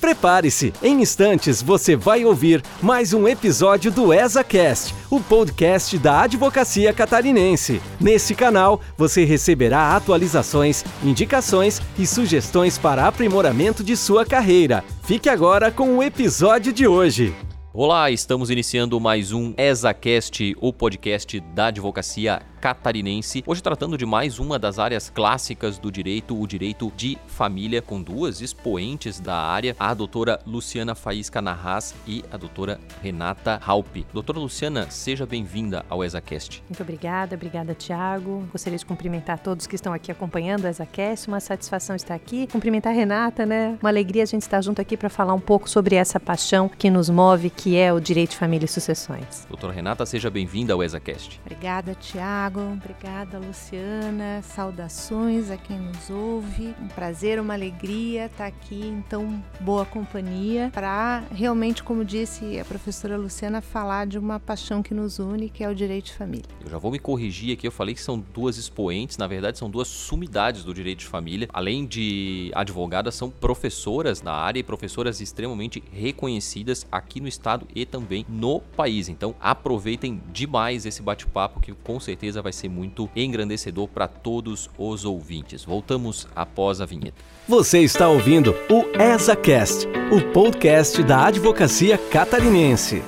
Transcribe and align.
Prepare-se, 0.00 0.72
em 0.80 1.02
instantes 1.02 1.60
você 1.60 1.96
vai 1.96 2.24
ouvir 2.24 2.62
mais 2.80 3.12
um 3.12 3.26
episódio 3.26 3.90
do 3.90 4.14
ESACast, 4.14 4.94
o 5.10 5.20
podcast 5.20 5.98
da 5.98 6.22
Advocacia 6.22 6.92
Catarinense. 6.92 7.82
Nesse 8.00 8.34
canal 8.34 8.80
você 8.96 9.24
receberá 9.24 9.96
atualizações, 9.96 10.84
indicações 11.02 11.82
e 11.98 12.06
sugestões 12.06 12.78
para 12.78 13.08
aprimoramento 13.08 13.82
de 13.82 13.96
sua 13.96 14.24
carreira. 14.24 14.84
Fique 15.02 15.28
agora 15.28 15.72
com 15.72 15.96
o 15.96 16.02
episódio 16.02 16.72
de 16.72 16.86
hoje. 16.86 17.34
Olá, 17.74 18.10
estamos 18.10 18.50
iniciando 18.50 18.98
mais 18.98 19.32
um 19.32 19.52
ESACast, 19.56 20.56
o 20.60 20.72
podcast 20.72 21.38
da 21.54 21.66
Advocacia 21.66 22.42
catarinense. 22.60 23.42
Hoje 23.46 23.62
tratando 23.62 23.96
de 23.96 24.04
mais 24.04 24.38
uma 24.38 24.58
das 24.58 24.78
áreas 24.78 25.08
clássicas 25.08 25.78
do 25.78 25.90
direito, 25.90 26.38
o 26.38 26.46
direito 26.46 26.92
de 26.96 27.16
família, 27.26 27.80
com 27.80 28.02
duas 28.02 28.40
expoentes 28.40 29.20
da 29.20 29.36
área, 29.36 29.76
a 29.78 29.94
doutora 29.94 30.40
Luciana 30.46 30.94
Faísca 30.94 31.40
Narras 31.40 31.94
e 32.06 32.24
a 32.30 32.36
doutora 32.36 32.80
Renata 33.02 33.60
Halpe. 33.64 34.06
Doutora 34.12 34.38
Luciana, 34.38 34.90
seja 34.90 35.24
bem-vinda 35.24 35.84
ao 35.88 36.04
ESACast. 36.04 36.62
Muito 36.68 36.82
obrigada, 36.82 37.36
obrigada 37.36 37.74
Tiago. 37.74 38.44
Gostaria 38.50 38.78
de 38.78 38.84
cumprimentar 38.84 39.38
todos 39.38 39.66
que 39.66 39.76
estão 39.76 39.92
aqui 39.92 40.10
acompanhando 40.10 40.64
o 40.64 40.68
ESACast, 40.68 41.28
uma 41.28 41.40
satisfação 41.40 41.94
estar 41.94 42.14
aqui. 42.14 42.46
Cumprimentar 42.48 42.92
a 42.92 42.96
Renata, 42.96 43.46
né? 43.46 43.78
Uma 43.80 43.90
alegria 43.90 44.22
a 44.22 44.26
gente 44.26 44.42
estar 44.42 44.60
junto 44.60 44.80
aqui 44.80 44.96
para 44.96 45.08
falar 45.08 45.34
um 45.34 45.40
pouco 45.40 45.70
sobre 45.70 45.94
essa 45.94 46.18
paixão 46.18 46.68
que 46.68 46.90
nos 46.90 47.08
move, 47.08 47.50
que 47.50 47.76
é 47.76 47.92
o 47.92 48.00
direito 48.00 48.30
de 48.30 48.36
família 48.36 48.64
e 48.64 48.68
sucessões. 48.68 49.46
Doutora 49.48 49.72
Renata, 49.72 50.04
seja 50.04 50.28
bem-vinda 50.30 50.72
ao 50.72 50.82
ESACast. 50.82 51.40
Obrigada, 51.44 51.94
Tiago. 51.94 52.47
Tiago, 52.48 52.60
obrigada 52.72 53.38
Luciana, 53.38 54.40
saudações 54.42 55.50
a 55.50 55.56
quem 55.58 55.78
nos 55.78 56.08
ouve. 56.08 56.74
Um 56.80 56.88
prazer, 56.88 57.38
uma 57.38 57.52
alegria 57.52 58.24
estar 58.24 58.46
aqui 58.46 58.86
em 58.86 59.02
tão 59.02 59.42
boa 59.60 59.84
companhia 59.84 60.70
para 60.72 61.24
realmente, 61.30 61.82
como 61.82 62.02
disse 62.02 62.58
a 62.58 62.64
professora 62.64 63.18
Luciana, 63.18 63.60
falar 63.60 64.06
de 64.06 64.18
uma 64.18 64.40
paixão 64.40 64.82
que 64.82 64.94
nos 64.94 65.18
une, 65.18 65.50
que 65.50 65.62
é 65.62 65.68
o 65.68 65.74
direito 65.74 66.06
de 66.06 66.14
família. 66.14 66.46
Eu 66.64 66.70
já 66.70 66.78
vou 66.78 66.90
me 66.90 66.98
corrigir 66.98 67.52
aqui, 67.52 67.66
eu 67.66 67.72
falei 67.72 67.94
que 67.94 68.00
são 68.00 68.18
duas 68.18 68.56
expoentes, 68.56 69.18
na 69.18 69.26
verdade 69.26 69.58
são 69.58 69.68
duas 69.68 69.88
sumidades 69.88 70.64
do 70.64 70.72
direito 70.72 71.00
de 71.00 71.06
família. 71.06 71.48
Além 71.52 71.84
de 71.84 72.50
advogadas, 72.54 73.14
são 73.14 73.28
professoras 73.28 74.22
na 74.22 74.32
área 74.32 74.58
e 74.58 74.62
professoras 74.62 75.20
extremamente 75.20 75.82
reconhecidas 75.92 76.86
aqui 76.90 77.20
no 77.20 77.28
estado 77.28 77.66
e 77.74 77.84
também 77.84 78.24
no 78.26 78.60
país. 78.60 79.10
Então 79.10 79.34
aproveitem 79.38 80.22
demais 80.32 80.86
esse 80.86 81.02
bate-papo 81.02 81.60
que 81.60 81.74
com 81.74 82.00
certeza 82.00 82.37
certeza 82.38 82.42
vai 82.42 82.52
ser 82.52 82.68
muito 82.68 83.08
engrandecedor 83.14 83.88
para 83.88 84.08
todos 84.08 84.70
os 84.78 85.04
ouvintes. 85.04 85.64
Voltamos 85.64 86.26
após 86.34 86.80
a 86.80 86.86
vinheta. 86.86 87.16
Você 87.46 87.80
está 87.80 88.08
ouvindo 88.08 88.54
o 88.70 88.84
ESACast, 89.00 89.86
o 90.10 90.32
podcast 90.32 91.02
da 91.02 91.26
Advocacia 91.26 91.98
Catarinense. 91.98 93.02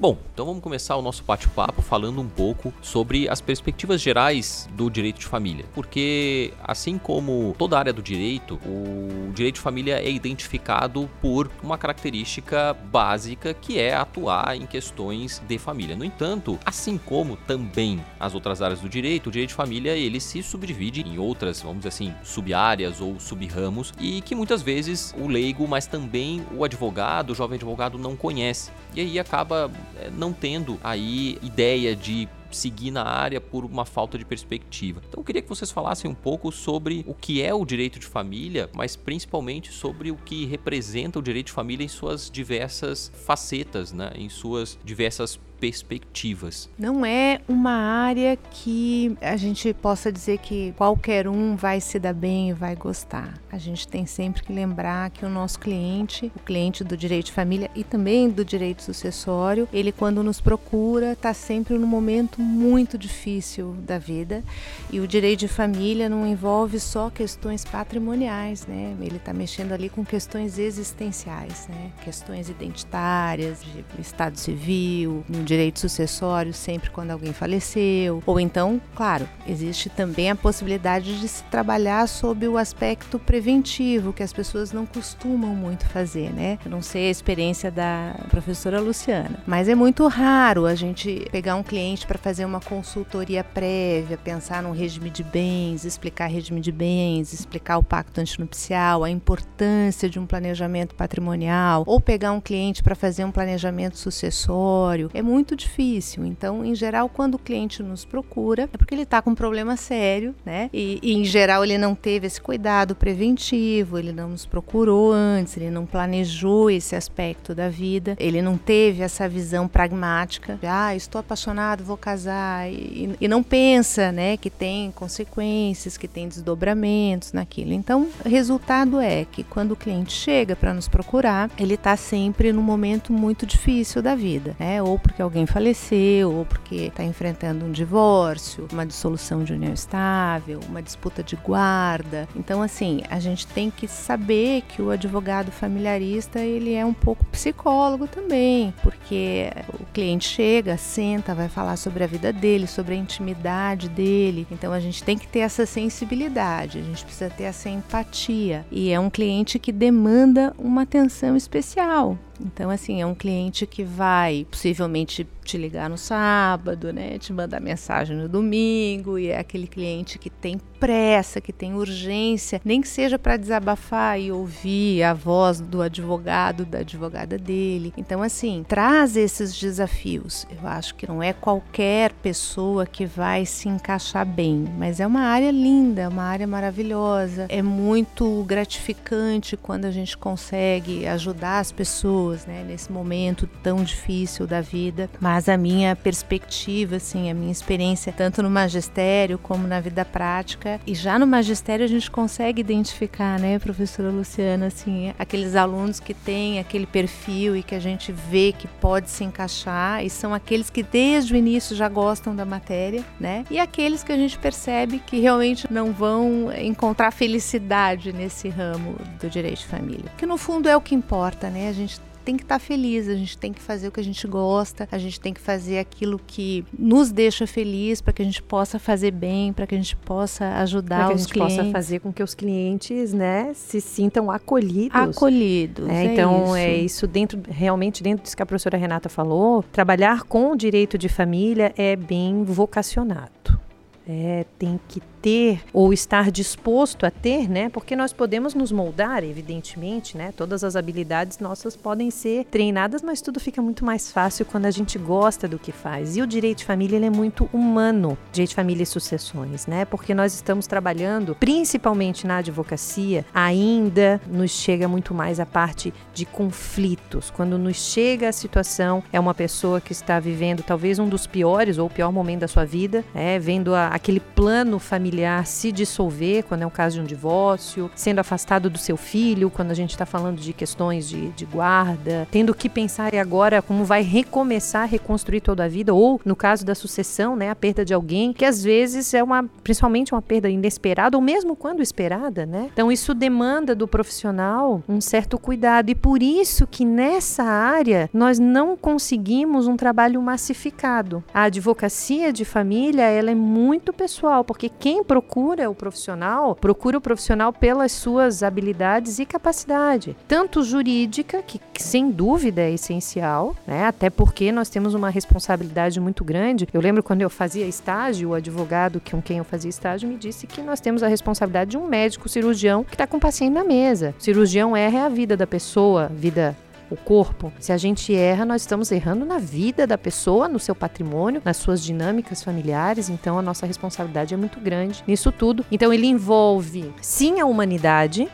Bom, 0.00 0.16
então 0.32 0.46
vamos 0.46 0.62
começar 0.62 0.96
o 0.96 1.02
nosso 1.02 1.22
bate-papo 1.24 1.82
falando 1.82 2.22
um 2.22 2.26
pouco 2.26 2.72
sobre 2.80 3.28
as 3.28 3.42
perspectivas 3.42 4.00
gerais 4.00 4.66
do 4.72 4.88
direito 4.88 5.20
de 5.20 5.26
família. 5.26 5.66
Porque, 5.74 6.54
assim 6.64 6.96
como 6.96 7.54
toda 7.58 7.78
área 7.78 7.92
do 7.92 8.00
direito, 8.00 8.58
o 8.64 9.30
direito 9.34 9.56
de 9.56 9.60
família 9.60 10.00
é 10.02 10.10
identificado 10.10 11.06
por 11.20 11.50
uma 11.62 11.76
característica 11.76 12.72
básica 12.72 13.52
que 13.52 13.78
é 13.78 13.94
atuar 13.94 14.56
em 14.56 14.64
questões 14.64 15.42
de 15.46 15.58
família. 15.58 15.94
No 15.94 16.02
entanto, 16.02 16.58
assim 16.64 16.96
como 16.96 17.36
também 17.36 18.02
as 18.18 18.34
outras 18.34 18.62
áreas 18.62 18.80
do 18.80 18.88
direito, 18.88 19.26
o 19.26 19.30
direito 19.30 19.50
de 19.50 19.54
família 19.54 19.94
ele 19.94 20.18
se 20.18 20.42
subdivide 20.42 21.02
em 21.02 21.18
outras, 21.18 21.60
vamos 21.60 21.80
dizer 21.80 21.88
assim, 21.88 22.14
sub-áreas 22.24 23.02
ou 23.02 23.20
sub-ramos 23.20 23.92
e 24.00 24.22
que 24.22 24.34
muitas 24.34 24.62
vezes 24.62 25.14
o 25.18 25.28
leigo, 25.28 25.68
mas 25.68 25.86
também 25.86 26.42
o 26.56 26.64
advogado, 26.64 27.32
o 27.32 27.34
jovem 27.34 27.56
advogado 27.56 27.98
não 27.98 28.16
conhece. 28.16 28.70
E 28.94 29.00
aí 29.02 29.18
acaba 29.18 29.70
não 30.16 30.32
tendo 30.32 30.78
aí 30.82 31.38
ideia 31.42 31.94
de 31.94 32.28
seguir 32.50 32.90
na 32.90 33.04
área 33.04 33.40
por 33.40 33.64
uma 33.64 33.84
falta 33.84 34.18
de 34.18 34.24
perspectiva. 34.24 35.00
Então 35.08 35.20
eu 35.20 35.24
queria 35.24 35.42
que 35.42 35.48
vocês 35.48 35.70
falassem 35.70 36.10
um 36.10 36.14
pouco 36.14 36.50
sobre 36.50 37.04
o 37.06 37.14
que 37.14 37.42
é 37.42 37.54
o 37.54 37.64
direito 37.64 37.98
de 37.98 38.06
família, 38.06 38.68
mas 38.74 38.96
principalmente 38.96 39.72
sobre 39.72 40.10
o 40.10 40.16
que 40.16 40.46
representa 40.46 41.18
o 41.18 41.22
direito 41.22 41.46
de 41.46 41.52
família 41.52 41.84
em 41.84 41.88
suas 41.88 42.30
diversas 42.30 43.10
facetas, 43.24 43.92
né? 43.92 44.12
em 44.16 44.28
suas 44.28 44.78
diversas 44.84 45.38
perspectivas. 45.60 46.68
Não 46.78 47.04
é 47.04 47.40
uma 47.46 47.72
área 47.72 48.36
que 48.36 49.16
a 49.20 49.36
gente 49.36 49.72
possa 49.74 50.10
dizer 50.10 50.38
que 50.38 50.72
qualquer 50.76 51.28
um 51.28 51.54
vai 51.54 51.80
se 51.80 51.98
dar 51.98 52.14
bem 52.14 52.48
e 52.48 52.52
vai 52.52 52.74
gostar. 52.74 53.34
A 53.52 53.58
gente 53.58 53.86
tem 53.86 54.06
sempre 54.06 54.42
que 54.42 54.52
lembrar 54.52 55.10
que 55.10 55.24
o 55.24 55.28
nosso 55.28 55.60
cliente, 55.60 56.32
o 56.34 56.40
cliente 56.40 56.82
do 56.82 56.96
direito 56.96 57.26
de 57.26 57.32
família 57.32 57.70
e 57.74 57.84
também 57.84 58.30
do 58.30 58.44
direito 58.44 58.82
sucessório, 58.82 59.68
ele 59.72 59.92
quando 59.92 60.22
nos 60.22 60.40
procura 60.40 61.12
está 61.12 61.34
sempre 61.34 61.76
num 61.76 61.86
momento 61.86 62.40
muito 62.40 62.96
difícil 62.96 63.74
da 63.84 63.98
vida 63.98 64.42
e 64.90 64.98
o 65.00 65.06
direito 65.06 65.40
de 65.40 65.48
família 65.48 66.08
não 66.08 66.26
envolve 66.26 66.80
só 66.80 67.10
questões 67.10 67.64
patrimoniais, 67.64 68.66
né? 68.66 68.96
Ele 69.00 69.16
está 69.16 69.34
mexendo 69.34 69.72
ali 69.72 69.90
com 69.90 70.04
questões 70.04 70.58
existenciais, 70.58 71.68
né? 71.68 71.90
Questões 72.02 72.48
identitárias, 72.48 73.60
de 73.62 73.84
estado 74.00 74.38
civil, 74.38 75.24
direito 75.50 75.80
sucessório 75.80 76.52
sempre 76.52 76.90
quando 76.90 77.10
alguém 77.10 77.32
faleceu. 77.32 78.22
Ou 78.24 78.38
então, 78.38 78.80
claro, 78.94 79.28
existe 79.46 79.88
também 79.88 80.30
a 80.30 80.36
possibilidade 80.36 81.18
de 81.18 81.26
se 81.26 81.42
trabalhar 81.44 82.06
sob 82.06 82.46
o 82.46 82.56
aspecto 82.56 83.18
preventivo, 83.18 84.12
que 84.12 84.22
as 84.22 84.32
pessoas 84.32 84.72
não 84.72 84.86
costumam 84.86 85.54
muito 85.54 85.86
fazer, 85.86 86.32
né? 86.32 86.58
Eu 86.64 86.70
não 86.70 86.80
sei 86.80 87.08
a 87.08 87.10
experiência 87.10 87.70
da 87.70 88.14
professora 88.30 88.80
Luciana, 88.80 89.42
mas 89.44 89.68
é 89.68 89.74
muito 89.74 90.06
raro 90.06 90.66
a 90.66 90.74
gente 90.74 91.26
pegar 91.32 91.56
um 91.56 91.62
cliente 91.62 92.06
para 92.06 92.18
fazer 92.18 92.44
uma 92.44 92.60
consultoria 92.60 93.42
prévia, 93.42 94.16
pensar 94.16 94.62
num 94.62 94.72
regime 94.72 95.10
de 95.10 95.24
bens, 95.24 95.84
explicar 95.84 96.26
regime 96.26 96.60
de 96.60 96.70
bens, 96.70 97.32
explicar 97.32 97.78
o 97.78 97.82
pacto 97.82 98.20
antinupcial, 98.20 99.02
a 99.02 99.10
importância 99.10 100.08
de 100.08 100.18
um 100.20 100.26
planejamento 100.26 100.94
patrimonial, 100.94 101.82
ou 101.86 102.00
pegar 102.00 102.30
um 102.30 102.40
cliente 102.40 102.82
para 102.82 102.94
fazer 102.94 103.24
um 103.24 103.32
planejamento 103.32 103.98
sucessório. 103.98 105.10
É 105.12 105.22
muito 105.22 105.39
muito 105.40 105.56
difícil. 105.56 106.26
Então, 106.26 106.62
em 106.62 106.74
geral, 106.74 107.08
quando 107.08 107.36
o 107.36 107.38
cliente 107.38 107.82
nos 107.82 108.04
procura, 108.04 108.64
é 108.64 108.76
porque 108.76 108.94
ele 108.94 109.02
está 109.02 109.22
com 109.22 109.30
um 109.30 109.34
problema 109.34 109.74
sério, 109.74 110.34
né? 110.44 110.68
E, 110.70 111.00
e, 111.02 111.14
em 111.14 111.24
geral, 111.24 111.64
ele 111.64 111.78
não 111.78 111.94
teve 111.94 112.26
esse 112.26 112.38
cuidado 112.38 112.94
preventivo, 112.94 113.98
ele 113.98 114.12
não 114.12 114.28
nos 114.28 114.44
procurou 114.44 115.12
antes, 115.12 115.56
ele 115.56 115.70
não 115.70 115.86
planejou 115.86 116.70
esse 116.70 116.94
aspecto 116.94 117.54
da 117.54 117.70
vida, 117.70 118.16
ele 118.20 118.42
não 118.42 118.58
teve 118.58 119.02
essa 119.02 119.26
visão 119.26 119.66
pragmática 119.66 120.58
de, 120.60 120.66
ah, 120.66 120.94
estou 120.94 121.18
apaixonado, 121.18 121.82
vou 121.82 121.96
casar, 121.96 122.70
e, 122.70 123.16
e 123.18 123.26
não 123.26 123.42
pensa, 123.42 124.12
né, 124.12 124.36
que 124.36 124.50
tem 124.50 124.90
consequências, 124.90 125.96
que 125.96 126.06
tem 126.06 126.28
desdobramentos 126.28 127.32
naquilo. 127.32 127.72
Então, 127.72 128.08
o 128.24 128.28
resultado 128.28 129.00
é 129.00 129.24
que 129.24 129.42
quando 129.42 129.72
o 129.72 129.76
cliente 129.76 130.12
chega 130.12 130.54
para 130.54 130.74
nos 130.74 130.86
procurar, 130.86 131.50
ele 131.58 131.74
está 131.74 131.96
sempre 131.96 132.52
num 132.52 132.62
momento 132.62 133.10
muito 133.10 133.46
difícil 133.46 134.02
da 134.02 134.14
vida, 134.14 134.54
né? 134.58 134.82
Ou 134.82 134.98
porque 134.98 135.22
alguém 135.30 135.46
faleceu, 135.46 136.32
ou 136.32 136.44
porque 136.44 136.86
está 136.86 137.04
enfrentando 137.04 137.64
um 137.64 137.70
divórcio, 137.70 138.66
uma 138.72 138.84
dissolução 138.84 139.44
de 139.44 139.52
união 139.52 139.72
estável, 139.72 140.58
uma 140.68 140.82
disputa 140.82 141.22
de 141.22 141.36
guarda. 141.36 142.28
Então, 142.34 142.60
assim, 142.60 143.02
a 143.08 143.20
gente 143.20 143.46
tem 143.46 143.70
que 143.70 143.86
saber 143.86 144.62
que 144.62 144.82
o 144.82 144.90
advogado 144.90 145.52
familiarista 145.52 146.40
ele 146.40 146.74
é 146.74 146.84
um 146.84 146.92
pouco 146.92 147.24
psicólogo 147.26 148.08
também, 148.08 148.74
porque 148.82 149.52
o 149.80 149.84
cliente 149.92 150.28
chega, 150.28 150.76
senta, 150.76 151.32
vai 151.32 151.48
falar 151.48 151.76
sobre 151.76 152.02
a 152.02 152.08
vida 152.08 152.32
dele, 152.32 152.66
sobre 152.66 152.94
a 152.94 152.98
intimidade 152.98 153.88
dele. 153.88 154.48
Então, 154.50 154.72
a 154.72 154.80
gente 154.80 155.04
tem 155.04 155.16
que 155.16 155.28
ter 155.28 155.40
essa 155.40 155.64
sensibilidade, 155.64 156.78
a 156.78 156.82
gente 156.82 157.04
precisa 157.04 157.30
ter 157.30 157.44
essa 157.44 157.68
empatia. 157.68 158.66
E 158.70 158.90
é 158.90 158.98
um 158.98 159.08
cliente 159.08 159.60
que 159.60 159.70
demanda 159.70 160.52
uma 160.58 160.82
atenção 160.82 161.36
especial. 161.36 162.18
Então, 162.44 162.70
assim, 162.70 163.00
é 163.00 163.06
um 163.06 163.14
cliente 163.14 163.66
que 163.66 163.84
vai 163.84 164.46
possivelmente 164.50 165.19
sais 165.20 165.39
te 165.50 165.58
ligar 165.58 165.90
no 165.90 165.98
sábado, 165.98 166.92
né? 166.92 167.18
Te 167.18 167.32
mandar 167.32 167.60
mensagem 167.60 168.16
no 168.16 168.28
domingo, 168.28 169.18
e 169.18 169.28
é 169.28 169.38
aquele 169.38 169.66
cliente 169.66 170.18
que 170.18 170.30
tem 170.30 170.60
pressa, 170.78 171.40
que 171.40 171.52
tem 171.52 171.74
urgência, 171.74 172.60
nem 172.64 172.80
que 172.80 172.88
seja 172.88 173.18
para 173.18 173.36
desabafar 173.36 174.18
e 174.18 174.32
ouvir 174.32 175.02
a 175.02 175.12
voz 175.12 175.60
do 175.60 175.82
advogado, 175.82 176.64
da 176.64 176.78
advogada 176.78 177.36
dele. 177.36 177.92
Então, 177.96 178.22
assim, 178.22 178.64
traz 178.66 179.16
esses 179.16 179.58
desafios. 179.58 180.46
Eu 180.50 180.66
acho 180.66 180.94
que 180.94 181.06
não 181.06 181.22
é 181.22 181.32
qualquer 181.32 182.12
pessoa 182.14 182.86
que 182.86 183.04
vai 183.04 183.44
se 183.44 183.68
encaixar 183.68 184.24
bem, 184.24 184.64
mas 184.78 185.00
é 185.00 185.06
uma 185.06 185.22
área 185.22 185.50
linda, 185.50 186.08
uma 186.08 186.22
área 186.22 186.46
maravilhosa. 186.46 187.46
É 187.48 187.60
muito 187.60 188.44
gratificante 188.44 189.56
quando 189.56 189.84
a 189.84 189.90
gente 189.90 190.16
consegue 190.16 191.06
ajudar 191.06 191.58
as 191.58 191.72
pessoas 191.72 192.46
né, 192.46 192.64
nesse 192.66 192.90
momento 192.90 193.46
tão 193.62 193.82
difícil 193.82 194.46
da 194.46 194.60
vida. 194.60 195.10
Mas 195.20 195.39
a 195.48 195.56
minha 195.56 195.94
perspectiva, 195.96 196.96
assim, 196.96 197.30
a 197.30 197.34
minha 197.34 197.52
experiência, 197.52 198.12
tanto 198.12 198.42
no 198.42 198.50
magistério 198.50 199.38
como 199.38 199.66
na 199.66 199.80
vida 199.80 200.04
prática, 200.04 200.80
e 200.86 200.94
já 200.94 201.18
no 201.18 201.26
magistério 201.26 201.84
a 201.84 201.88
gente 201.88 202.10
consegue 202.10 202.60
identificar, 202.60 203.38
né, 203.38 203.58
professora 203.58 204.10
Luciana, 204.10 204.66
assim, 204.66 205.12
aqueles 205.18 205.54
alunos 205.54 206.00
que 206.00 206.14
têm 206.14 206.58
aquele 206.58 206.86
perfil 206.86 207.56
e 207.56 207.62
que 207.62 207.74
a 207.74 207.80
gente 207.80 208.12
vê 208.12 208.52
que 208.56 208.66
pode 208.66 209.10
se 209.10 209.24
encaixar, 209.24 210.04
e 210.04 210.10
são 210.10 210.34
aqueles 210.34 210.70
que 210.70 210.82
desde 210.82 211.34
o 211.34 211.36
início 211.36 211.74
já 211.76 211.88
gostam 211.88 212.34
da 212.34 212.44
matéria, 212.44 213.04
né, 213.18 213.44
e 213.50 213.58
aqueles 213.58 214.02
que 214.02 214.12
a 214.12 214.16
gente 214.16 214.38
percebe 214.38 215.00
que 215.06 215.20
realmente 215.20 215.70
não 215.70 215.92
vão 215.92 216.52
encontrar 216.52 217.10
felicidade 217.10 218.12
nesse 218.12 218.48
ramo 218.48 218.96
do 219.20 219.28
direito 219.28 219.60
de 219.60 219.66
família. 219.66 220.12
Que 220.16 220.26
no 220.26 220.36
fundo 220.36 220.68
é 220.68 220.76
o 220.76 220.80
que 220.80 220.94
importa, 220.94 221.50
né? 221.50 221.68
A 221.68 221.72
gente 221.72 222.00
tem 222.24 222.36
que 222.36 222.42
estar 222.42 222.56
tá 222.56 222.58
feliz, 222.58 223.08
a 223.08 223.14
gente 223.14 223.36
tem 223.36 223.52
que 223.52 223.60
fazer 223.60 223.88
o 223.88 223.92
que 223.92 224.00
a 224.00 224.04
gente 224.04 224.26
gosta, 224.26 224.88
a 224.90 224.98
gente 224.98 225.20
tem 225.20 225.32
que 225.32 225.40
fazer 225.40 225.78
aquilo 225.78 226.20
que 226.26 226.64
nos 226.78 227.10
deixa 227.10 227.46
feliz 227.46 228.00
para 228.00 228.12
que 228.12 228.22
a 228.22 228.24
gente 228.24 228.42
possa 228.42 228.78
fazer 228.78 229.10
bem, 229.10 229.52
para 229.52 229.66
que 229.66 229.74
a 229.74 229.78
gente 229.78 229.96
possa 229.96 230.46
ajudar 230.58 231.06
pra 231.06 231.14
os 231.14 231.14
que 231.14 231.14
a 231.14 231.18
gente 231.18 231.32
clientes. 231.32 231.56
possa 231.56 231.70
fazer 231.72 231.98
com 232.00 232.12
que 232.12 232.22
os 232.22 232.34
clientes, 232.34 233.12
né, 233.12 233.52
se 233.54 233.80
sintam 233.80 234.30
acolhidos. 234.30 234.94
Acolhidos. 234.94 235.88
É, 235.88 236.06
é 236.06 236.12
então 236.12 236.44
isso. 236.44 236.56
é 236.56 236.76
isso 236.76 237.06
dentro 237.06 237.40
realmente 237.48 238.02
dentro 238.02 238.22
disso 238.24 238.36
que 238.36 238.42
a 238.42 238.46
professora 238.46 238.76
Renata 238.76 239.08
falou, 239.08 239.62
trabalhar 239.62 240.22
com 240.24 240.52
o 240.52 240.56
direito 240.56 240.96
de 240.96 241.08
família 241.08 241.72
é 241.76 241.96
bem 241.96 242.44
vocacionado. 242.44 243.58
É, 244.06 244.44
tem 244.58 244.80
que 244.88 245.00
ter 245.20 245.60
ou 245.72 245.92
estar 245.92 246.30
disposto 246.30 247.04
a 247.04 247.10
ter, 247.10 247.48
né? 247.48 247.68
Porque 247.68 247.94
nós 247.94 248.12
podemos 248.12 248.54
nos 248.54 248.72
moldar, 248.72 249.22
evidentemente, 249.22 250.16
né? 250.16 250.32
Todas 250.36 250.64
as 250.64 250.76
habilidades 250.76 251.38
nossas 251.38 251.76
podem 251.76 252.10
ser 252.10 252.44
treinadas, 252.46 253.02
mas 253.02 253.20
tudo 253.20 253.38
fica 253.38 253.60
muito 253.60 253.84
mais 253.84 254.10
fácil 254.10 254.46
quando 254.46 254.66
a 254.66 254.70
gente 254.70 254.98
gosta 254.98 255.46
do 255.46 255.58
que 255.58 255.72
faz. 255.72 256.16
E 256.16 256.22
o 256.22 256.26
direito 256.26 256.58
de 256.58 256.64
família 256.64 256.96
ele 256.96 257.06
é 257.06 257.10
muito 257.10 257.48
humano, 257.52 258.16
direito 258.32 258.50
de 258.50 258.54
família 258.54 258.82
e 258.82 258.86
sucessões, 258.86 259.66
né? 259.66 259.84
Porque 259.84 260.14
nós 260.14 260.34
estamos 260.34 260.66
trabalhando, 260.66 261.36
principalmente 261.38 262.26
na 262.26 262.38
advocacia, 262.38 263.24
ainda 263.34 264.20
nos 264.26 264.50
chega 264.50 264.88
muito 264.88 265.14
mais 265.14 265.38
a 265.38 265.46
parte 265.46 265.92
de 266.14 266.24
conflitos. 266.24 267.30
Quando 267.30 267.58
nos 267.58 267.76
chega 267.76 268.28
a 268.28 268.32
situação, 268.32 269.02
é 269.12 269.20
uma 269.20 269.34
pessoa 269.34 269.80
que 269.80 269.92
está 269.92 270.18
vivendo 270.18 270.62
talvez 270.62 270.98
um 270.98 271.08
dos 271.08 271.26
piores 271.26 271.78
ou 271.78 271.86
o 271.86 271.90
pior 271.90 272.12
momento 272.12 272.40
da 272.40 272.48
sua 272.48 272.64
vida, 272.64 273.04
é 273.14 273.38
vendo 273.38 273.74
a, 273.74 273.88
aquele 273.88 274.20
plano 274.20 274.78
familiar 274.78 275.09
se 275.44 275.72
dissolver, 275.72 276.44
quando 276.44 276.62
é 276.62 276.66
o 276.66 276.70
caso 276.70 276.96
de 276.96 277.02
um 277.02 277.04
divórcio, 277.04 277.90
sendo 277.94 278.18
afastado 278.18 278.68
do 278.68 278.78
seu 278.78 278.96
filho, 278.96 279.50
quando 279.50 279.70
a 279.70 279.74
gente 279.74 279.90
está 279.90 280.06
falando 280.06 280.38
de 280.40 280.52
questões 280.52 281.08
de, 281.08 281.28
de 281.30 281.44
guarda, 281.44 282.26
tendo 282.30 282.54
que 282.54 282.68
pensar 282.68 283.14
agora 283.14 283.62
como 283.62 283.84
vai 283.84 284.02
recomeçar 284.02 284.88
reconstruir 284.88 285.40
toda 285.40 285.64
a 285.64 285.68
vida, 285.68 285.94
ou 285.94 286.20
no 286.24 286.36
caso 286.36 286.64
da 286.64 286.74
sucessão, 286.74 287.36
né, 287.36 287.50
a 287.50 287.54
perda 287.54 287.84
de 287.84 287.94
alguém, 287.94 288.32
que 288.32 288.44
às 288.44 288.62
vezes 288.62 289.14
é 289.14 289.22
uma, 289.22 289.44
principalmente 289.62 290.12
uma 290.12 290.22
perda 290.22 290.48
inesperada, 290.48 291.16
ou 291.16 291.22
mesmo 291.22 291.54
quando 291.54 291.82
esperada, 291.82 292.44
né? 292.44 292.68
Então 292.72 292.90
isso 292.90 293.14
demanda 293.14 293.74
do 293.74 293.86
profissional 293.86 294.82
um 294.88 295.00
certo 295.00 295.38
cuidado 295.38 295.90
e 295.90 295.94
por 295.94 296.22
isso 296.22 296.66
que 296.66 296.84
nessa 296.84 297.42
área 297.42 298.10
nós 298.12 298.38
não 298.38 298.76
conseguimos 298.76 299.66
um 299.66 299.76
trabalho 299.76 300.20
massificado. 300.20 301.22
A 301.32 301.44
advocacia 301.44 302.32
de 302.32 302.44
família, 302.44 303.02
ela 303.02 303.30
é 303.30 303.34
muito 303.34 303.92
pessoal, 303.92 304.44
porque 304.44 304.68
quem 304.68 304.99
procura 305.04 305.70
o 305.70 305.74
profissional, 305.74 306.54
procura 306.54 306.98
o 306.98 307.00
profissional 307.00 307.52
pelas 307.52 307.92
suas 307.92 308.42
habilidades 308.42 309.18
e 309.18 309.26
capacidade, 309.26 310.16
tanto 310.28 310.62
jurídica, 310.62 311.42
que, 311.42 311.60
sem 311.78 312.10
dúvida 312.10 312.62
é 312.62 312.72
essencial, 312.72 313.54
né? 313.66 313.86
Até 313.86 314.10
porque 314.10 314.52
nós 314.52 314.68
temos 314.68 314.94
uma 314.94 315.10
responsabilidade 315.10 316.00
muito 316.00 316.24
grande. 316.24 316.68
Eu 316.72 316.80
lembro 316.80 317.02
quando 317.02 317.22
eu 317.22 317.30
fazia 317.30 317.66
estágio, 317.66 318.30
o 318.30 318.34
advogado 318.34 319.00
com 319.10 319.20
quem 319.20 319.38
eu 319.38 319.44
fazia 319.44 319.70
estágio 319.70 320.08
me 320.08 320.16
disse 320.16 320.46
que 320.46 320.62
nós 320.62 320.80
temos 320.80 321.02
a 321.02 321.08
responsabilidade 321.08 321.70
de 321.70 321.78
um 321.78 321.86
médico 321.86 322.28
cirurgião 322.28 322.84
que 322.84 322.94
está 322.94 323.06
com 323.06 323.16
o 323.16 323.20
paciente 323.20 323.52
na 323.52 323.64
mesa. 323.64 324.14
O 324.18 324.22
cirurgião 324.22 324.76
erra 324.76 325.06
a 325.06 325.08
vida 325.08 325.36
da 325.36 325.46
pessoa, 325.46 326.10
vida 326.12 326.56
o 326.90 326.96
corpo. 326.96 327.52
Se 327.58 327.72
a 327.72 327.76
gente 327.76 328.14
erra, 328.14 328.44
nós 328.44 328.62
estamos 328.62 328.90
errando 328.90 329.24
na 329.24 329.38
vida 329.38 329.86
da 329.86 329.96
pessoa, 329.96 330.48
no 330.48 330.58
seu 330.58 330.74
patrimônio, 330.74 331.40
nas 331.44 331.56
suas 331.56 331.82
dinâmicas 331.82 332.42
familiares. 332.42 333.08
Então 333.08 333.38
a 333.38 333.42
nossa 333.42 333.66
responsabilidade 333.66 334.34
é 334.34 334.36
muito 334.36 334.60
grande 334.60 335.02
nisso 335.06 335.30
tudo. 335.30 335.64
Então 335.70 335.92
ele 335.92 336.06
envolve 336.06 336.92
sim 337.00 337.40
a 337.40 337.46
humanidade, 337.46 338.28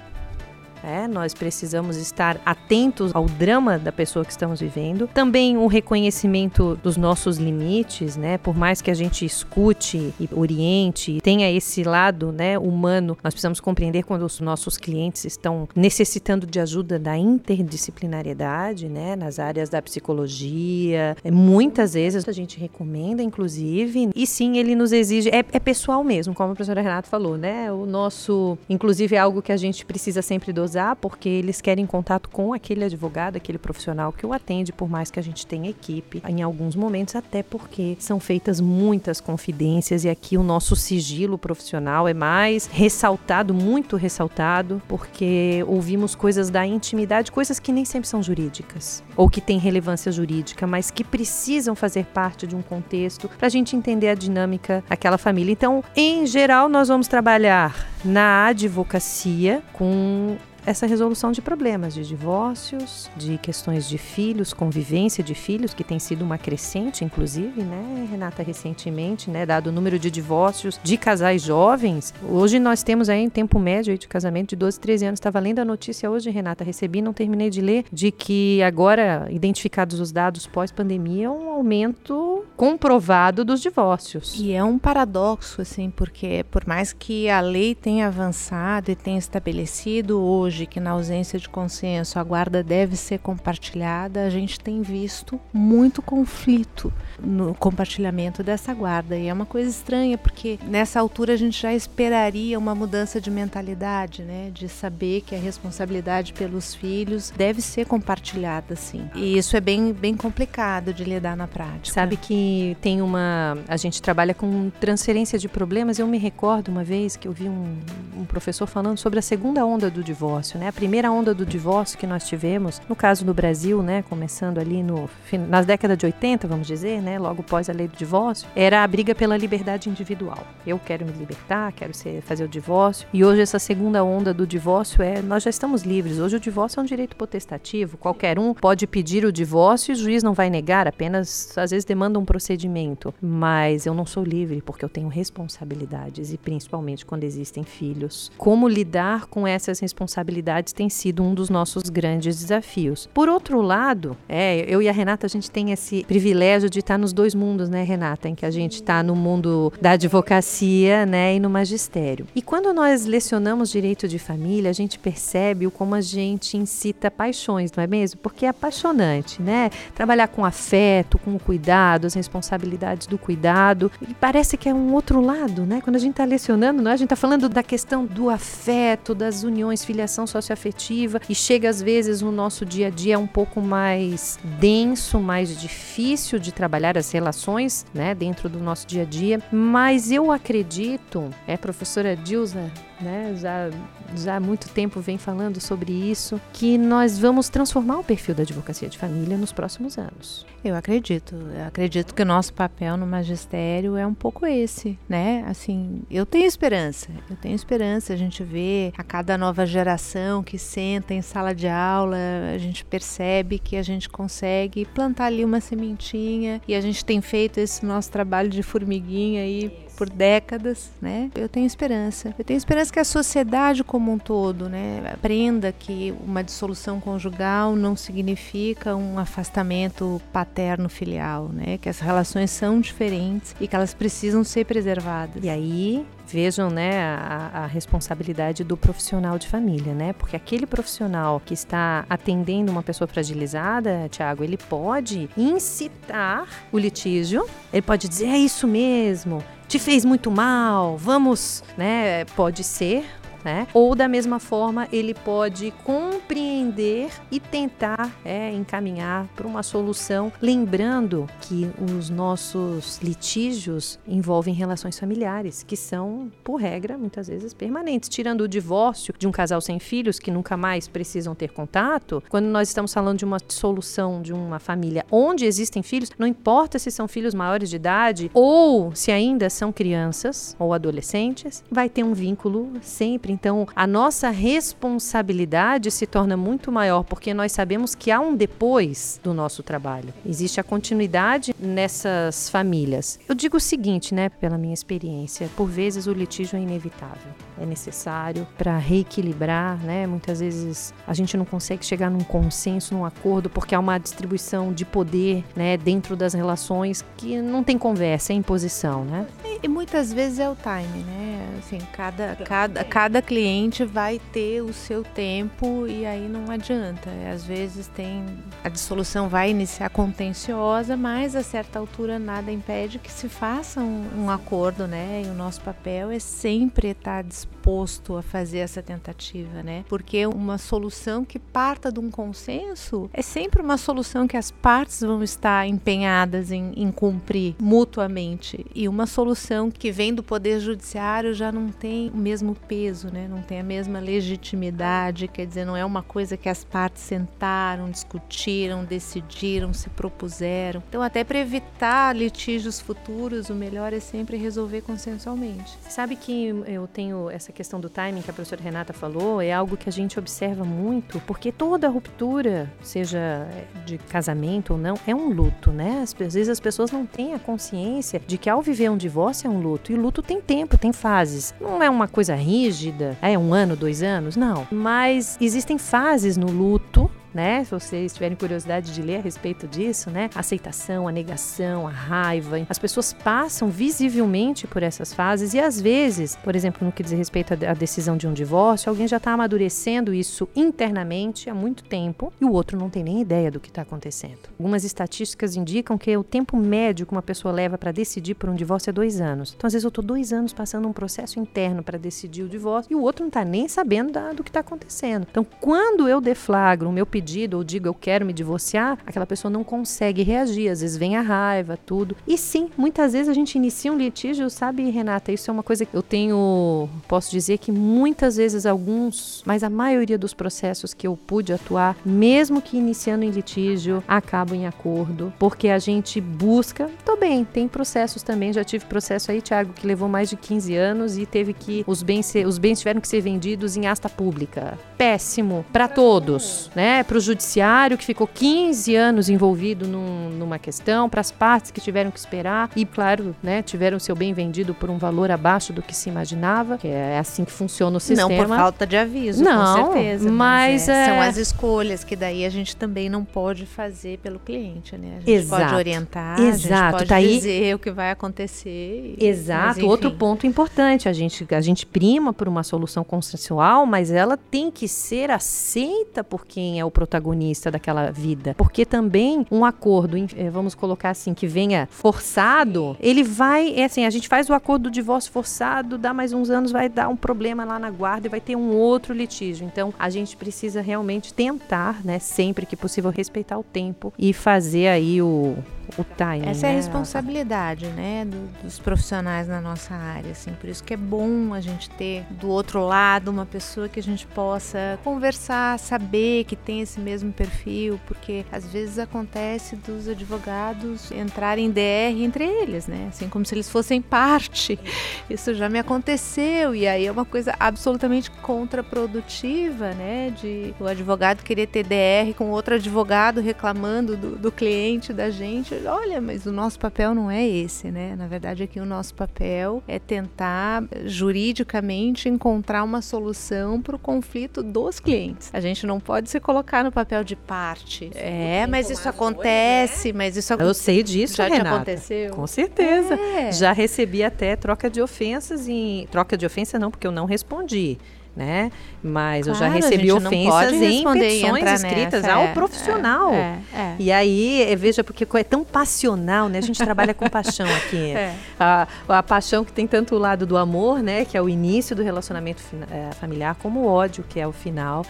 é, 0.86 1.08
nós 1.08 1.34
precisamos 1.34 1.96
estar 1.96 2.40
atentos 2.46 3.12
ao 3.12 3.26
drama 3.26 3.76
da 3.76 3.90
pessoa 3.90 4.24
que 4.24 4.30
estamos 4.30 4.60
vivendo. 4.60 5.08
Também 5.12 5.56
o 5.56 5.66
reconhecimento 5.66 6.78
dos 6.80 6.96
nossos 6.96 7.38
limites, 7.38 8.16
né? 8.16 8.38
Por 8.38 8.56
mais 8.56 8.80
que 8.80 8.90
a 8.90 8.94
gente 8.94 9.24
escute 9.24 10.14
e 10.20 10.28
oriente, 10.32 11.18
tenha 11.22 11.50
esse 11.50 11.82
lado, 11.82 12.30
né, 12.30 12.56
humano, 12.56 13.18
nós 13.22 13.34
precisamos 13.34 13.58
compreender 13.58 14.04
quando 14.04 14.22
os 14.22 14.38
nossos 14.38 14.76
clientes 14.76 15.24
estão 15.24 15.68
necessitando 15.74 16.46
de 16.46 16.60
ajuda 16.60 16.98
da 16.98 17.18
interdisciplinariedade, 17.18 18.88
né, 18.88 19.16
nas 19.16 19.40
áreas 19.40 19.68
da 19.68 19.82
psicologia. 19.82 21.16
É, 21.24 21.30
muitas 21.30 21.94
vezes 21.94 22.28
a 22.28 22.32
gente 22.32 22.60
recomenda, 22.60 23.22
inclusive, 23.22 24.10
e 24.14 24.26
sim, 24.26 24.56
ele 24.58 24.76
nos 24.76 24.92
exige, 24.92 25.30
é, 25.30 25.38
é 25.38 25.58
pessoal 25.58 26.04
mesmo, 26.04 26.32
como 26.32 26.52
a 26.52 26.54
professora 26.54 26.80
Renata 26.80 27.08
falou, 27.08 27.36
né? 27.36 27.72
O 27.72 27.86
nosso, 27.86 28.56
inclusive, 28.68 29.16
é 29.16 29.18
algo 29.18 29.42
que 29.42 29.50
a 29.50 29.56
gente 29.56 29.84
precisa 29.84 30.22
sempre 30.22 30.52
dosar, 30.52 30.75
porque 30.96 31.28
eles 31.28 31.60
querem 31.60 31.86
contato 31.86 32.28
com 32.28 32.52
aquele 32.52 32.84
advogado, 32.84 33.36
aquele 33.36 33.58
profissional 33.58 34.12
que 34.12 34.26
o 34.26 34.32
atende, 34.32 34.72
por 34.72 34.88
mais 34.88 35.10
que 35.10 35.18
a 35.18 35.22
gente 35.22 35.46
tenha 35.46 35.70
equipe, 35.70 36.22
em 36.28 36.42
alguns 36.42 36.76
momentos, 36.76 37.16
até 37.16 37.42
porque 37.42 37.96
são 37.98 38.20
feitas 38.20 38.60
muitas 38.60 39.20
confidências 39.20 40.04
e 40.04 40.08
aqui 40.08 40.36
o 40.36 40.42
nosso 40.42 40.76
sigilo 40.76 41.38
profissional 41.38 42.06
é 42.06 42.14
mais 42.14 42.66
ressaltado, 42.66 43.54
muito 43.54 43.96
ressaltado, 43.96 44.82
porque 44.86 45.64
ouvimos 45.66 46.14
coisas 46.14 46.50
da 46.50 46.66
intimidade, 46.66 47.32
coisas 47.32 47.58
que 47.58 47.72
nem 47.72 47.84
sempre 47.84 48.08
são 48.08 48.22
jurídicas 48.22 49.02
ou 49.16 49.28
que 49.28 49.40
têm 49.40 49.58
relevância 49.58 50.12
jurídica, 50.12 50.66
mas 50.66 50.90
que 50.90 51.02
precisam 51.02 51.74
fazer 51.74 52.04
parte 52.06 52.46
de 52.46 52.54
um 52.54 52.62
contexto 52.62 53.28
para 53.28 53.46
a 53.46 53.50
gente 53.50 53.74
entender 53.74 54.08
a 54.08 54.14
dinâmica 54.14 54.84
daquela 54.88 55.18
família. 55.18 55.52
Então, 55.52 55.82
em 55.94 56.26
geral, 56.26 56.68
nós 56.68 56.88
vamos 56.88 57.08
trabalhar 57.08 57.88
na 58.04 58.46
advocacia 58.46 59.62
com 59.72 60.36
essa 60.66 60.84
resolução 60.84 61.30
de 61.30 61.40
problemas 61.40 61.94
de 61.94 62.04
divórcios, 62.04 63.08
de 63.16 63.38
questões 63.38 63.88
de 63.88 63.96
filhos, 63.96 64.52
convivência 64.52 65.22
de 65.22 65.32
filhos, 65.32 65.72
que 65.72 65.84
tem 65.84 66.00
sido 66.00 66.22
uma 66.22 66.36
crescente, 66.36 67.04
inclusive, 67.04 67.62
né, 67.62 68.08
Renata, 68.10 68.42
recentemente, 68.42 69.30
né, 69.30 69.46
dado 69.46 69.68
o 69.68 69.72
número 69.72 69.96
de 69.96 70.10
divórcios 70.10 70.80
de 70.82 70.96
casais 70.96 71.42
jovens. 71.42 72.12
Hoje 72.28 72.58
nós 72.58 72.82
temos 72.82 73.08
aí 73.08 73.20
em 73.20 73.30
tempo 73.30 73.60
médio 73.60 73.96
de 73.96 74.08
casamento 74.08 74.50
de 74.50 74.56
12, 74.56 74.80
13 74.80 75.06
anos. 75.06 75.18
Estava 75.18 75.38
lendo 75.38 75.60
a 75.60 75.64
notícia 75.64 76.10
hoje, 76.10 76.30
Renata, 76.30 76.64
recebi, 76.64 77.00
não 77.00 77.12
terminei 77.12 77.48
de 77.48 77.60
ler, 77.60 77.84
de 77.92 78.10
que 78.10 78.60
agora, 78.62 79.28
identificados 79.30 80.00
os 80.00 80.10
dados 80.10 80.48
pós-pandemia, 80.48 81.30
um 81.30 81.48
aumento 81.48 82.35
comprovado 82.56 83.44
dos 83.44 83.60
divórcios. 83.60 84.34
E 84.40 84.52
é 84.52 84.64
um 84.64 84.78
paradoxo, 84.78 85.60
assim, 85.60 85.90
porque 85.90 86.44
por 86.50 86.66
mais 86.66 86.92
que 86.92 87.28
a 87.28 87.40
lei 87.40 87.74
tenha 87.74 88.06
avançado 88.06 88.90
e 88.90 88.96
tenha 88.96 89.18
estabelecido 89.18 90.20
hoje 90.20 90.66
que 90.66 90.80
na 90.80 90.90
ausência 90.90 91.38
de 91.38 91.48
consenso 91.48 92.18
a 92.18 92.24
guarda 92.24 92.62
deve 92.62 92.96
ser 92.96 93.18
compartilhada, 93.18 94.24
a 94.24 94.30
gente 94.30 94.58
tem 94.58 94.80
visto 94.80 95.38
muito 95.52 96.00
conflito 96.00 96.92
no 97.20 97.54
compartilhamento 97.54 98.42
dessa 98.42 98.72
guarda. 98.72 99.16
E 99.16 99.28
é 99.28 99.32
uma 99.32 99.46
coisa 99.46 99.68
estranha, 99.68 100.16
porque 100.16 100.58
nessa 100.66 100.98
altura 100.98 101.34
a 101.34 101.36
gente 101.36 101.60
já 101.60 101.74
esperaria 101.74 102.58
uma 102.58 102.74
mudança 102.74 103.20
de 103.20 103.30
mentalidade, 103.30 104.22
né? 104.22 104.50
De 104.52 104.68
saber 104.68 105.20
que 105.20 105.34
a 105.34 105.38
responsabilidade 105.38 106.32
pelos 106.32 106.74
filhos 106.74 107.30
deve 107.36 107.60
ser 107.60 107.86
compartilhada, 107.86 108.74
sim. 108.76 109.10
E 109.14 109.36
isso 109.36 109.56
é 109.56 109.60
bem, 109.60 109.92
bem 109.92 110.16
complicado 110.16 110.94
de 110.94 111.04
lidar 111.04 111.36
na 111.36 111.46
prática. 111.46 111.92
Sabe 111.92 112.16
que 112.16 112.45
tem 112.80 113.02
uma. 113.02 113.58
A 113.68 113.76
gente 113.76 114.00
trabalha 114.02 114.34
com 114.34 114.70
transferência 114.80 115.38
de 115.38 115.48
problemas. 115.48 115.98
Eu 115.98 116.06
me 116.06 116.18
recordo 116.18 116.68
uma 116.68 116.84
vez 116.84 117.16
que 117.16 117.28
eu 117.28 117.32
vi 117.32 117.48
um, 117.48 117.76
um 118.16 118.24
professor 118.24 118.66
falando 118.66 118.98
sobre 118.98 119.18
a 119.18 119.22
segunda 119.22 119.64
onda 119.64 119.90
do 119.90 120.02
divórcio, 120.02 120.58
né? 120.58 120.68
A 120.68 120.72
primeira 120.72 121.10
onda 121.10 121.34
do 121.34 121.46
divórcio 121.46 121.98
que 121.98 122.06
nós 122.06 122.26
tivemos, 122.26 122.80
no 122.88 122.96
caso 122.96 123.24
do 123.24 123.32
Brasil, 123.32 123.82
né? 123.82 124.02
Começando 124.02 124.58
ali 124.58 124.82
no, 124.82 125.08
nas 125.48 125.66
décadas 125.66 125.96
de 125.98 126.06
80, 126.06 126.48
vamos 126.48 126.66
dizer, 126.66 127.00
né? 127.00 127.18
Logo 127.18 127.40
após 127.40 127.68
a 127.68 127.72
lei 127.72 127.88
do 127.88 127.96
divórcio, 127.96 128.48
era 128.54 128.82
a 128.82 128.86
briga 128.86 129.14
pela 129.14 129.36
liberdade 129.36 129.88
individual. 129.88 130.46
Eu 130.66 130.78
quero 130.78 131.04
me 131.06 131.12
libertar, 131.12 131.72
quero 131.72 131.94
ser, 131.94 132.22
fazer 132.22 132.44
o 132.44 132.48
divórcio. 132.48 133.06
E 133.12 133.24
hoje 133.24 133.40
essa 133.40 133.58
segunda 133.58 134.02
onda 134.02 134.32
do 134.32 134.46
divórcio 134.46 135.02
é 135.02 135.22
nós 135.22 135.42
já 135.42 135.50
estamos 135.50 135.82
livres. 135.82 136.18
Hoje 136.18 136.36
o 136.36 136.40
divórcio 136.40 136.80
é 136.80 136.82
um 136.82 136.86
direito 136.86 137.16
potestativo. 137.16 137.96
Qualquer 137.96 138.38
um 138.38 138.54
pode 138.54 138.86
pedir 138.86 139.24
o 139.24 139.32
divórcio 139.32 139.92
e 139.92 139.94
o 139.94 139.96
juiz 139.96 140.22
não 140.22 140.32
vai 140.32 140.50
negar, 140.50 140.86
apenas 140.86 141.56
às 141.56 141.70
vezes 141.70 141.84
demanda 141.84 142.18
um 142.18 142.24
procedimento. 142.36 143.14
Mas 143.20 143.86
eu 143.86 143.94
não 143.94 144.04
sou 144.04 144.22
livre 144.22 144.60
porque 144.60 144.84
eu 144.84 144.88
tenho 144.88 145.08
responsabilidades 145.08 146.32
e 146.32 146.36
principalmente 146.36 147.06
quando 147.06 147.24
existem 147.24 147.64
filhos. 147.64 148.30
Como 148.36 148.68
lidar 148.68 149.26
com 149.26 149.46
essas 149.46 149.80
responsabilidades 149.80 150.74
tem 150.74 150.90
sido 150.90 151.22
um 151.22 151.32
dos 151.32 151.48
nossos 151.48 151.84
grandes 151.84 152.38
desafios. 152.38 153.08
Por 153.14 153.28
outro 153.28 153.62
lado, 153.62 154.16
é, 154.28 154.64
eu 154.68 154.82
e 154.82 154.88
a 154.88 154.92
Renata, 154.92 155.26
a 155.26 155.30
gente 155.30 155.50
tem 155.50 155.72
esse 155.72 156.04
privilégio 156.04 156.68
de 156.68 156.80
estar 156.80 156.98
nos 156.98 157.12
dois 157.12 157.34
mundos, 157.34 157.70
né, 157.70 157.82
Renata? 157.82 158.28
Em 158.28 158.34
que 158.34 158.44
a 158.44 158.50
gente 158.50 158.74
está 158.74 159.02
no 159.02 159.16
mundo 159.16 159.72
da 159.80 159.92
advocacia, 159.92 161.06
né, 161.06 161.36
e 161.36 161.40
no 161.40 161.48
magistério. 161.48 162.26
E 162.34 162.42
quando 162.42 162.72
nós 162.74 163.06
lecionamos 163.06 163.70
direito 163.70 164.06
de 164.06 164.18
família, 164.18 164.68
a 164.70 164.74
gente 164.74 164.98
percebe 164.98 165.66
o 165.66 165.70
como 165.70 165.94
a 165.94 166.00
gente 166.02 166.56
incita 166.56 167.10
paixões, 167.10 167.72
não 167.72 167.82
é 167.82 167.86
mesmo? 167.86 168.20
Porque 168.20 168.44
é 168.44 168.48
apaixonante, 168.48 169.40
né? 169.40 169.70
Trabalhar 169.94 170.28
com 170.28 170.44
afeto, 170.44 171.18
com 171.18 171.38
cuidado, 171.38 172.06
as 172.06 172.14
responsabilidades 172.26 173.06
do 173.06 173.16
cuidado. 173.16 173.90
E 174.02 174.12
parece 174.14 174.56
que 174.56 174.68
é 174.68 174.74
um 174.74 174.92
outro 174.92 175.20
lado, 175.20 175.64
né? 175.64 175.80
Quando 175.80 175.96
a 175.96 175.98
gente 175.98 176.12
está 176.12 176.24
lecionando, 176.24 176.82
né? 176.82 176.92
a 176.92 176.96
gente 176.96 177.06
está 177.06 177.16
falando 177.16 177.48
da 177.48 177.62
questão 177.62 178.04
do 178.04 178.28
afeto, 178.28 179.14
das 179.14 179.44
uniões, 179.44 179.84
filiação 179.84 180.26
socioafetiva, 180.26 181.20
e 181.28 181.34
chega 181.34 181.68
às 181.68 181.80
vezes 181.80 182.20
no 182.20 182.32
nosso 182.32 182.66
dia 182.66 182.88
a 182.88 182.90
dia 182.90 183.18
um 183.18 183.26
pouco 183.26 183.60
mais 183.60 184.38
denso, 184.58 185.20
mais 185.20 185.58
difícil 185.60 186.38
de 186.38 186.52
trabalhar 186.52 186.98
as 186.98 187.10
relações, 187.10 187.86
né? 187.94 188.14
Dentro 188.14 188.48
do 188.48 188.58
nosso 188.58 188.86
dia 188.86 189.02
a 189.02 189.06
dia. 189.06 189.40
Mas 189.52 190.10
eu 190.10 190.32
acredito, 190.32 191.30
é 191.46 191.56
professora 191.56 192.16
Dilza, 192.16 192.70
né? 193.00 193.34
Já, 193.36 193.70
já 194.16 194.36
há 194.36 194.40
muito 194.40 194.68
tempo 194.70 195.00
vem 195.00 195.18
falando 195.18 195.60
sobre 195.60 195.92
isso, 195.92 196.40
que 196.52 196.78
nós 196.78 197.18
vamos 197.18 197.48
transformar 197.48 197.98
o 197.98 198.04
perfil 198.04 198.34
da 198.34 198.42
advocacia 198.42 198.88
de 198.88 198.98
família 198.98 199.36
nos 199.36 199.52
próximos 199.52 199.98
anos. 199.98 200.46
Eu 200.64 200.74
acredito. 200.74 201.34
Eu 201.34 201.66
acredito 201.66 202.14
que 202.16 202.22
o 202.22 202.26
nosso 202.26 202.54
papel 202.54 202.96
no 202.96 203.06
magistério 203.06 203.94
é 203.94 204.06
um 204.06 204.14
pouco 204.14 204.46
esse, 204.46 204.98
né? 205.06 205.44
Assim, 205.46 206.02
eu 206.10 206.24
tenho 206.24 206.46
esperança. 206.46 207.10
Eu 207.28 207.36
tenho 207.36 207.54
esperança. 207.54 208.14
A 208.14 208.16
gente 208.16 208.42
vê 208.42 208.90
a 208.96 209.04
cada 209.04 209.36
nova 209.36 209.66
geração 209.66 210.42
que 210.42 210.58
senta 210.58 211.12
em 211.12 211.20
sala 211.20 211.54
de 211.54 211.68
aula, 211.68 212.16
a 212.54 212.58
gente 212.58 212.84
percebe 212.86 213.58
que 213.58 213.76
a 213.76 213.82
gente 213.82 214.08
consegue 214.08 214.86
plantar 214.86 215.26
ali 215.26 215.44
uma 215.44 215.60
sementinha 215.60 216.62
e 216.66 216.74
a 216.74 216.80
gente 216.80 217.04
tem 217.04 217.20
feito 217.20 217.58
esse 217.58 217.84
nosso 217.84 218.10
trabalho 218.10 218.48
de 218.48 218.62
formiguinha 218.62 219.42
aí 219.42 219.85
por 219.96 220.10
décadas, 220.10 220.90
né? 221.00 221.30
Eu 221.34 221.48
tenho 221.48 221.66
esperança. 221.66 222.34
Eu 222.38 222.44
tenho 222.44 222.58
esperança 222.58 222.92
que 222.92 223.00
a 223.00 223.04
sociedade 223.04 223.82
como 223.82 224.12
um 224.12 224.18
todo, 224.18 224.68
né, 224.68 225.10
aprenda 225.12 225.72
que 225.72 226.14
uma 226.24 226.44
dissolução 226.44 227.00
conjugal 227.00 227.74
não 227.74 227.96
significa 227.96 228.94
um 228.94 229.18
afastamento 229.18 230.20
paterno-filial, 230.32 231.48
né? 231.48 231.78
Que 231.78 231.88
as 231.88 231.98
relações 231.98 232.50
são 232.50 232.80
diferentes 232.80 233.54
e 233.60 233.66
que 233.66 233.74
elas 233.74 233.94
precisam 233.94 234.44
ser 234.44 234.64
preservadas. 234.64 235.42
E 235.42 235.48
aí, 235.48 236.06
vejam 236.26 236.68
né, 236.68 237.00
a, 237.00 237.50
a, 237.62 237.66
responsabilidade 237.66 238.64
do 238.64 238.76
profissional 238.76 239.38
de 239.38 239.46
família, 239.48 239.94
né? 239.94 240.12
Porque 240.12 240.36
aquele 240.36 240.66
profissional 240.66 241.40
que 241.44 241.54
está 241.54 242.04
atendendo 242.08 242.72
uma 242.72 242.82
pessoa 242.82 243.06
fragilizada, 243.06 244.08
Tiago, 244.10 244.42
ele 244.42 244.56
pode 244.56 245.30
incitar 245.36 246.46
o 246.72 246.78
litígio, 246.78 247.46
ele 247.72 247.82
pode 247.82 248.08
dizer, 248.08 248.26
é 248.26 248.38
isso 248.38 248.66
mesmo, 248.66 249.42
te 249.68 249.78
fez 249.78 250.04
muito 250.04 250.30
mal, 250.30 250.96
vamos, 250.96 251.62
né? 251.76 252.24
Pode 252.36 252.62
ser 252.62 253.04
né? 253.46 253.68
Ou 253.72 253.94
da 253.94 254.08
mesma 254.08 254.40
forma 254.40 254.88
ele 254.92 255.14
pode 255.14 255.70
compreender 255.84 257.10
e 257.30 257.38
tentar 257.38 258.12
é, 258.24 258.50
encaminhar 258.52 259.28
para 259.36 259.46
uma 259.46 259.62
solução, 259.62 260.32
lembrando 260.42 261.28
que 261.42 261.70
os 261.96 262.10
nossos 262.10 262.98
litígios 262.98 264.00
envolvem 264.04 264.52
relações 264.52 264.98
familiares, 264.98 265.62
que 265.62 265.76
são, 265.76 266.28
por 266.42 266.56
regra, 266.56 266.98
muitas 266.98 267.28
vezes 267.28 267.54
permanentes. 267.54 268.08
Tirando 268.08 268.40
o 268.40 268.48
divórcio 268.48 269.14
de 269.16 269.28
um 269.28 269.30
casal 269.30 269.60
sem 269.60 269.78
filhos 269.78 270.18
que 270.18 270.32
nunca 270.32 270.56
mais 270.56 270.88
precisam 270.88 271.32
ter 271.32 271.52
contato, 271.52 272.20
quando 272.28 272.46
nós 272.46 272.66
estamos 272.66 272.92
falando 272.92 273.18
de 273.18 273.24
uma 273.24 273.38
solução 273.46 274.20
de 274.22 274.32
uma 274.32 274.58
família 274.58 275.06
onde 275.08 275.44
existem 275.44 275.84
filhos, 275.84 276.10
não 276.18 276.26
importa 276.26 276.80
se 276.80 276.90
são 276.90 277.06
filhos 277.06 277.32
maiores 277.32 277.70
de 277.70 277.76
idade 277.76 278.28
ou 278.34 278.92
se 278.92 279.12
ainda 279.12 279.48
são 279.48 279.70
crianças 279.70 280.56
ou 280.58 280.74
adolescentes, 280.74 281.62
vai 281.70 281.88
ter 281.88 282.02
um 282.02 282.12
vínculo 282.12 282.72
sempre 282.82 283.35
então, 283.36 283.66
a 283.76 283.86
nossa 283.86 284.30
responsabilidade 284.30 285.90
se 285.90 286.06
torna 286.06 286.38
muito 286.38 286.72
maior 286.72 287.02
porque 287.02 287.34
nós 287.34 287.52
sabemos 287.52 287.94
que 287.94 288.10
há 288.10 288.18
um 288.18 288.34
depois 288.34 289.20
do 289.22 289.34
nosso 289.34 289.62
trabalho. 289.62 290.14
Existe 290.24 290.58
a 290.58 290.64
continuidade 290.64 291.54
nessas 291.58 292.48
famílias. 292.48 293.18
Eu 293.28 293.34
digo 293.34 293.58
o 293.58 293.60
seguinte, 293.60 294.14
né, 294.14 294.30
pela 294.30 294.56
minha 294.56 294.72
experiência, 294.72 295.50
por 295.54 295.66
vezes 295.66 296.06
o 296.06 296.14
litígio 296.14 296.56
é 296.56 296.62
inevitável. 296.62 297.30
É 297.60 297.66
necessário 297.66 298.46
para 298.56 298.78
reequilibrar, 298.78 299.78
né? 299.84 300.06
Muitas 300.06 300.40
vezes 300.40 300.94
a 301.06 301.12
gente 301.12 301.36
não 301.36 301.44
consegue 301.44 301.84
chegar 301.84 302.10
num 302.10 302.20
consenso, 302.20 302.94
num 302.94 303.04
acordo, 303.04 303.50
porque 303.50 303.74
há 303.74 303.78
uma 303.78 303.98
distribuição 303.98 304.72
de 304.72 304.86
poder, 304.86 305.44
né, 305.54 305.76
dentro 305.76 306.16
das 306.16 306.32
relações 306.32 307.04
que 307.18 307.40
não 307.40 307.62
tem 307.62 307.76
conversa, 307.76 308.32
é 308.32 308.36
imposição, 308.36 309.04
né? 309.04 309.26
E, 309.62 309.68
muitas 309.68 310.12
vezes 310.12 310.38
é 310.38 310.48
o 310.48 310.56
time, 310.56 311.02
né? 311.04 311.58
Assim, 311.58 311.78
cada, 311.92 312.36
cada, 312.44 312.84
cada 312.84 313.22
cliente 313.26 313.84
vai 313.84 314.20
ter 314.32 314.62
o 314.62 314.72
seu 314.72 315.02
tempo 315.02 315.86
e 315.86 316.06
aí 316.06 316.28
não 316.28 316.50
adianta. 316.50 317.10
Às 317.32 317.44
vezes 317.44 317.88
tem 317.88 318.24
a 318.62 318.68
dissolução 318.68 319.28
vai 319.28 319.50
iniciar 319.50 319.90
contenciosa, 319.90 320.96
mas 320.96 321.34
a 321.34 321.42
certa 321.42 321.78
altura 321.78 322.18
nada 322.18 322.52
impede 322.52 322.98
que 322.98 323.10
se 323.10 323.28
faça 323.28 323.80
um, 323.80 324.24
um 324.24 324.30
acordo, 324.30 324.86
né? 324.86 325.22
E 325.24 325.28
o 325.28 325.34
nosso 325.34 325.60
papel 325.60 326.10
é 326.10 326.18
sempre 326.18 326.88
estar 326.88 327.24
disposto 327.66 328.16
a 328.16 328.22
fazer 328.22 328.58
essa 328.58 328.80
tentativa, 328.80 329.60
né? 329.60 329.84
Porque 329.88 330.24
uma 330.24 330.56
solução 330.56 331.24
que 331.24 331.36
parta 331.36 331.90
de 331.90 331.98
um 331.98 332.12
consenso 332.12 333.10
é 333.12 333.20
sempre 333.20 333.60
uma 333.60 333.76
solução 333.76 334.28
que 334.28 334.36
as 334.36 334.52
partes 334.52 335.00
vão 335.00 335.20
estar 335.20 335.66
empenhadas 335.66 336.52
em, 336.52 336.72
em 336.76 336.92
cumprir 336.92 337.56
mutuamente 337.60 338.64
e 338.72 338.88
uma 338.88 339.04
solução 339.04 339.68
que 339.68 339.90
vem 339.90 340.14
do 340.14 340.22
poder 340.22 340.60
judiciário 340.60 341.34
já 341.34 341.50
não 341.50 341.68
tem 341.68 342.08
o 342.10 342.16
mesmo 342.16 342.54
peso, 342.54 343.08
né? 343.12 343.26
Não 343.28 343.42
tem 343.42 343.58
a 343.58 343.64
mesma 343.64 343.98
legitimidade, 343.98 345.26
quer 345.26 345.44
dizer, 345.44 345.64
não 345.64 345.76
é 345.76 345.84
uma 345.84 346.04
coisa 346.04 346.36
que 346.36 346.48
as 346.48 346.62
partes 346.62 347.02
sentaram, 347.02 347.90
discutiram, 347.90 348.84
decidiram, 348.84 349.74
se 349.74 349.90
propuseram. 349.90 350.80
Então, 350.88 351.02
até 351.02 351.24
para 351.24 351.40
evitar 351.40 352.14
litígios 352.14 352.80
futuros, 352.80 353.50
o 353.50 353.54
melhor 353.54 353.92
é 353.92 353.98
sempre 353.98 354.36
resolver 354.36 354.82
consensualmente. 354.82 355.76
Sabe 355.88 356.14
que 356.14 356.54
eu 356.68 356.86
tenho 356.86 357.28
essa 357.28 357.55
questão 357.56 357.80
do 357.80 357.88
timing 357.88 358.20
que 358.20 358.30
a 358.30 358.34
professora 358.34 358.62
Renata 358.62 358.92
falou, 358.92 359.40
é 359.40 359.50
algo 359.50 359.76
que 359.76 359.88
a 359.88 359.92
gente 359.92 360.18
observa 360.18 360.62
muito, 360.62 361.18
porque 361.20 361.50
toda 361.50 361.88
ruptura, 361.88 362.70
seja 362.82 363.48
de 363.86 363.96
casamento 363.96 364.74
ou 364.74 364.78
não, 364.78 364.94
é 365.06 365.14
um 365.14 365.30
luto, 365.30 365.70
né? 365.72 366.02
Às 366.02 366.12
vezes 366.12 366.50
as 366.50 366.60
pessoas 366.60 366.90
não 366.92 367.06
têm 367.06 367.32
a 367.32 367.38
consciência 367.38 368.20
de 368.26 368.36
que 368.36 368.50
ao 368.50 368.60
viver 368.60 368.90
um 368.90 368.96
divórcio 368.96 369.48
é 369.48 369.50
um 369.50 369.58
luto. 369.58 369.90
E 369.90 369.96
luto 369.96 370.22
tem 370.22 370.40
tempo, 370.40 370.76
tem 370.76 370.92
fases. 370.92 371.54
Não 371.58 371.82
é 371.82 371.88
uma 371.88 372.06
coisa 372.06 372.34
rígida, 372.34 373.16
é 373.22 373.38
um 373.38 373.54
ano, 373.54 373.74
dois 373.74 374.02
anos, 374.02 374.36
não. 374.36 374.66
Mas 374.70 375.38
existem 375.40 375.78
fases 375.78 376.36
no 376.36 376.50
luto 376.50 377.10
né? 377.36 377.62
Se 377.62 377.70
vocês 377.70 378.14
tiverem 378.14 378.34
curiosidade 378.34 378.94
de 378.94 379.02
ler 379.02 379.18
a 379.18 379.20
respeito 379.20 379.68
disso, 379.68 380.10
né? 380.10 380.30
A 380.34 380.40
aceitação, 380.40 381.06
a 381.06 381.12
negação, 381.12 381.86
a 381.86 381.90
raiva. 381.90 382.66
As 382.68 382.78
pessoas 382.78 383.12
passam 383.12 383.68
visivelmente 383.68 384.66
por 384.66 384.82
essas 384.82 385.12
fases 385.12 385.52
e 385.52 385.60
às 385.60 385.78
vezes, 385.78 386.34
por 386.36 386.56
exemplo, 386.56 386.84
no 386.84 386.90
que 386.90 387.02
diz 387.02 387.12
respeito 387.12 387.52
à 387.52 387.74
decisão 387.74 388.16
de 388.16 388.26
um 388.26 388.32
divórcio, 388.32 388.88
alguém 388.88 389.06
já 389.06 389.18
está 389.18 389.32
amadurecendo 389.32 390.14
isso 390.14 390.48
internamente 390.56 391.50
há 391.50 391.54
muito 391.54 391.84
tempo 391.84 392.32
e 392.40 392.44
o 392.44 392.52
outro 392.52 392.78
não 392.78 392.88
tem 392.88 393.04
nem 393.04 393.20
ideia 393.20 393.50
do 393.50 393.60
que 393.60 393.68
está 393.68 393.82
acontecendo. 393.82 394.48
Algumas 394.58 394.82
estatísticas 394.82 395.56
indicam 395.56 395.98
que 395.98 396.16
o 396.16 396.24
tempo 396.24 396.56
médio 396.56 397.04
que 397.04 397.12
uma 397.12 397.22
pessoa 397.22 397.52
leva 397.52 397.76
para 397.76 397.92
decidir 397.92 398.34
por 398.34 398.48
um 398.48 398.54
divórcio 398.54 398.88
é 398.88 398.92
dois 398.92 399.20
anos. 399.20 399.52
Então, 399.54 399.68
às 399.68 399.74
vezes, 399.74 399.84
eu 399.84 399.88
estou 399.88 400.02
dois 400.02 400.32
anos 400.32 400.54
passando 400.54 400.88
um 400.88 400.92
processo 400.92 401.38
interno 401.38 401.82
para 401.82 401.98
decidir 401.98 402.42
o 402.42 402.48
divórcio 402.48 402.92
e 402.92 402.94
o 402.94 403.02
outro 403.02 403.24
não 403.24 403.28
está 403.28 403.44
nem 403.44 403.68
sabendo 403.68 404.12
da, 404.12 404.32
do 404.32 404.42
que 404.42 404.48
está 404.48 404.60
acontecendo. 404.60 405.26
Então, 405.30 405.44
quando 405.60 406.08
eu 406.08 406.18
deflagro 406.18 406.88
o 406.88 406.92
meu 406.92 407.04
pedido 407.04 407.25
ou 407.56 407.64
digo 407.64 407.88
eu 407.88 407.94
quero 407.94 408.24
me 408.24 408.32
divorciar, 408.32 408.98
aquela 409.06 409.26
pessoa 409.26 409.50
não 409.50 409.64
consegue 409.64 410.22
reagir. 410.22 410.70
Às 410.70 410.80
vezes 410.80 410.96
vem 410.96 411.16
a 411.16 411.20
raiva, 411.20 411.78
tudo. 411.84 412.16
E 412.26 412.38
sim, 412.38 412.68
muitas 412.76 413.12
vezes 413.12 413.28
a 413.28 413.34
gente 413.34 413.56
inicia 413.56 413.92
um 413.92 413.96
litígio, 413.96 414.48
sabe, 414.48 414.88
Renata? 414.90 415.32
Isso 415.32 415.50
é 415.50 415.52
uma 415.52 415.62
coisa 415.62 415.84
que 415.84 415.94
eu 415.94 416.02
tenho, 416.02 416.88
posso 417.08 417.30
dizer 417.30 417.58
que 417.58 417.72
muitas 417.72 418.36
vezes 418.36 418.66
alguns, 418.66 419.42
mas 419.44 419.62
a 419.62 419.70
maioria 419.70 420.18
dos 420.18 420.32
processos 420.32 420.94
que 420.94 421.06
eu 421.06 421.16
pude 421.16 421.52
atuar, 421.52 421.96
mesmo 422.04 422.62
que 422.62 422.76
iniciando 422.76 423.24
em 423.24 423.30
litígio, 423.30 424.02
acabam 424.06 424.56
em 424.56 424.66
acordo, 424.66 425.32
porque 425.38 425.68
a 425.68 425.78
gente 425.78 426.20
busca. 426.20 426.90
Tô 427.04 427.16
bem, 427.16 427.44
tem 427.44 427.66
processos 427.68 428.22
também. 428.22 428.52
Já 428.52 428.64
tive 428.64 428.84
processo 428.84 429.30
aí, 429.30 429.40
Thiago, 429.40 429.72
que 429.72 429.86
levou 429.86 430.08
mais 430.08 430.30
de 430.30 430.36
15 430.36 430.74
anos 430.74 431.18
e 431.18 431.26
teve 431.26 431.52
que 431.52 431.84
os 431.86 432.02
bens, 432.02 432.32
os 432.46 432.58
bens 432.58 432.78
tiveram 432.78 433.00
que 433.00 433.08
ser 433.08 433.20
vendidos 433.20 433.76
em 433.76 433.86
asta 433.86 434.08
pública. 434.08 434.78
Péssimo 434.96 435.64
para 435.72 435.88
todos, 435.88 436.70
né? 436.74 437.02
Pro 437.02 437.15
para 437.16 437.18
o 437.18 437.20
judiciário 437.20 437.96
que 437.96 438.04
ficou 438.04 438.26
15 438.26 438.94
anos 438.94 439.28
envolvido 439.30 439.88
num, 439.88 440.28
numa 440.30 440.58
questão, 440.58 441.08
para 441.08 441.20
as 441.20 441.30
partes 441.30 441.70
que 441.70 441.80
tiveram 441.80 442.10
que 442.10 442.18
esperar 442.18 442.70
e, 442.76 442.84
claro, 442.84 443.34
né, 443.42 443.62
tiveram 443.62 443.98
seu 443.98 444.14
bem 444.14 444.34
vendido 444.34 444.74
por 444.74 444.90
um 444.90 444.98
valor 444.98 445.30
abaixo 445.30 445.72
do 445.72 445.80
que 445.80 445.96
se 445.96 446.10
imaginava, 446.10 446.76
que 446.76 446.88
é 446.88 447.18
assim 447.18 447.44
que 447.44 447.52
funciona 447.52 447.96
o 447.96 448.00
sistema. 448.00 448.28
Não 448.28 448.36
por 448.36 448.48
falta 448.48 448.86
de 448.86 448.96
aviso, 448.96 449.42
não, 449.42 449.86
com 449.86 449.92
certeza. 449.92 450.30
Mas, 450.30 450.86
mas 450.86 450.88
é, 450.88 450.92
é... 450.92 451.06
são 451.06 451.20
as 451.22 451.36
escolhas 451.38 452.04
que 452.04 452.14
daí 452.14 452.44
a 452.44 452.50
gente 452.50 452.76
também 452.76 453.08
não 453.08 453.24
pode 453.24 453.64
fazer 453.64 454.18
pelo 454.18 454.38
cliente, 454.38 454.96
né? 454.98 455.16
A 455.16 455.18
gente 455.20 455.30
Exato. 455.30 455.62
pode 455.62 455.74
orientar, 455.74 456.40
Exato. 456.40 456.46
a 456.46 456.48
gente 456.48 456.92
pode 456.92 457.08
tá 457.08 457.20
dizer 457.20 457.64
aí... 457.64 457.74
o 457.74 457.78
que 457.78 457.90
vai 457.90 458.10
acontecer. 458.10 459.16
Exato. 459.18 459.86
Outro 459.86 460.10
ponto 460.10 460.46
importante, 460.46 461.08
a 461.08 461.12
gente, 461.14 461.46
a 461.50 461.60
gente 461.62 461.86
prima 461.86 462.32
por 462.32 462.46
uma 462.46 462.62
solução 462.62 463.02
consensual, 463.02 463.86
mas 463.86 464.10
ela 464.10 464.36
tem 464.36 464.70
que 464.70 464.86
ser 464.86 465.30
aceita 465.30 466.22
por 466.22 466.44
quem 466.44 466.78
é 466.78 466.84
o 466.84 466.90
protagonista 467.06 467.70
daquela 467.70 468.10
vida. 468.10 468.54
Porque 468.58 468.84
também 468.84 469.46
um 469.50 469.64
acordo, 469.64 470.16
eh, 470.16 470.50
vamos 470.50 470.74
colocar 470.74 471.10
assim, 471.10 471.32
que 471.32 471.46
venha 471.46 471.88
forçado, 471.90 472.96
ele 473.00 473.22
vai, 473.22 473.72
é 473.74 473.84
assim, 473.84 474.04
a 474.04 474.10
gente 474.10 474.28
faz 474.28 474.50
o 474.50 474.54
acordo 474.54 474.84
do 474.84 474.90
divórcio 474.90 475.30
forçado, 475.30 475.96
dá 475.96 476.12
mais 476.12 476.32
uns 476.32 476.50
anos, 476.50 476.72
vai 476.72 476.88
dar 476.88 477.08
um 477.08 477.16
problema 477.16 477.64
lá 477.64 477.78
na 477.78 477.90
guarda 477.90 478.26
e 478.26 478.30
vai 478.30 478.40
ter 478.40 478.56
um 478.56 478.74
outro 478.74 479.14
litígio. 479.14 479.64
Então, 479.64 479.94
a 479.98 480.10
gente 480.10 480.36
precisa 480.36 480.80
realmente 480.80 481.32
tentar, 481.32 482.04
né, 482.04 482.18
sempre 482.18 482.66
que 482.66 482.76
possível, 482.76 483.10
respeitar 483.10 483.56
o 483.58 483.62
tempo 483.62 484.12
e 484.18 484.32
fazer 484.32 484.88
aí 484.88 485.22
o, 485.22 485.56
o 485.98 486.04
timing. 486.04 486.48
Essa 486.48 486.66
é 486.66 486.70
a 486.70 486.72
né? 486.72 486.78
responsabilidade, 486.78 487.86
né, 487.88 488.24
do, 488.24 488.62
dos 488.62 488.78
profissionais 488.78 489.48
na 489.48 489.60
nossa 489.60 489.94
área, 489.94 490.32
assim. 490.32 490.52
Por 490.52 490.68
isso 490.68 490.82
que 490.82 490.94
é 490.94 490.96
bom 490.96 491.54
a 491.54 491.60
gente 491.60 491.88
ter 491.90 492.24
do 492.30 492.48
outro 492.48 492.84
lado 492.84 493.30
uma 493.30 493.46
pessoa 493.46 493.88
que 493.88 494.00
a 494.00 494.02
gente 494.02 494.26
possa 494.26 494.98
conversar, 495.04 495.78
saber 495.78 496.44
que 496.44 496.56
tem 496.56 496.80
esse 496.80 497.00
mesmo 497.00 497.32
perfil, 497.32 498.00
porque 498.06 498.44
às 498.50 498.66
vezes 498.66 498.98
acontece 498.98 499.76
dos 499.76 500.08
advogados 500.08 501.10
entrarem 501.12 501.66
em 501.66 501.70
DR 501.70 502.22
entre 502.22 502.44
eles, 502.44 502.86
né, 502.86 503.06
assim 503.08 503.28
como 503.28 503.44
se 503.44 503.54
eles 503.54 503.70
fossem 503.70 504.02
parte. 504.02 504.78
Isso 505.30 505.54
já 505.54 505.68
me 505.68 505.78
aconteceu 505.78 506.74
e 506.74 506.86
aí 506.86 507.06
é 507.06 507.12
uma 507.12 507.24
coisa 507.24 507.54
absolutamente 507.58 508.30
contraprodutiva, 508.30 509.90
né, 509.92 510.32
de 510.40 510.74
o 510.80 510.86
advogado 510.86 511.42
querer 511.42 511.66
ter 511.66 511.84
DR 511.84 512.34
com 512.36 512.50
outro 512.50 512.74
advogado 512.74 513.40
reclamando 513.40 514.16
do, 514.16 514.36
do 514.36 514.52
cliente 514.52 515.12
da 515.12 515.30
gente 515.30 515.75
olha, 515.86 516.20
mas 516.20 516.46
o 516.46 516.52
nosso 516.52 516.78
papel 516.78 517.14
não 517.14 517.30
é 517.30 517.46
esse, 517.46 517.90
né? 517.90 518.14
Na 518.16 518.26
verdade, 518.26 518.62
aqui 518.62 518.80
o 518.80 518.86
nosso 518.86 519.14
papel 519.14 519.82
é 519.86 519.98
tentar 519.98 520.84
juridicamente 521.04 522.28
encontrar 522.28 522.82
uma 522.84 523.02
solução 523.02 523.80
para 523.80 523.96
o 523.96 523.98
conflito 523.98 524.62
dos 524.62 525.00
clientes. 525.00 525.50
A 525.52 525.60
gente 525.60 525.86
não 525.86 526.00
pode 526.00 526.30
se 526.30 526.40
colocar 526.40 526.82
no 526.84 526.92
papel 526.92 527.22
de 527.24 527.36
parte. 527.36 528.10
É, 528.14 528.66
mas 528.66 528.90
isso 528.90 529.08
acontece, 529.08 530.12
mas 530.12 530.36
isso 530.36 530.52
Eu 530.54 530.74
sei 530.74 531.02
disso, 531.02 531.36
já 531.36 531.44
Renata. 531.44 531.64
te 531.64 531.74
aconteceu. 531.74 532.30
Com 532.30 532.46
certeza. 532.46 533.14
É. 533.14 533.52
Já 533.52 533.72
recebi 533.72 534.22
até 534.22 534.56
troca 534.56 534.88
de 534.88 535.00
ofensas 535.02 535.68
em 535.68 536.06
troca 536.10 536.36
de 536.36 536.46
ofensa 536.46 536.78
não, 536.78 536.90
porque 536.90 537.06
eu 537.06 537.12
não 537.12 537.26
respondi. 537.26 537.98
Né? 538.36 538.70
Mas 539.02 539.46
eu 539.46 539.54
já 539.54 539.60
Claro, 539.60 539.74
recebi 539.76 540.12
ofensas 540.12 540.72
em 540.74 541.00
e 541.00 541.04
petições 541.04 541.82
escritas 541.82 542.22
nessa, 542.22 542.34
ao 542.34 542.42
é, 542.44 542.52
profissional. 542.52 543.32
é, 543.32 543.58
é. 543.74 543.94
E 543.98 544.12
aí, 544.12 544.62
eh, 544.62 544.76
veja, 544.76 545.02
porque 545.02 545.26
é 545.38 545.42
tão 545.42 545.64
passional, 545.64 546.46
né? 546.46 546.58
A 546.58 546.60
gente 546.60 546.78
trabalha 546.78 547.14
com 547.14 547.26
paixão 547.30 547.66
aqui. 547.74 547.96
É. 548.16 548.34
A, 548.60 548.86
a 549.08 549.22
paixão 549.22 549.64
que 549.64 549.72
tem 549.72 549.86
tanto 549.86 550.16
o 550.16 550.18
lado 550.18 550.44
do 550.44 550.58
amor, 550.58 551.02
né? 551.02 551.24
Que 551.24 551.36
é 551.36 551.40
o 551.40 551.48
início 551.48 551.96
do 551.96 552.02
relacionamento 552.02 552.62
eh, 552.90 553.10
familiar, 553.18 553.56
como 553.62 553.80
o 553.80 553.86
ódio, 553.86 554.22
que 554.28 554.38
é 554.38 554.46
o 554.46 554.52
final. 554.52 555.04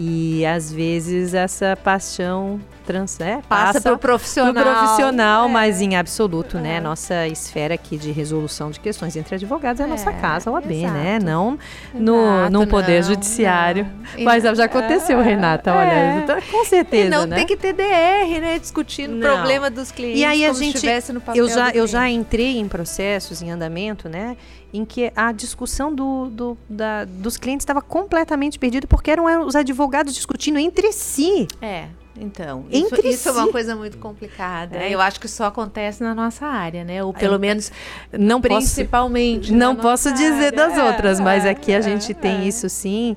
E 0.00 0.46
às 0.46 0.72
vezes 0.72 1.34
essa 1.34 1.76
paixão 1.76 2.60
trans, 2.86 3.20
é, 3.20 3.40
Passa 3.46 3.74
passa 3.74 3.80
pro 3.82 3.98
profissional. 3.98 4.54
pro 4.54 4.62
profissional, 4.72 5.46
É. 5.46 5.52
mas 5.52 5.82
em 5.82 5.94
absoluto, 5.96 6.56
né? 6.58 6.76
É. 6.76 6.80
Nossa 6.80 7.26
esfera 7.26 7.74
aqui 7.74 7.98
de 7.98 8.10
resolução 8.12 8.70
de 8.70 8.80
questões 8.80 9.14
entre 9.16 9.34
advogados 9.34 9.80
é 9.80 9.84
a 9.84 9.86
nossa 9.86 10.08
É, 10.08 10.12
casa, 10.14 10.48
a 10.48 10.52
OAB, 10.54 10.66
né? 10.86 11.16
exato. 11.16 11.24
Não 11.26 11.58
no, 11.92 12.16
Exato, 12.16 12.50
no 12.52 12.66
Poder 12.66 13.02
não, 13.02 13.08
Judiciário. 13.10 13.86
não. 14.16 14.24
Mas 14.24 14.42
já 14.44 14.64
aconteceu, 14.64 15.20
é, 15.20 15.22
Renata, 15.22 15.74
olha, 15.74 16.22
tá- 16.26 16.40
com 16.50 16.64
certeza, 16.64 17.06
E 17.08 17.10
não 17.10 17.26
né? 17.26 17.36
tem 17.36 17.46
que 17.46 17.56
ter 17.58 17.74
DR, 17.74 18.40
né? 18.40 18.58
Discutindo 18.58 19.18
o 19.18 19.20
problema 19.20 19.68
dos 19.68 19.90
clientes 19.90 20.20
E 20.20 20.24
aí 20.24 20.46
a 20.46 20.52
gente- 20.54 20.76
estivesse 20.76 21.12
no 21.12 21.20
papel 21.20 21.44
eu 21.44 21.50
já, 21.50 21.70
eu 21.72 21.86
já 21.86 22.08
entrei 22.08 22.56
em 22.58 22.68
processos 22.68 23.42
em 23.42 23.50
andamento, 23.50 24.08
né? 24.08 24.34
Em 24.72 24.84
que 24.84 25.10
a 25.16 25.32
discussão 25.32 25.94
do, 25.94 26.26
do- 26.30 26.58
da- 26.68 27.04
dos 27.06 27.36
clientes 27.38 27.62
estava 27.64 27.80
completamente 27.80 28.58
perdida 28.58 28.86
porque 28.86 29.10
eram 29.10 29.46
os 29.46 29.56
advogados 29.56 30.12
discutindo 30.14 30.58
entre 30.58 30.92
si. 30.92 31.48
É, 31.62 31.86
então. 32.20 32.66
Isso, 32.70 32.94
isso 33.06 33.28
é 33.30 33.32
uma 33.32 33.46
si. 33.46 33.52
coisa 33.52 33.74
muito 33.74 33.96
complicada. 33.96 34.76
É. 34.76 34.92
Eu 34.92 35.00
acho 35.00 35.18
que 35.18 35.26
só 35.26 35.46
acontece 35.46 36.02
na 36.02 36.14
nossa 36.14 36.44
área, 36.44 36.84
né? 36.84 37.02
Ou 37.02 37.14
pelo 37.14 37.36
Eu- 37.36 37.38
menos 37.40 37.72
Não 38.12 38.42
posso, 38.42 38.56
principalmente. 38.74 39.52
não 39.52 39.72
na 39.72 39.80
posso 39.82 40.12
dizer 40.12 40.32
área. 40.34 40.52
das 40.52 40.76
É, 40.76 40.84
outras, 40.84 41.18
mas 41.18 41.46
é, 41.46 41.50
aqui 41.50 41.72
a 41.72 41.78
é, 41.78 41.82
gente 41.82 42.12
tem 42.12 42.42
é. 42.42 42.48
isso 42.48 42.68
sim. 42.68 43.16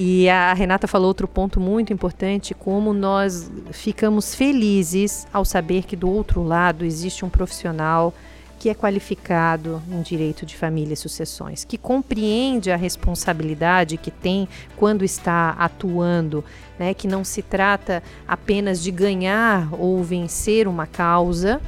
E 0.00 0.28
a 0.28 0.52
Renata 0.52 0.86
falou 0.88 1.06
outro 1.08 1.26
ponto 1.28 1.60
muito 1.60 1.92
importante, 1.92 2.54
como 2.54 2.92
nós 2.92 3.50
ficamos 3.72 4.34
felizes 4.34 5.26
ao 5.32 5.44
saber 5.44 5.84
que 5.84 5.94
do 5.96 6.08
outro 6.10 6.42
lado 6.42 6.84
existe 6.84 7.24
um 7.24 7.28
profissional 7.28 8.12
que 8.58 8.68
é 8.68 8.74
qualificado 8.74 9.80
em 9.90 10.02
direito 10.02 10.44
de 10.44 10.56
família 10.56 10.94
e 10.94 10.96
sucessões, 10.96 11.64
que 11.64 11.78
compreende 11.78 12.70
a 12.70 12.76
responsabilidade 12.76 13.96
que 13.96 14.10
tem 14.10 14.48
quando 14.76 15.04
está 15.04 15.50
atuando, 15.50 16.44
né, 16.78 16.92
que 16.94 17.06
não 17.06 17.22
se 17.24 17.40
trata 17.42 18.02
apenas 18.26 18.82
de 18.82 18.90
ganhar 18.90 19.68
ou 19.72 20.02
vencer 20.02 20.66
uma 20.66 20.86
causa, 20.86 21.60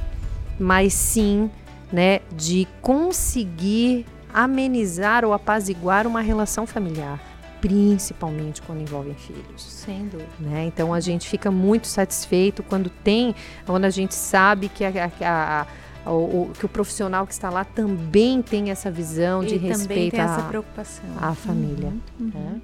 mas 0.59 0.93
sim, 0.93 1.49
né, 1.91 2.19
de 2.35 2.67
conseguir 2.81 4.05
amenizar 4.33 5.25
ou 5.25 5.33
apaziguar 5.33 6.05
uma 6.07 6.21
relação 6.21 6.65
familiar, 6.65 7.19
principalmente 7.59 8.61
quando 8.61 8.81
envolvem 8.81 9.13
filhos. 9.15 9.61
Sem 9.61 10.07
dúvida. 10.07 10.29
Né? 10.39 10.65
Então 10.65 10.93
a 10.93 10.99
gente 10.99 11.27
fica 11.27 11.51
muito 11.51 11.87
satisfeito 11.87 12.63
quando 12.63 12.89
tem, 12.89 13.35
quando 13.65 13.85
a 13.85 13.89
gente 13.89 14.15
sabe 14.15 14.69
que, 14.69 14.83
a, 14.85 14.89
a- 14.89 15.61
a- 15.61 15.67
o, 16.05 16.09
o- 16.43 16.51
que 16.57 16.65
o 16.65 16.69
profissional 16.69 17.25
que 17.27 17.33
está 17.33 17.49
lá 17.49 17.63
também 17.63 18.41
tem 18.41 18.71
essa 18.71 18.89
visão 18.91 19.41
de 19.43 19.55
e 19.55 19.59
também 19.59 19.69
respeito 19.77 20.11
tem 20.11 20.19
essa 20.21 20.41
à, 20.41 20.43
preocupação. 20.43 21.05
à 21.19 21.33
família. 21.35 21.93
Uhum. 22.19 22.31
né? 22.33 22.61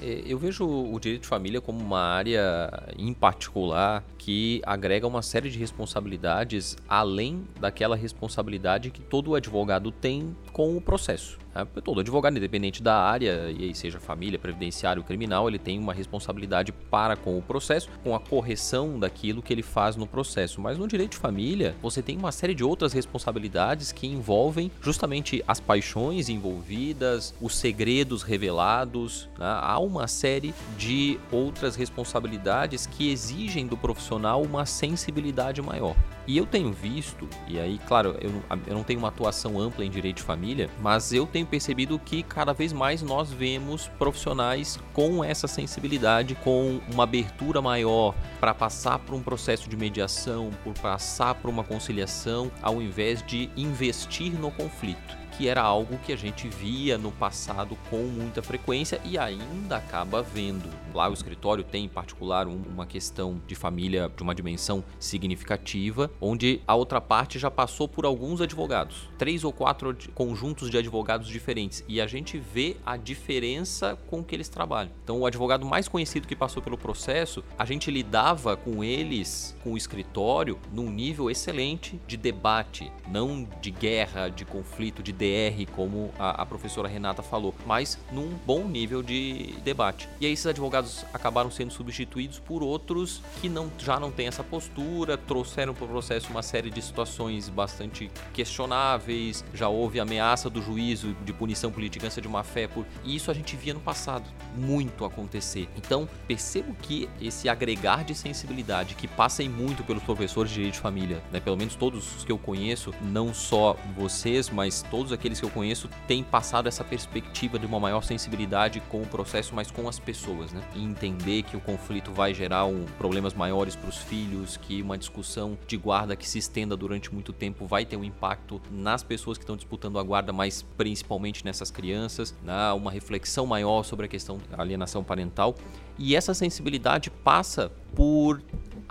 É, 0.00 0.22
Eu 0.26 0.38
vejo 0.38 0.64
o 0.66 0.98
direito 0.98 1.22
de 1.22 1.28
família 1.28 1.60
como 1.60 1.78
uma 1.80 2.00
área 2.00 2.70
em 2.98 3.12
particular 3.12 4.02
que 4.24 4.62
agrega 4.64 5.04
uma 5.04 5.20
série 5.20 5.50
de 5.50 5.58
responsabilidades 5.58 6.76
além 6.88 7.44
daquela 7.58 7.96
responsabilidade 7.96 8.90
que 8.90 9.00
todo 9.00 9.34
advogado 9.34 9.90
tem 9.90 10.36
com 10.52 10.76
o 10.76 10.80
processo. 10.80 11.38
né? 11.52 11.66
Todo 11.82 12.00
advogado, 12.00 12.36
independente 12.36 12.80
da 12.80 13.02
área, 13.02 13.50
e 13.50 13.64
aí 13.64 13.74
seja 13.74 13.98
família, 13.98 14.38
previdenciário, 14.38 15.02
criminal, 15.02 15.48
ele 15.48 15.58
tem 15.58 15.76
uma 15.76 15.92
responsabilidade 15.92 16.70
para 16.70 17.16
com 17.16 17.36
o 17.36 17.42
processo, 17.42 17.88
com 18.04 18.14
a 18.14 18.20
correção 18.20 18.96
daquilo 18.96 19.42
que 19.42 19.52
ele 19.52 19.62
faz 19.62 19.96
no 19.96 20.06
processo. 20.06 20.60
Mas 20.60 20.78
no 20.78 20.86
direito 20.86 21.12
de 21.12 21.16
família, 21.16 21.74
você 21.82 22.00
tem 22.00 22.16
uma 22.16 22.30
série 22.30 22.54
de 22.54 22.62
outras 22.62 22.92
responsabilidades 22.92 23.90
que 23.90 24.06
envolvem 24.06 24.70
justamente 24.80 25.42
as 25.48 25.58
paixões 25.58 26.28
envolvidas, 26.28 27.34
os 27.40 27.56
segredos 27.56 28.22
revelados. 28.22 29.28
né? 29.36 29.46
Há 29.60 29.80
uma 29.80 30.06
série 30.06 30.54
de 30.78 31.18
outras 31.32 31.74
responsabilidades 31.74 32.86
que 32.86 33.10
exigem 33.10 33.66
do 33.66 33.76
profissional 33.76 34.11
uma 34.36 34.66
sensibilidade 34.66 35.60
maior. 35.62 35.94
E 36.26 36.38
eu 36.38 36.46
tenho 36.46 36.72
visto, 36.72 37.28
e 37.48 37.58
aí, 37.58 37.80
claro, 37.86 38.16
eu, 38.20 38.30
eu 38.66 38.74
não 38.74 38.84
tenho 38.84 39.00
uma 39.00 39.08
atuação 39.08 39.58
ampla 39.58 39.84
em 39.84 39.90
direito 39.90 40.18
de 40.18 40.22
família, 40.22 40.70
mas 40.80 41.12
eu 41.12 41.26
tenho 41.26 41.44
percebido 41.44 41.98
que 41.98 42.22
cada 42.22 42.52
vez 42.52 42.72
mais 42.72 43.02
nós 43.02 43.32
vemos 43.32 43.88
profissionais 43.98 44.78
com 44.92 45.24
essa 45.24 45.48
sensibilidade, 45.48 46.36
com 46.36 46.80
uma 46.92 47.02
abertura 47.02 47.60
maior 47.60 48.14
para 48.38 48.54
passar 48.54 49.00
por 49.00 49.16
um 49.16 49.22
processo 49.22 49.68
de 49.68 49.76
mediação, 49.76 50.50
por 50.62 50.74
passar 50.74 51.34
por 51.34 51.50
uma 51.50 51.64
conciliação, 51.64 52.52
ao 52.62 52.80
invés 52.80 53.24
de 53.26 53.50
investir 53.56 54.32
no 54.38 54.50
conflito 54.50 55.21
que 55.36 55.48
era 55.48 55.62
algo 55.62 55.98
que 55.98 56.12
a 56.12 56.16
gente 56.16 56.48
via 56.48 56.98
no 56.98 57.10
passado 57.10 57.76
com 57.90 58.02
muita 58.02 58.42
frequência 58.42 59.00
e 59.04 59.16
ainda 59.18 59.76
acaba 59.76 60.22
vendo. 60.22 60.68
Lá 60.94 61.08
o 61.08 61.12
escritório 61.12 61.64
tem 61.64 61.84
em 61.84 61.88
particular 61.88 62.46
um- 62.46 62.62
uma 62.68 62.86
questão 62.86 63.40
de 63.46 63.54
família 63.54 64.10
de 64.14 64.22
uma 64.22 64.34
dimensão 64.34 64.84
significativa, 64.98 66.10
onde 66.20 66.60
a 66.66 66.74
outra 66.74 67.00
parte 67.00 67.38
já 67.38 67.50
passou 67.50 67.88
por 67.88 68.04
alguns 68.04 68.40
advogados, 68.40 69.08
três 69.18 69.44
ou 69.44 69.52
quatro 69.52 69.96
conjuntos 70.14 70.70
de 70.70 70.76
advogados 70.76 71.28
diferentes, 71.28 71.84
e 71.88 72.00
a 72.00 72.06
gente 72.06 72.38
vê 72.38 72.76
a 72.84 72.96
diferença 72.96 73.96
com 74.08 74.22
que 74.22 74.34
eles 74.34 74.48
trabalham. 74.48 74.92
Então, 75.02 75.20
o 75.20 75.26
advogado 75.26 75.64
mais 75.64 75.88
conhecido 75.88 76.28
que 76.28 76.36
passou 76.36 76.62
pelo 76.62 76.76
processo, 76.76 77.42
a 77.58 77.64
gente 77.64 77.90
lidava 77.90 78.56
com 78.56 78.84
eles, 78.84 79.56
com 79.62 79.72
o 79.72 79.76
escritório, 79.76 80.58
num 80.72 80.90
nível 80.90 81.30
excelente 81.30 82.00
de 82.06 82.16
debate, 82.16 82.92
não 83.08 83.48
de 83.60 83.70
guerra, 83.70 84.28
de 84.28 84.44
conflito, 84.44 85.02
de 85.02 85.12
DR, 85.22 85.70
como 85.72 86.10
a, 86.18 86.42
a 86.42 86.46
professora 86.46 86.88
Renata 86.88 87.22
falou, 87.22 87.54
mas 87.64 87.98
num 88.10 88.30
bom 88.44 88.64
nível 88.66 89.02
de 89.02 89.54
debate. 89.62 90.08
E 90.20 90.26
aí 90.26 90.32
esses 90.32 90.46
advogados 90.46 91.04
acabaram 91.12 91.50
sendo 91.50 91.72
substituídos 91.72 92.40
por 92.40 92.62
outros 92.62 93.22
que 93.40 93.48
não, 93.48 93.70
já 93.78 94.00
não 94.00 94.10
têm 94.10 94.26
essa 94.26 94.42
postura, 94.42 95.16
trouxeram 95.16 95.74
para 95.74 95.84
o 95.84 95.88
processo 95.88 96.30
uma 96.30 96.42
série 96.42 96.70
de 96.70 96.82
situações 96.82 97.48
bastante 97.48 98.10
questionáveis, 98.32 99.44
já 99.54 99.68
houve 99.68 100.00
ameaça 100.00 100.50
do 100.50 100.60
juízo 100.60 101.14
de 101.24 101.32
punição 101.32 101.70
por 101.70 101.80
litigância 101.80 102.20
de 102.20 102.28
má 102.28 102.42
fé, 102.42 102.66
por... 102.66 102.84
e 103.04 103.14
isso 103.14 103.30
a 103.30 103.34
gente 103.34 103.54
via 103.56 103.74
no 103.74 103.80
passado 103.80 104.24
muito 104.56 105.04
acontecer. 105.04 105.68
Então, 105.76 106.08
percebo 106.26 106.74
que 106.82 107.08
esse 107.20 107.48
agregar 107.48 108.04
de 108.04 108.14
sensibilidade 108.14 108.94
que 108.94 109.06
passa 109.06 109.42
muito 109.48 109.82
pelos 109.84 110.02
professores 110.02 110.50
de 110.50 110.56
direito 110.56 110.74
de 110.74 110.80
família, 110.80 111.22
né, 111.30 111.40
pelo 111.40 111.56
menos 111.56 111.74
todos 111.74 112.16
os 112.16 112.24
que 112.24 112.32
eu 112.32 112.38
conheço, 112.38 112.92
não 113.02 113.34
só 113.34 113.76
vocês, 113.96 114.50
mas 114.50 114.82
todos 114.90 115.11
aqueles 115.12 115.38
que 115.38 115.46
eu 115.46 115.50
conheço 115.50 115.88
têm 116.06 116.22
passado 116.22 116.68
essa 116.68 116.82
perspectiva 116.82 117.58
de 117.58 117.66
uma 117.66 117.78
maior 117.78 118.02
sensibilidade 118.02 118.80
com 118.88 119.02
o 119.02 119.06
processo, 119.06 119.54
mas 119.54 119.70
com 119.70 119.88
as 119.88 119.98
pessoas, 119.98 120.52
né? 120.52 120.62
E 120.74 120.82
entender 120.82 121.42
que 121.42 121.56
o 121.56 121.60
conflito 121.60 122.10
vai 122.12 122.34
gerar 122.34 122.64
um, 122.64 122.84
problemas 122.98 123.34
maiores 123.34 123.76
para 123.76 123.88
os 123.88 123.98
filhos, 123.98 124.56
que 124.56 124.82
uma 124.82 124.98
discussão 124.98 125.58
de 125.66 125.76
guarda 125.76 126.16
que 126.16 126.28
se 126.28 126.38
estenda 126.38 126.76
durante 126.76 127.12
muito 127.12 127.32
tempo 127.32 127.66
vai 127.66 127.84
ter 127.84 127.96
um 127.96 128.04
impacto 128.04 128.60
nas 128.70 129.02
pessoas 129.02 129.38
que 129.38 129.44
estão 129.44 129.56
disputando 129.56 129.98
a 129.98 130.02
guarda, 130.02 130.32
mas 130.32 130.62
principalmente 130.76 131.44
nessas 131.44 131.70
crianças, 131.70 132.34
né? 132.42 132.72
uma 132.72 132.90
reflexão 132.90 133.46
maior 133.46 133.82
sobre 133.82 134.06
a 134.06 134.08
questão 134.08 134.38
da 134.50 134.62
alienação 134.62 135.04
parental. 135.04 135.54
E 135.98 136.16
essa 136.16 136.34
sensibilidade 136.34 137.10
passa 137.10 137.70
por 137.94 138.42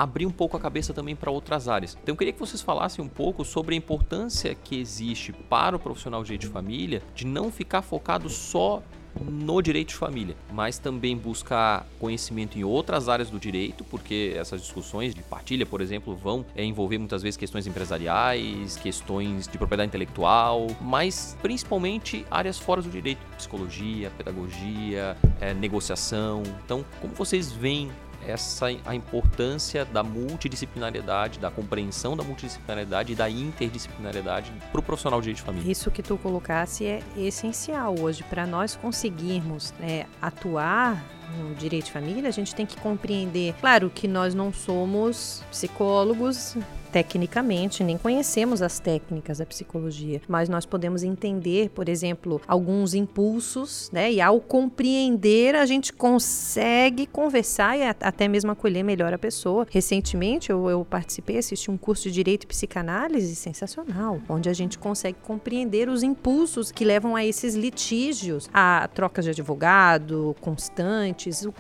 abrir 0.02 0.26
um 0.26 0.32
pouco 0.32 0.58
a 0.58 0.60
cabeça 0.60 0.94
também 0.94 1.16
para 1.16 1.30
outras 1.30 1.68
áreas. 1.68 1.96
Então 2.02 2.14
eu 2.14 2.18
queria 2.18 2.34
que 2.34 2.40
vocês 2.40 2.62
falassem 2.62 3.06
um 3.06 3.08
pouco 3.08 3.46
sobre 3.46 3.76
a 3.76 3.78
importância 3.78 4.56
que 4.56 4.80
existe 4.80 5.32
para 5.32 5.76
o 5.76 5.80
profissional 5.80 6.22
de 6.22 6.28
direito 6.28 6.42
de 6.42 6.48
família 6.48 7.04
de 7.14 7.28
não 7.28 7.52
ficar 7.52 7.84
focado 7.84 8.28
só 8.28 8.82
no 9.20 9.62
direito 9.62 9.90
de 9.90 9.96
família, 9.96 10.36
mas 10.52 10.78
também 10.78 11.18
buscar 11.18 11.86
conhecimento 12.00 12.58
em 12.58 12.64
outras 12.64 13.10
áreas 13.10 13.30
do 13.30 13.38
direito, 13.38 13.84
porque 13.84 14.34
essas 14.38 14.62
discussões 14.62 15.14
de 15.14 15.22
partilha, 15.22 15.66
por 15.66 15.82
exemplo, 15.82 16.16
vão 16.16 16.46
é, 16.56 16.64
envolver 16.64 16.98
muitas 16.98 17.22
vezes 17.22 17.36
questões 17.38 17.68
empresariais, 17.68 18.78
questões 18.78 19.48
de 19.48 19.58
propriedade 19.58 19.90
intelectual, 19.90 20.68
mas 20.80 21.38
principalmente 21.42 22.26
áreas 22.32 22.58
fora 22.58 22.82
do 22.82 22.90
direito, 22.90 23.20
psicologia, 23.38 24.10
pedagogia, 24.12 25.18
é, 25.42 25.54
negociação. 25.54 26.42
Então, 26.64 26.86
como 27.02 27.14
vocês 27.14 27.52
veem 27.52 27.92
essa 28.26 28.68
a 28.86 28.96
importância 28.96 29.86
da 29.86 30.04
multidisciplinariedade, 30.04 31.40
da 31.40 31.52
compreensão 31.52 32.16
da 32.16 32.24
multidisciplinariedade 32.24 33.14
e 33.14 33.16
da 33.16 33.30
interdisciplinariedade 33.30 34.52
para 34.72 34.80
o 34.80 34.84
profissional 34.84 35.20
de 35.20 35.26
direito 35.26 35.38
de 35.38 35.44
família. 35.44 35.72
Isso 35.72 35.90
que 35.92 36.04
tu 36.04 36.18
colocasse 36.18 36.86
é 36.86 37.02
essencial 37.18 37.96
hoje 38.00 38.24
para 38.24 38.46
nós 38.46 38.76
conseguirmos 38.76 39.74
é, 39.82 40.06
atuar 40.22 41.04
no 41.38 41.56
direito 41.56 41.86
de 41.86 41.92
família, 41.92 42.28
a 42.28 42.32
gente 42.32 42.54
tem 42.54 42.66
que 42.66 42.78
compreender, 42.78 43.54
claro 43.60 43.90
que 43.90 44.08
nós 44.08 44.34
não 44.34 44.52
somos 44.52 45.44
psicólogos, 45.52 46.58
tecnicamente, 46.92 47.84
nem 47.84 47.98
conhecemos 47.98 48.62
as 48.62 48.80
técnicas 48.80 49.38
da 49.38 49.46
psicologia, 49.46 50.22
mas 50.28 50.50
nós 50.50 50.66
podemos 50.66 51.04
entender, 51.04 51.70
por 51.70 51.88
exemplo, 51.88 52.42
alguns 52.48 52.94
impulsos, 52.94 53.90
né? 53.92 54.12
E 54.12 54.20
ao 54.20 54.42
compreender, 54.42 55.56
a 55.56 55.66
gente 55.66 55.94
consegue 55.94 57.06
conversar 57.06 57.78
e 57.78 57.84
até 57.84 58.28
mesmo 58.28 58.52
acolher 58.52 58.84
melhor 58.84 59.14
a 59.14 59.18
pessoa. 59.18 59.66
Recentemente, 59.70 60.50
eu, 60.50 60.70
eu 60.70 60.86
participei, 60.86 61.38
assisti 61.38 61.72
um 61.72 61.78
curso 61.78 62.04
de 62.04 62.12
Direito 62.12 62.44
e 62.44 62.48
Psicanálise 62.48 63.36
sensacional, 63.36 64.20
onde 64.28 64.50
a 64.50 64.54
gente 64.54 64.78
consegue 64.78 65.18
compreender 65.24 65.88
os 65.88 66.04
impulsos 66.04 66.72
que 66.72 66.84
levam 66.84 67.16
a 67.16 67.26
esses 67.26 67.56
litígios, 67.56 68.50
a 68.54 68.90
trocas 68.94 69.26
de 69.26 69.32
advogado 69.32 70.36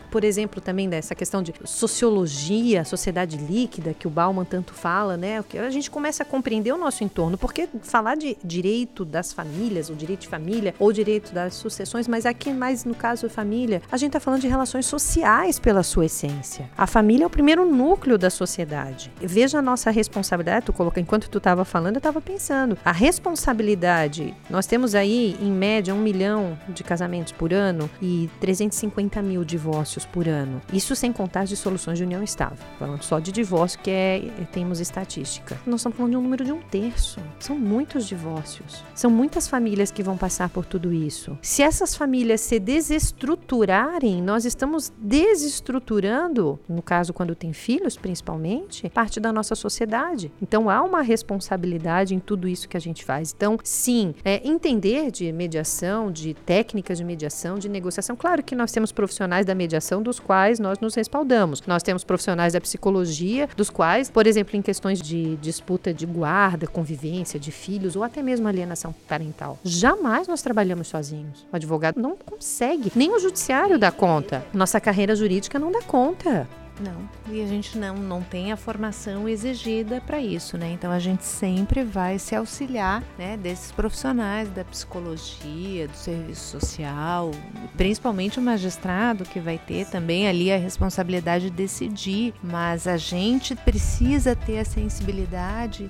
por 0.10 0.24
exemplo, 0.24 0.62
também 0.62 0.89
dessa 0.89 1.15
questão 1.15 1.41
de 1.41 1.54
sociologia, 1.63 2.84
sociedade 2.86 3.38
líquida, 3.38 3.93
que 3.93 4.08
o 4.08 4.10
Bauman 4.10 4.45
tanto 4.45 4.74
fala, 4.74 5.17
né? 5.17 5.43
A 5.54 5.69
gente 5.69 5.89
começa 5.89 6.24
a 6.24 6.26
compreender 6.26 6.71
o 6.71 6.78
nosso 6.78 7.04
entorno, 7.04 7.38
porque 7.38 7.67
falar 7.82 8.15
de 8.15 8.38
direito 8.43 9.04
das 9.04 9.34
famílias, 9.34 9.89
o 9.89 9.95
direito 9.95 10.21
de 10.21 10.28
família, 10.28 10.74
ou 10.80 10.91
direito 10.91 11.34
das 11.34 11.56
sucessões, 11.56 12.08
mas 12.08 12.26
aqui 12.26 12.52
mais 12.54 12.86
no 12.86 12.93
caso 12.93 13.30
família, 13.30 13.82
a 13.91 13.97
gente 13.97 14.10
está 14.10 14.19
falando 14.19 14.41
de 14.41 14.47
relações 14.47 14.86
sociais 14.86 15.58
pela 15.58 15.84
sua 15.84 16.06
essência. 16.06 16.69
A 16.78 16.86
família 16.86 17.24
é 17.24 17.28
o 17.28 17.30
primeiro 17.30 17.65
núcleo 17.65 18.17
da 18.17 18.30
sociedade. 18.30 19.12
Veja 19.19 19.60
a 19.60 19.62
nossa 19.62 19.89
responsabilidade, 19.89 20.65
tu 20.65 20.74
coloca, 20.74 21.00
enquanto 21.00 21.30
tu 21.30 21.38
estava 21.38 21.65
falando, 21.65 21.95
eu 21.95 22.00
estava 22.00 22.21
pensando, 22.21 22.78
a 22.84 22.91
responsabilidade, 22.91 24.36
nós 24.50 24.65
temos 24.65 24.93
aí 24.93 25.38
em 25.41 25.52
média 25.52 25.93
um 25.93 26.02
milhão 26.02 26.58
de 26.69 26.84
casamentos 26.84 27.32
por 27.32 27.54
ano 27.54 27.89
e 28.02 28.30
350 28.39 29.21
mil 29.21 29.43
divórcios 29.52 30.06
por 30.06 30.28
ano. 30.28 30.62
Isso 30.74 30.96
sem 30.96 31.14
contar 31.14 31.46
de 31.46 31.56
soluções 31.56 31.98
de 31.98 32.04
união 32.04 32.24
estável, 32.24 32.66
falando 32.80 33.04
só 33.04 33.20
de 33.20 33.32
divórcio 33.32 33.80
que 33.80 33.92
é, 33.92 34.32
temos 34.52 34.80
estatísticas 34.80 35.12
estatística. 35.12 35.60
Nós 35.66 35.82
estamos 35.82 35.98
falando 35.98 36.12
de 36.12 36.18
um 36.18 36.22
número 36.22 36.46
de 36.46 36.52
um 36.52 36.62
terço. 36.62 37.20
São 37.40 37.58
muitos 37.58 38.08
divórcios. 38.08 38.84
São 38.96 39.10
muitas 39.10 39.48
famílias 39.48 39.92
que 39.92 40.04
vão 40.04 40.18
passar 40.18 40.50
por 40.50 40.66
tudo 40.66 40.94
isso. 40.94 41.38
Se 41.42 41.62
essas 41.62 41.96
famílias 41.96 42.42
se 42.42 42.60
desestruturarem, 42.60 44.22
nós 44.22 44.46
estamos 44.46 44.92
desestruturando, 44.98 46.60
no 46.68 46.82
caso 46.82 47.14
quando 47.14 47.36
tem 47.36 47.54
filhos 47.54 47.98
principalmente, 47.98 48.90
parte 48.90 49.20
da 49.20 49.32
nossa 49.32 49.56
sociedade. 49.56 50.32
Então 50.42 50.70
há 50.70 50.82
uma 50.82 51.02
responsabilidade 51.02 52.16
em 52.16 52.20
tudo 52.20 52.48
isso 52.48 52.70
que 52.70 52.78
a 52.78 52.82
gente 52.82 53.04
faz. 53.04 53.34
Então, 53.36 53.58
sim, 53.64 54.14
é, 54.24 54.48
entender 54.48 55.12
de 55.12 55.32
mediação, 55.32 56.12
de 56.12 56.34
técnicas 56.34 56.98
de 56.98 57.04
mediação, 57.04 57.58
de 57.58 57.68
negociação. 57.68 58.16
Claro 58.16 58.44
que 58.44 58.56
nós 58.56 58.72
temos 58.72 58.92
profissionais 58.92 59.31
da 59.46 59.56
mediação 59.56 60.04
dos 60.04 60.20
quais 60.20 60.60
nós 60.60 60.80
nos 60.80 60.94
respaldamos. 60.94 61.62
Nós 61.65 61.82
temos 61.82 62.04
profissionais 62.04 62.54
da 62.54 62.62
psicologia 62.62 63.48
dos 63.56 63.70
quais, 63.70 64.10
por 64.10 64.28
exemplo, 64.28 64.56
em 64.58 64.62
questões 64.62 65.02
de 65.02 65.38
disputa 65.38 65.94
de 65.94 66.06
guarda, 66.06 66.67
convivência 66.67 67.39
de 67.39 67.52
filhos 67.52 67.96
ou 67.96 68.04
até 68.04 68.22
mesmo 68.22 68.48
alienação 68.48 68.94
parental. 69.08 69.58
Jamais 69.63 70.28
nós 70.28 70.41
trabalhamos 70.41 70.88
sozinhos. 70.88 71.48
O 71.52 71.56
advogado 71.56 72.00
não 72.02 72.15
consegue, 72.15 72.91
nem 72.96 73.15
o 73.15 73.20
judiciário 73.20 73.80
dá 73.80 73.91
conta. 73.91 74.46
Nossa 74.54 74.80
carreira 74.80 75.15
jurídica 75.15 75.58
não 75.58 75.72
dá 75.72 75.82
conta. 75.82 76.48
Não, 76.79 77.07
e 77.31 77.41
a 77.41 77.47
gente 77.47 77.77
não, 77.77 77.95
não 77.95 78.23
tem 78.23 78.51
a 78.51 78.57
formação 78.57 79.27
exigida 79.27 80.01
para 80.01 80.19
isso, 80.19 80.57
né? 80.57 80.71
Então 80.71 80.91
a 80.91 80.99
gente 80.99 81.23
sempre 81.23 81.84
vai 81.84 82.17
se 82.17 82.36
auxiliar 82.36 83.03
né, 83.17 83.38
desses 83.38 83.71
profissionais 83.71 84.49
da 84.49 84.63
psicologia, 84.63 85.88
do 85.88 85.95
serviço 85.95 86.60
social, 86.60 87.31
principalmente 87.77 88.39
o 88.39 88.41
magistrado 88.41 89.25
que 89.25 89.39
vai 89.39 89.60
ter 89.60 89.86
também 89.88 90.27
ali 90.27 90.51
a 90.51 90.57
responsabilidade 90.57 91.49
de 91.49 91.55
decidir, 91.55 92.34
mas 92.41 92.88
a 92.88 92.97
gente 92.97 93.55
precisa 93.55 94.36
ter 94.36 94.60
a 94.60 94.65
sensibilidade 94.65 95.89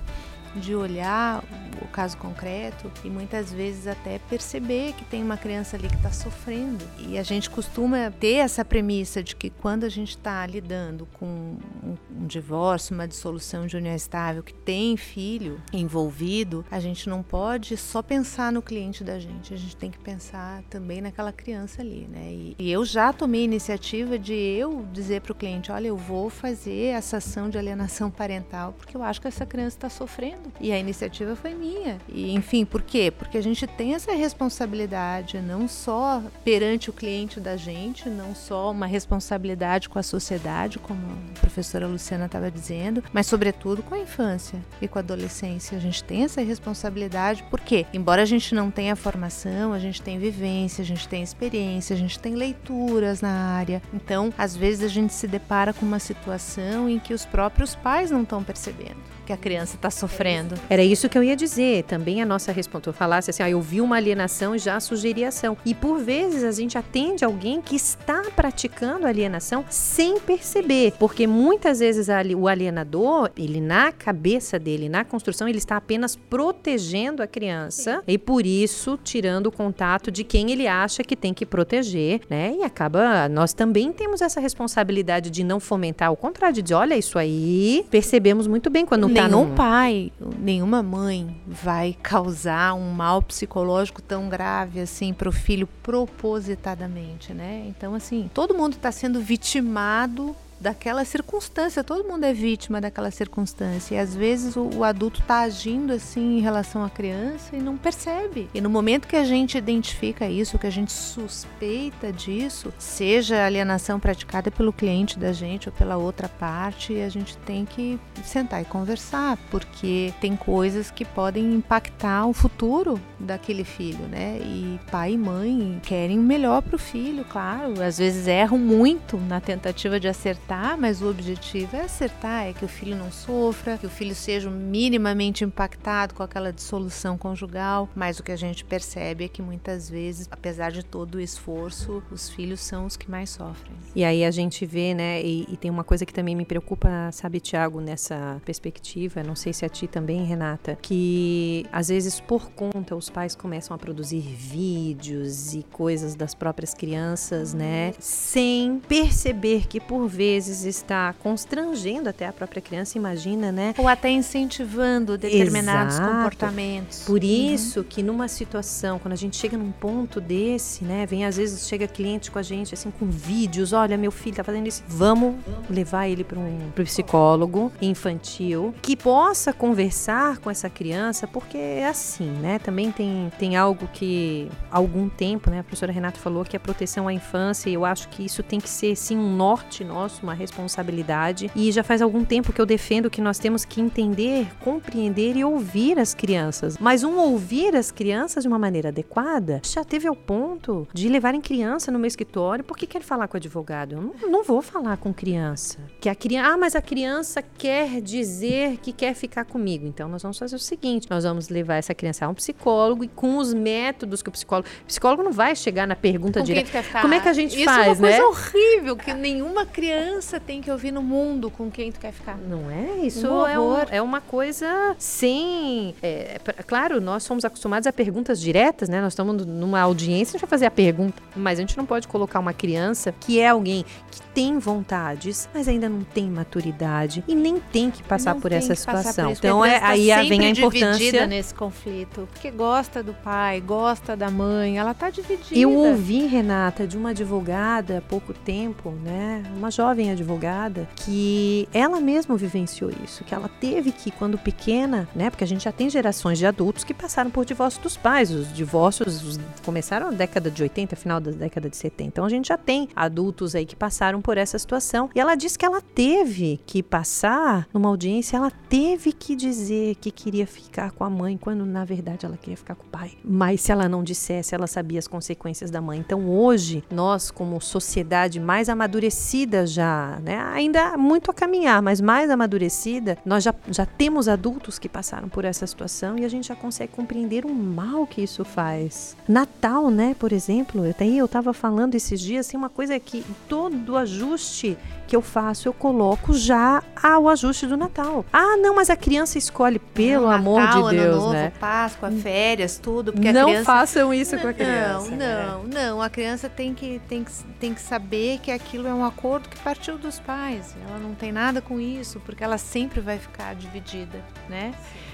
de 0.56 0.74
olhar 0.74 1.42
o 1.80 1.88
caso 1.88 2.16
concreto 2.16 2.90
e 3.04 3.10
muitas 3.10 3.52
vezes 3.52 3.86
até 3.86 4.18
perceber 4.18 4.92
que 4.92 5.04
tem 5.04 5.22
uma 5.22 5.36
criança 5.36 5.76
ali 5.76 5.88
que 5.88 5.96
está 5.96 6.10
sofrendo. 6.10 6.84
E 6.98 7.18
a 7.18 7.22
gente 7.22 7.50
costuma 7.50 8.10
ter 8.10 8.36
essa 8.36 8.64
premissa 8.64 9.22
de 9.22 9.34
que 9.34 9.50
quando 9.50 9.84
a 9.84 9.88
gente 9.88 10.10
está 10.10 10.46
lidando 10.46 11.06
com 11.14 11.26
um, 11.26 11.96
um, 12.10 12.26
divórcio, 12.26 12.94
uma 12.94 13.08
dissolução 13.08 13.66
de 13.66 13.76
união 13.76 13.94
estável, 13.94 14.42
que 14.42 14.54
tem 14.54 14.96
filho 14.96 15.60
envolvido, 15.72 16.64
a 16.70 16.78
gente 16.78 17.08
não 17.08 17.22
pode 17.22 17.76
só 17.76 18.02
pensar 18.02 18.52
no 18.52 18.62
cliente 18.62 19.02
da 19.02 19.18
gente, 19.18 19.52
a 19.52 19.56
gente 19.56 19.76
tem 19.76 19.90
que 19.90 19.98
pensar 19.98 20.62
também 20.70 21.00
naquela 21.00 21.32
criança 21.32 21.82
ali, 21.82 22.06
né? 22.10 22.32
E, 22.32 22.56
e 22.58 22.70
eu 22.70 22.84
já 22.84 23.12
tomei 23.12 23.42
a 23.42 23.44
iniciativa 23.44 24.18
de 24.18 24.34
eu 24.34 24.86
dizer 24.92 25.20
para 25.20 25.32
o 25.32 25.34
cliente, 25.34 25.72
olha, 25.72 25.88
eu 25.88 25.96
vou 25.96 26.30
fazer 26.30 26.86
essa 26.86 27.16
ação 27.16 27.48
de 27.50 27.58
alienação 27.58 28.10
parental 28.12 28.72
porque 28.72 28.96
eu 28.96 29.02
acho 29.02 29.20
que 29.20 29.28
essa 29.28 29.46
criança 29.46 29.76
está 29.76 29.88
sofrendo 29.88 30.41
e 30.60 30.72
a 30.72 30.78
iniciativa 30.78 31.34
foi 31.34 31.54
minha. 31.54 31.98
E 32.08 32.32
enfim, 32.32 32.64
por 32.64 32.82
quê? 32.82 33.10
Porque 33.10 33.38
a 33.38 33.42
gente 33.42 33.66
tem 33.66 33.94
essa 33.94 34.12
responsabilidade 34.12 35.40
não 35.40 35.66
só 35.66 36.22
perante 36.44 36.90
o 36.90 36.92
cliente 36.92 37.40
da 37.40 37.56
gente, 37.56 38.08
não 38.08 38.34
só 38.34 38.70
uma 38.70 38.86
responsabilidade 38.86 39.88
com 39.88 39.98
a 39.98 40.02
sociedade, 40.02 40.78
como 40.78 41.00
a 41.36 41.40
professora 41.40 41.86
Luciana 41.86 42.26
estava 42.26 42.50
dizendo, 42.50 43.02
mas 43.12 43.26
sobretudo 43.26 43.82
com 43.82 43.94
a 43.94 43.98
infância 43.98 44.58
e 44.80 44.88
com 44.88 44.98
a 44.98 45.02
adolescência. 45.02 45.76
A 45.76 45.80
gente 45.80 46.02
tem 46.04 46.24
essa 46.24 46.40
responsabilidade 46.42 47.44
porque, 47.50 47.86
embora 47.92 48.22
a 48.22 48.26
gente 48.26 48.54
não 48.54 48.70
tenha 48.70 48.96
formação, 48.96 49.72
a 49.72 49.78
gente 49.78 50.00
tem 50.02 50.18
vivência, 50.18 50.82
a 50.82 50.86
gente 50.86 51.08
tem 51.08 51.22
experiência, 51.22 51.94
a 51.94 51.98
gente 51.98 52.18
tem 52.18 52.34
leituras 52.34 53.20
na 53.20 53.30
área. 53.30 53.82
Então, 53.92 54.32
às 54.36 54.56
vezes 54.56 54.84
a 54.84 54.88
gente 54.88 55.12
se 55.12 55.26
depara 55.26 55.72
com 55.72 55.84
uma 55.84 55.98
situação 55.98 56.88
em 56.88 56.98
que 56.98 57.14
os 57.14 57.24
próprios 57.24 57.74
pais 57.74 58.10
não 58.10 58.22
estão 58.22 58.42
percebendo 58.42 59.12
que 59.24 59.32
a 59.32 59.36
criança 59.36 59.76
está 59.76 59.90
sofrendo. 59.90 60.31
Era 60.68 60.82
isso 60.82 61.08
que 61.08 61.16
eu 61.16 61.22
ia 61.22 61.36
dizer 61.36 61.84
também 61.84 62.22
a 62.22 62.26
nossa 62.26 62.52
resposta, 62.52 62.92
falasse 62.92 63.30
assim, 63.30 63.42
ah, 63.42 63.50
eu 63.50 63.60
vi 63.60 63.80
uma 63.80 63.96
alienação 63.96 64.54
e 64.54 64.58
já 64.58 64.78
sugeri 64.80 65.24
ação. 65.24 65.56
E 65.64 65.74
por 65.74 65.98
vezes 65.98 66.44
a 66.44 66.52
gente 66.52 66.76
atende 66.78 67.24
alguém 67.24 67.60
que 67.60 67.76
está 67.76 68.22
praticando 68.34 69.06
alienação 69.06 69.64
sem 69.68 70.18
perceber, 70.20 70.94
porque 70.98 71.26
muitas 71.26 71.80
vezes 71.80 72.08
o 72.36 72.48
alienador, 72.48 73.30
ele 73.36 73.60
na 73.60 73.92
cabeça 73.92 74.58
dele, 74.58 74.88
na 74.88 75.04
construção, 75.04 75.48
ele 75.48 75.58
está 75.58 75.76
apenas 75.76 76.16
protegendo 76.16 77.22
a 77.22 77.26
criança 77.26 77.96
Sim. 77.96 78.02
e 78.06 78.18
por 78.18 78.46
isso 78.46 78.98
tirando 79.02 79.46
o 79.46 79.52
contato 79.52 80.10
de 80.10 80.24
quem 80.24 80.50
ele 80.50 80.66
acha 80.66 81.02
que 81.02 81.16
tem 81.16 81.32
que 81.34 81.44
proteger, 81.44 82.20
né? 82.28 82.54
E 82.58 82.62
acaba, 82.62 83.28
nós 83.28 83.52
também 83.52 83.92
temos 83.92 84.20
essa 84.20 84.40
responsabilidade 84.40 85.30
de 85.30 85.44
não 85.44 85.60
fomentar 85.60 86.12
o 86.12 86.16
contrário, 86.16 86.54
de 86.54 86.62
dizer, 86.62 86.74
olha 86.74 86.96
isso 86.96 87.18
aí, 87.18 87.84
percebemos 87.90 88.46
muito 88.46 88.70
bem 88.70 88.84
quando 88.84 89.02
não 89.02 89.14
tá 89.14 89.28
Nenhum 89.28 89.48
num... 89.48 89.54
pai, 89.54 90.12
nenhuma 90.38 90.82
mãe 90.82 91.40
vai 91.46 91.96
causar 92.02 92.74
um 92.74 92.90
mal 92.90 93.22
psicológico 93.22 94.02
tão 94.02 94.28
grave 94.28 94.80
assim 94.80 95.12
para 95.12 95.28
o 95.28 95.32
filho 95.32 95.66
propositadamente, 95.82 97.32
né? 97.32 97.64
Então 97.68 97.94
assim, 97.94 98.30
todo 98.32 98.54
mundo 98.54 98.74
está 98.74 98.92
sendo 98.92 99.20
vitimado 99.20 100.34
daquela 100.62 101.04
circunstância. 101.04 101.84
Todo 101.84 102.08
mundo 102.08 102.24
é 102.24 102.32
vítima 102.32 102.80
daquela 102.80 103.10
circunstância. 103.10 103.96
E 103.96 103.98
às 103.98 104.14
vezes 104.14 104.56
o, 104.56 104.70
o 104.76 104.84
adulto 104.84 105.20
está 105.20 105.40
agindo 105.40 105.92
assim 105.92 106.38
em 106.38 106.40
relação 106.40 106.84
à 106.84 106.88
criança 106.88 107.54
e 107.54 107.60
não 107.60 107.76
percebe. 107.76 108.48
E 108.54 108.60
no 108.60 108.70
momento 108.70 109.08
que 109.08 109.16
a 109.16 109.24
gente 109.24 109.58
identifica 109.58 110.28
isso, 110.28 110.58
que 110.58 110.66
a 110.66 110.70
gente 110.70 110.92
suspeita 110.92 112.12
disso, 112.12 112.72
seja 112.78 113.44
alienação 113.44 113.98
praticada 113.98 114.50
pelo 114.50 114.72
cliente 114.72 115.18
da 115.18 115.32
gente 115.32 115.68
ou 115.68 115.74
pela 115.74 115.96
outra 115.96 116.28
parte, 116.28 117.00
a 117.00 117.08
gente 117.08 117.36
tem 117.38 117.64
que 117.64 117.98
sentar 118.24 118.62
e 118.62 118.64
conversar, 118.64 119.36
porque 119.50 120.14
tem 120.20 120.36
coisas 120.36 120.90
que 120.90 121.04
podem 121.04 121.54
impactar 121.54 122.26
o 122.26 122.32
futuro 122.32 123.00
daquele 123.22 123.64
filho, 123.64 124.04
né? 124.08 124.38
E 124.40 124.80
pai 124.90 125.12
e 125.12 125.18
mãe 125.18 125.80
querem 125.82 126.18
o 126.18 126.22
melhor 126.22 126.62
para 126.62 126.76
o 126.76 126.78
filho, 126.78 127.24
claro. 127.24 127.80
Às 127.82 127.98
vezes 127.98 128.26
erram 128.26 128.58
muito 128.58 129.16
na 129.16 129.40
tentativa 129.40 129.98
de 129.98 130.08
acertar 130.08 130.42
mas 130.78 131.02
o 131.02 131.08
objetivo 131.08 131.76
é 131.76 131.82
acertar, 131.82 132.46
é 132.46 132.52
que 132.52 132.64
o 132.64 132.68
filho 132.68 132.96
não 132.96 133.10
sofra, 133.10 133.78
que 133.78 133.86
o 133.86 133.90
filho 133.90 134.14
seja 134.14 134.50
minimamente 134.50 135.44
impactado 135.44 136.14
com 136.14 136.22
aquela 136.22 136.52
dissolução 136.52 137.16
conjugal. 137.16 137.88
Mas 137.94 138.18
o 138.18 138.22
que 138.22 138.32
a 138.32 138.36
gente 138.36 138.64
percebe 138.64 139.24
é 139.24 139.28
que 139.28 139.42
muitas 139.42 139.88
vezes, 139.88 140.28
apesar 140.30 140.70
de 140.70 140.84
todo 140.84 141.16
o 141.16 141.20
esforço, 141.20 142.02
os 142.10 142.28
filhos 142.28 142.60
são 142.60 142.86
os 142.86 142.96
que 142.96 143.10
mais 143.10 143.30
sofrem. 143.30 143.72
E 143.94 144.04
aí 144.04 144.24
a 144.24 144.30
gente 144.30 144.64
vê, 144.66 144.94
né, 144.94 145.22
e, 145.22 145.46
e 145.48 145.56
tem 145.56 145.70
uma 145.70 145.84
coisa 145.84 146.04
que 146.06 146.12
também 146.12 146.34
me 146.34 146.44
preocupa, 146.44 147.10
sabe, 147.12 147.40
Tiago, 147.40 147.80
nessa 147.80 148.40
perspectiva, 148.44 149.22
não 149.22 149.34
sei 149.34 149.52
se 149.52 149.64
a 149.64 149.68
ti 149.68 149.86
também, 149.86 150.24
Renata, 150.24 150.78
que 150.80 151.66
às 151.72 151.88
vezes 151.88 152.20
por 152.20 152.50
conta 152.50 152.94
os 152.94 153.08
pais 153.12 153.34
começam 153.34 153.74
a 153.74 153.78
produzir 153.78 154.20
vídeos 154.20 155.54
e 155.54 155.62
coisas 155.70 156.14
das 156.14 156.34
próprias 156.34 156.74
crianças, 156.74 157.52
né, 157.54 157.92
sem 157.98 158.80
perceber 158.88 159.66
que 159.66 159.80
por 159.80 160.08
vezes 160.08 160.64
está 160.64 161.12
constrangendo 161.14 162.08
até 162.08 162.26
a 162.26 162.32
própria 162.32 162.62
criança, 162.62 162.96
imagina, 162.98 163.52
né? 163.52 163.74
Ou 163.78 163.88
até 163.88 164.10
incentivando 164.10 165.18
determinados 165.18 165.94
Exato. 165.94 166.10
comportamentos. 166.10 167.02
Por 167.04 167.20
uhum. 167.20 167.28
isso 167.28 167.80
uhum. 167.80 167.86
que 167.88 168.02
numa 168.02 168.28
situação, 168.28 168.98
quando 168.98 169.12
a 169.12 169.16
gente 169.16 169.36
chega 169.36 169.56
num 169.56 169.72
ponto 169.72 170.20
desse, 170.20 170.84
né? 170.84 171.06
Vem 171.06 171.24
às 171.24 171.36
vezes 171.36 171.66
chega 171.68 171.86
cliente 171.86 172.30
com 172.30 172.38
a 172.38 172.42
gente 172.42 172.74
assim 172.74 172.90
com 172.90 173.06
vídeos, 173.06 173.72
olha, 173.72 173.96
meu 173.96 174.10
filho 174.10 174.36
tá 174.36 174.44
fazendo 174.44 174.66
isso, 174.66 174.82
vamos 174.88 175.36
levar 175.68 176.08
ele 176.08 176.24
para 176.24 176.38
um 176.38 176.70
pro 176.74 176.84
psicólogo 176.84 177.72
infantil 177.80 178.74
que 178.80 178.96
possa 178.96 179.52
conversar 179.52 180.38
com 180.38 180.50
essa 180.50 180.70
criança, 180.70 181.26
porque 181.26 181.58
é 181.58 181.86
assim, 181.86 182.30
né? 182.30 182.58
Também 182.58 182.90
tem 182.90 183.01
tem 183.38 183.56
algo 183.56 183.88
que 183.92 184.48
há 184.70 184.78
algum 184.78 185.08
tempo, 185.08 185.50
né, 185.50 185.60
a 185.60 185.62
professora 185.62 185.92
Renata 185.92 186.18
falou 186.18 186.44
que 186.44 186.56
a 186.56 186.60
proteção 186.60 187.06
à 187.06 187.12
infância, 187.12 187.70
e 187.70 187.74
eu 187.74 187.84
acho 187.84 188.08
que 188.08 188.24
isso 188.24 188.42
tem 188.42 188.60
que 188.60 188.68
ser 188.68 188.96
sim 188.96 189.16
um 189.16 189.36
norte 189.36 189.84
nosso, 189.84 190.22
uma 190.22 190.32
uma 190.32 190.34
responsabilidade. 190.34 191.50
E 191.54 191.70
já 191.70 191.84
faz 191.84 192.00
algum 192.00 192.24
tempo 192.24 192.52
que 192.52 192.60
eu 192.60 192.66
defendo 192.66 193.10
que 193.10 193.20
nós 193.20 193.38
temos 193.38 193.64
que 193.64 193.80
entender, 193.80 194.48
compreender 194.60 195.36
e 195.36 195.44
ouvir 195.44 195.98
as 195.98 196.14
crianças. 196.14 196.78
Mas 196.78 197.04
um 197.04 197.18
ouvir 197.18 197.76
as 197.76 197.90
crianças 197.90 198.42
de 198.42 198.48
uma 198.48 198.58
maneira 198.58 198.88
adequada 198.88 199.60
já 199.64 199.84
teve 199.84 200.08
ao 200.08 200.16
ponto 200.16 200.88
de 200.92 201.08
levarem 201.08 201.40
criança 201.40 201.92
no 201.92 201.98
meu 201.98 202.08
escritório 202.08 202.64
porque 202.64 202.86
quer 202.86 203.02
falar 203.02 203.28
com 203.28 203.36
o 203.36 203.38
advogado. 203.38 203.94
Eu 203.94 204.00
não, 204.00 204.30
não 204.30 204.44
vou 204.44 204.62
falar 204.62 204.96
com 204.96 205.12
criança. 205.12 205.78
Que 206.00 206.08
a 206.08 206.14
criança, 206.14 206.48
ah, 206.48 206.56
mas 206.56 206.74
a 206.74 206.82
criança 206.82 207.42
quer 207.42 208.00
dizer 208.00 208.78
que 208.78 208.92
quer 208.92 209.14
ficar 209.14 209.44
comigo. 209.44 209.86
Então 209.86 210.08
nós 210.08 210.22
vamos 210.22 210.38
fazer 210.38 210.56
o 210.56 210.58
seguinte: 210.58 211.06
nós 211.10 211.24
vamos 211.24 211.48
levar 211.48 211.76
essa 211.76 211.94
criança 211.94 212.24
a 212.24 212.28
um 212.28 212.34
psicólogo 212.34 212.91
e 213.02 213.08
com 213.08 213.38
os 213.38 213.54
métodos 213.54 214.22
que 214.22 214.28
o 214.28 214.32
psicólogo. 214.32 214.68
O 214.82 214.86
psicólogo 214.86 215.22
não 215.22 215.32
vai 215.32 215.54
chegar 215.54 215.86
na 215.86 215.96
pergunta 215.96 216.42
direta. 216.42 216.82
Como 217.00 217.14
é 217.14 217.20
que 217.20 217.28
a 217.28 217.32
gente 217.32 217.56
Isso 217.56 217.64
faz, 217.64 217.98
né? 218.00 218.10
Isso 218.10 218.20
é 218.20 218.24
uma 218.24 218.34
coisa 218.34 218.52
né? 218.52 218.60
horrível 218.62 218.96
que 218.96 219.14
nenhuma 219.14 219.66
criança 219.66 220.40
tem 220.40 220.60
que 220.60 220.70
ouvir 220.70 220.92
no 220.92 221.02
mundo 221.02 221.50
com 221.50 221.70
quem 221.70 221.92
tu 221.92 222.00
quer 222.00 222.12
ficar. 222.12 222.36
Não 222.36 222.70
é? 222.70 223.06
Isso 223.06 223.28
um 223.28 223.46
é, 223.46 223.58
um, 223.58 223.76
é, 223.90 224.02
uma 224.02 224.20
coisa 224.20 224.94
sem. 224.98 225.94
É, 226.02 226.40
claro, 226.66 227.00
nós 227.00 227.22
somos 227.22 227.44
acostumados 227.44 227.86
a 227.86 227.92
perguntas 227.92 228.40
diretas, 228.40 228.88
né? 228.88 229.00
Nós 229.00 229.12
estamos 229.12 229.46
numa 229.46 229.80
audiência, 229.80 230.32
a 230.32 230.32
gente 230.32 230.40
vai 230.40 230.50
fazer 230.50 230.66
a 230.66 230.70
pergunta, 230.70 231.22
mas 231.36 231.58
a 231.58 231.62
gente 231.62 231.76
não 231.76 231.86
pode 231.86 232.08
colocar 232.08 232.38
uma 232.38 232.52
criança 232.52 233.14
que 233.20 233.38
é 233.38 233.48
alguém 233.48 233.84
que 234.10 234.22
tem 234.34 234.58
vontades, 234.58 235.48
mas 235.52 235.68
ainda 235.68 235.88
não 235.88 236.02
tem 236.02 236.30
maturidade 236.30 237.22
e 237.28 237.34
nem 237.34 237.58
tem 237.58 237.90
que 237.90 238.02
passar 238.02 238.34
por 238.34 238.52
essa 238.52 238.74
situação. 238.74 239.30
Por 239.30 239.38
então 239.38 239.64
é, 239.64 239.78
aí 239.82 240.08
tá 240.08 240.22
vem 240.22 240.46
a 240.46 240.48
importância 240.50 241.26
nesse 241.26 241.54
conflito, 241.54 242.28
porque 242.32 242.50
gosta 242.50 242.71
do 243.04 243.12
pai, 243.12 243.60
gosta 243.60 244.16
da 244.16 244.30
mãe, 244.30 244.78
ela 244.78 244.94
tá 244.94 245.10
dividida. 245.10 245.58
Eu 245.58 245.74
ouvi, 245.74 246.26
Renata, 246.26 246.86
de 246.86 246.96
uma 246.96 247.10
advogada 247.10 247.98
há 247.98 248.00
pouco 248.00 248.32
tempo, 248.32 248.90
né? 249.04 249.42
Uma 249.54 249.70
jovem 249.70 250.10
advogada 250.10 250.88
que 250.96 251.68
ela 251.70 252.00
mesma 252.00 252.34
vivenciou 252.34 252.90
isso, 253.04 253.24
que 253.24 253.34
ela 253.34 253.46
teve 253.60 253.92
que 253.92 254.10
quando 254.10 254.38
pequena, 254.38 255.06
né? 255.14 255.28
Porque 255.28 255.44
a 255.44 255.46
gente 255.46 255.64
já 255.64 255.70
tem 255.70 255.90
gerações 255.90 256.38
de 256.38 256.46
adultos 256.46 256.82
que 256.82 256.94
passaram 256.94 257.30
por 257.30 257.44
divórcio 257.44 257.82
dos 257.82 257.98
pais, 257.98 258.30
os 258.30 258.50
divórcios 258.54 259.38
começaram 259.62 260.10
na 260.10 260.16
década 260.16 260.50
de 260.50 260.62
80, 260.62 260.96
final 260.96 261.20
da 261.20 261.30
década 261.30 261.68
de 261.68 261.76
70. 261.76 262.04
Então 262.04 262.24
a 262.24 262.30
gente 262.30 262.48
já 262.48 262.56
tem 262.56 262.88
adultos 262.96 263.54
aí 263.54 263.66
que 263.66 263.76
passaram 263.76 264.22
por 264.22 264.38
essa 264.38 264.58
situação. 264.58 265.10
E 265.14 265.20
ela 265.20 265.34
disse 265.34 265.58
que 265.58 265.66
ela 265.66 265.82
teve 265.82 266.58
que 266.64 266.82
passar 266.82 267.68
numa 267.74 267.90
audiência, 267.90 268.38
ela 268.38 268.50
teve 268.50 269.12
que 269.12 269.36
dizer 269.36 269.96
que 269.96 270.10
queria 270.10 270.46
ficar 270.46 270.90
com 270.92 271.04
a 271.04 271.10
mãe, 271.10 271.36
quando 271.36 271.66
na 271.66 271.84
verdade 271.84 272.24
ela 272.24 272.38
queria 272.38 272.61
ficar 272.62 272.74
com 272.74 272.86
o 272.86 272.90
pai. 272.90 273.12
Mas 273.24 273.60
se 273.60 273.72
ela 273.72 273.88
não 273.88 274.02
dissesse, 274.02 274.54
ela 274.54 274.66
sabia 274.66 274.98
as 274.98 275.06
consequências 275.06 275.70
da 275.70 275.80
mãe. 275.80 275.98
Então 275.98 276.28
hoje, 276.30 276.82
nós, 276.90 277.30
como 277.30 277.60
sociedade 277.60 278.40
mais 278.40 278.68
amadurecida 278.68 279.66
já, 279.66 280.18
né, 280.22 280.38
ainda 280.52 280.96
muito 280.96 281.30
a 281.30 281.34
caminhar, 281.34 281.82
mas 281.82 282.00
mais 282.00 282.30
amadurecida, 282.30 283.18
nós 283.24 283.44
já, 283.44 283.54
já 283.68 283.84
temos 283.84 284.28
adultos 284.28 284.78
que 284.78 284.88
passaram 284.88 285.28
por 285.28 285.44
essa 285.44 285.66
situação 285.66 286.18
e 286.18 286.24
a 286.24 286.28
gente 286.28 286.48
já 286.48 286.56
consegue 286.56 286.92
compreender 286.92 287.44
o 287.44 287.52
mal 287.52 288.06
que 288.06 288.22
isso 288.22 288.44
faz. 288.44 289.16
Natal, 289.28 289.90
né, 289.90 290.14
por 290.18 290.32
exemplo, 290.32 290.88
até 290.88 291.06
eu 291.06 291.26
estava 291.26 291.52
falando 291.52 291.94
esses 291.94 292.20
dias, 292.20 292.46
assim, 292.46 292.56
uma 292.56 292.70
coisa 292.70 292.98
que 292.98 293.24
todo 293.48 293.96
ajuste 293.96 294.76
que 295.12 295.16
eu 295.16 295.20
faço, 295.20 295.68
eu 295.68 295.74
coloco 295.74 296.32
já 296.32 296.82
ao 297.00 297.28
ajuste 297.28 297.66
do 297.66 297.76
Natal. 297.76 298.24
Ah, 298.32 298.56
não, 298.56 298.76
mas 298.76 298.88
a 298.88 298.96
criança 298.96 299.36
escolhe, 299.36 299.78
pelo 299.78 300.24
não, 300.24 300.32
amor 300.32 300.60
Natal, 300.60 300.88
de 300.88 300.96
Deus, 300.96 301.06
ano 301.06 301.16
novo, 301.16 301.32
né? 301.34 301.52
Páscoa, 301.60 302.10
férias, 302.52 302.78
tudo. 302.78 303.12
Porque 303.12 303.32
não 303.32 303.46
criança... 303.46 303.64
façam 303.64 304.12
isso 304.14 304.34
não, 304.36 304.42
com 304.42 304.48
a 304.48 304.52
criança. 304.52 305.10
Não, 305.10 305.16
né? 305.16 305.46
não, 305.46 305.64
não. 305.64 306.02
A 306.02 306.10
criança 306.10 306.48
tem 306.48 306.74
que, 306.74 307.00
tem, 307.08 307.24
que, 307.24 307.32
tem 307.58 307.74
que 307.74 307.80
saber 307.80 308.38
que 308.40 308.50
aquilo 308.50 308.86
é 308.86 308.94
um 308.94 309.04
acordo 309.04 309.48
que 309.48 309.58
partiu 309.60 309.98
dos 309.98 310.20
pais. 310.20 310.76
Ela 310.88 310.98
não 310.98 311.14
tem 311.14 311.32
nada 311.32 311.60
com 311.60 311.80
isso, 311.80 312.20
porque 312.20 312.44
ela 312.44 312.58
sempre 312.58 313.00
vai 313.00 313.18
ficar 313.18 313.54
dividida, 313.54 314.22
né? 314.48 314.72
Sim. 314.72 315.11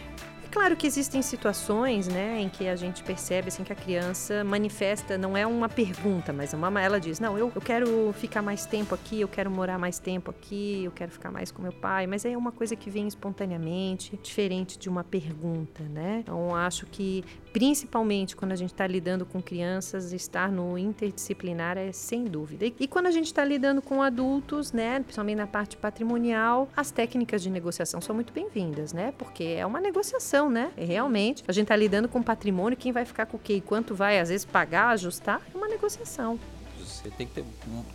Claro 0.59 0.77
que 0.77 0.89
existem 0.89 1.23
situações, 1.23 2.09
né, 2.09 2.41
em 2.41 2.49
que 2.49 2.67
a 2.67 2.75
gente 2.75 3.05
percebe 3.05 3.47
assim 3.47 3.63
que 3.63 3.73
a 3.73 3.77
criança 3.77 4.43
manifesta, 4.43 5.17
não 5.17 5.37
é 5.37 5.47
uma 5.47 5.69
pergunta, 5.69 6.33
mas 6.33 6.53
uma, 6.53 6.83
ela 6.83 6.99
diz: 6.99 7.21
"Não, 7.21 7.39
eu, 7.39 7.53
eu 7.55 7.61
quero 7.61 8.13
ficar 8.13 8.43
mais 8.43 8.67
tempo 8.67 8.93
aqui, 8.93 9.21
eu 9.21 9.29
quero 9.29 9.49
morar 9.53 9.79
mais 9.79 10.01
tempo 10.01 10.33
aqui, 10.33 10.83
eu 10.83 10.91
quero 10.91 11.13
ficar 11.13 11.31
mais 11.31 11.53
com 11.53 11.63
meu 11.63 11.73
pai", 11.73 12.09
mas 12.09 12.25
é 12.25 12.37
uma 12.37 12.51
coisa 12.51 12.75
que 12.75 12.91
vem 12.91 13.07
espontaneamente, 13.07 14.19
diferente 14.21 14.77
de 14.77 14.89
uma 14.89 15.05
pergunta, 15.05 15.85
né? 15.85 16.19
Então 16.25 16.53
acho 16.53 16.87
que 16.87 17.25
principalmente 17.59 18.37
quando 18.37 18.53
a 18.53 18.57
gente 18.57 18.73
está 18.73 18.87
lidando 18.87 19.27
com 19.27 19.43
crianças, 19.43 20.13
estar 20.13 20.49
no 20.49 20.79
interdisciplinar 20.79 21.77
é 21.77 21.91
sem 21.91 22.25
dúvida. 22.25 22.65
E, 22.65 22.75
e 22.79 22.87
quando 22.87 23.07
a 23.07 23.11
gente 23.11 23.27
está 23.27 23.45
lidando 23.45 23.83
com 23.83 24.01
adultos, 24.01 24.71
né, 24.71 25.01
principalmente 25.01 25.39
na 25.39 25.47
parte 25.49 25.77
patrimonial, 25.77 26.69
as 26.77 26.93
técnicas 26.93 27.43
de 27.43 27.51
negociação 27.51 28.01
são 28.01 28.15
muito 28.15 28.33
bem-vindas, 28.33 28.93
né? 28.93 29.13
Porque 29.19 29.43
é 29.43 29.67
uma 29.67 29.81
negociação, 29.81 30.49
né? 30.49 30.71
É 30.77 30.85
realmente, 30.85 31.43
a 31.49 31.53
gente 31.53 31.65
está 31.65 31.75
lidando 31.75 32.09
com 32.09 32.23
patrimônio, 32.23 32.79
quem 32.79 32.93
vai 32.93 33.05
ficar 33.05 33.27
com 33.27 33.37
o 33.37 33.41
quê 33.41 33.55
e 33.55 33.61
quanto 33.61 33.93
vai, 33.93 34.21
às 34.21 34.29
vezes, 34.29 34.45
pagar, 34.45 34.91
ajustar, 34.91 35.43
é 35.53 35.57
uma 35.57 35.67
negociação 35.67 36.39
você 36.79 37.11
tem 37.11 37.27
que 37.27 37.35
ter, 37.35 37.45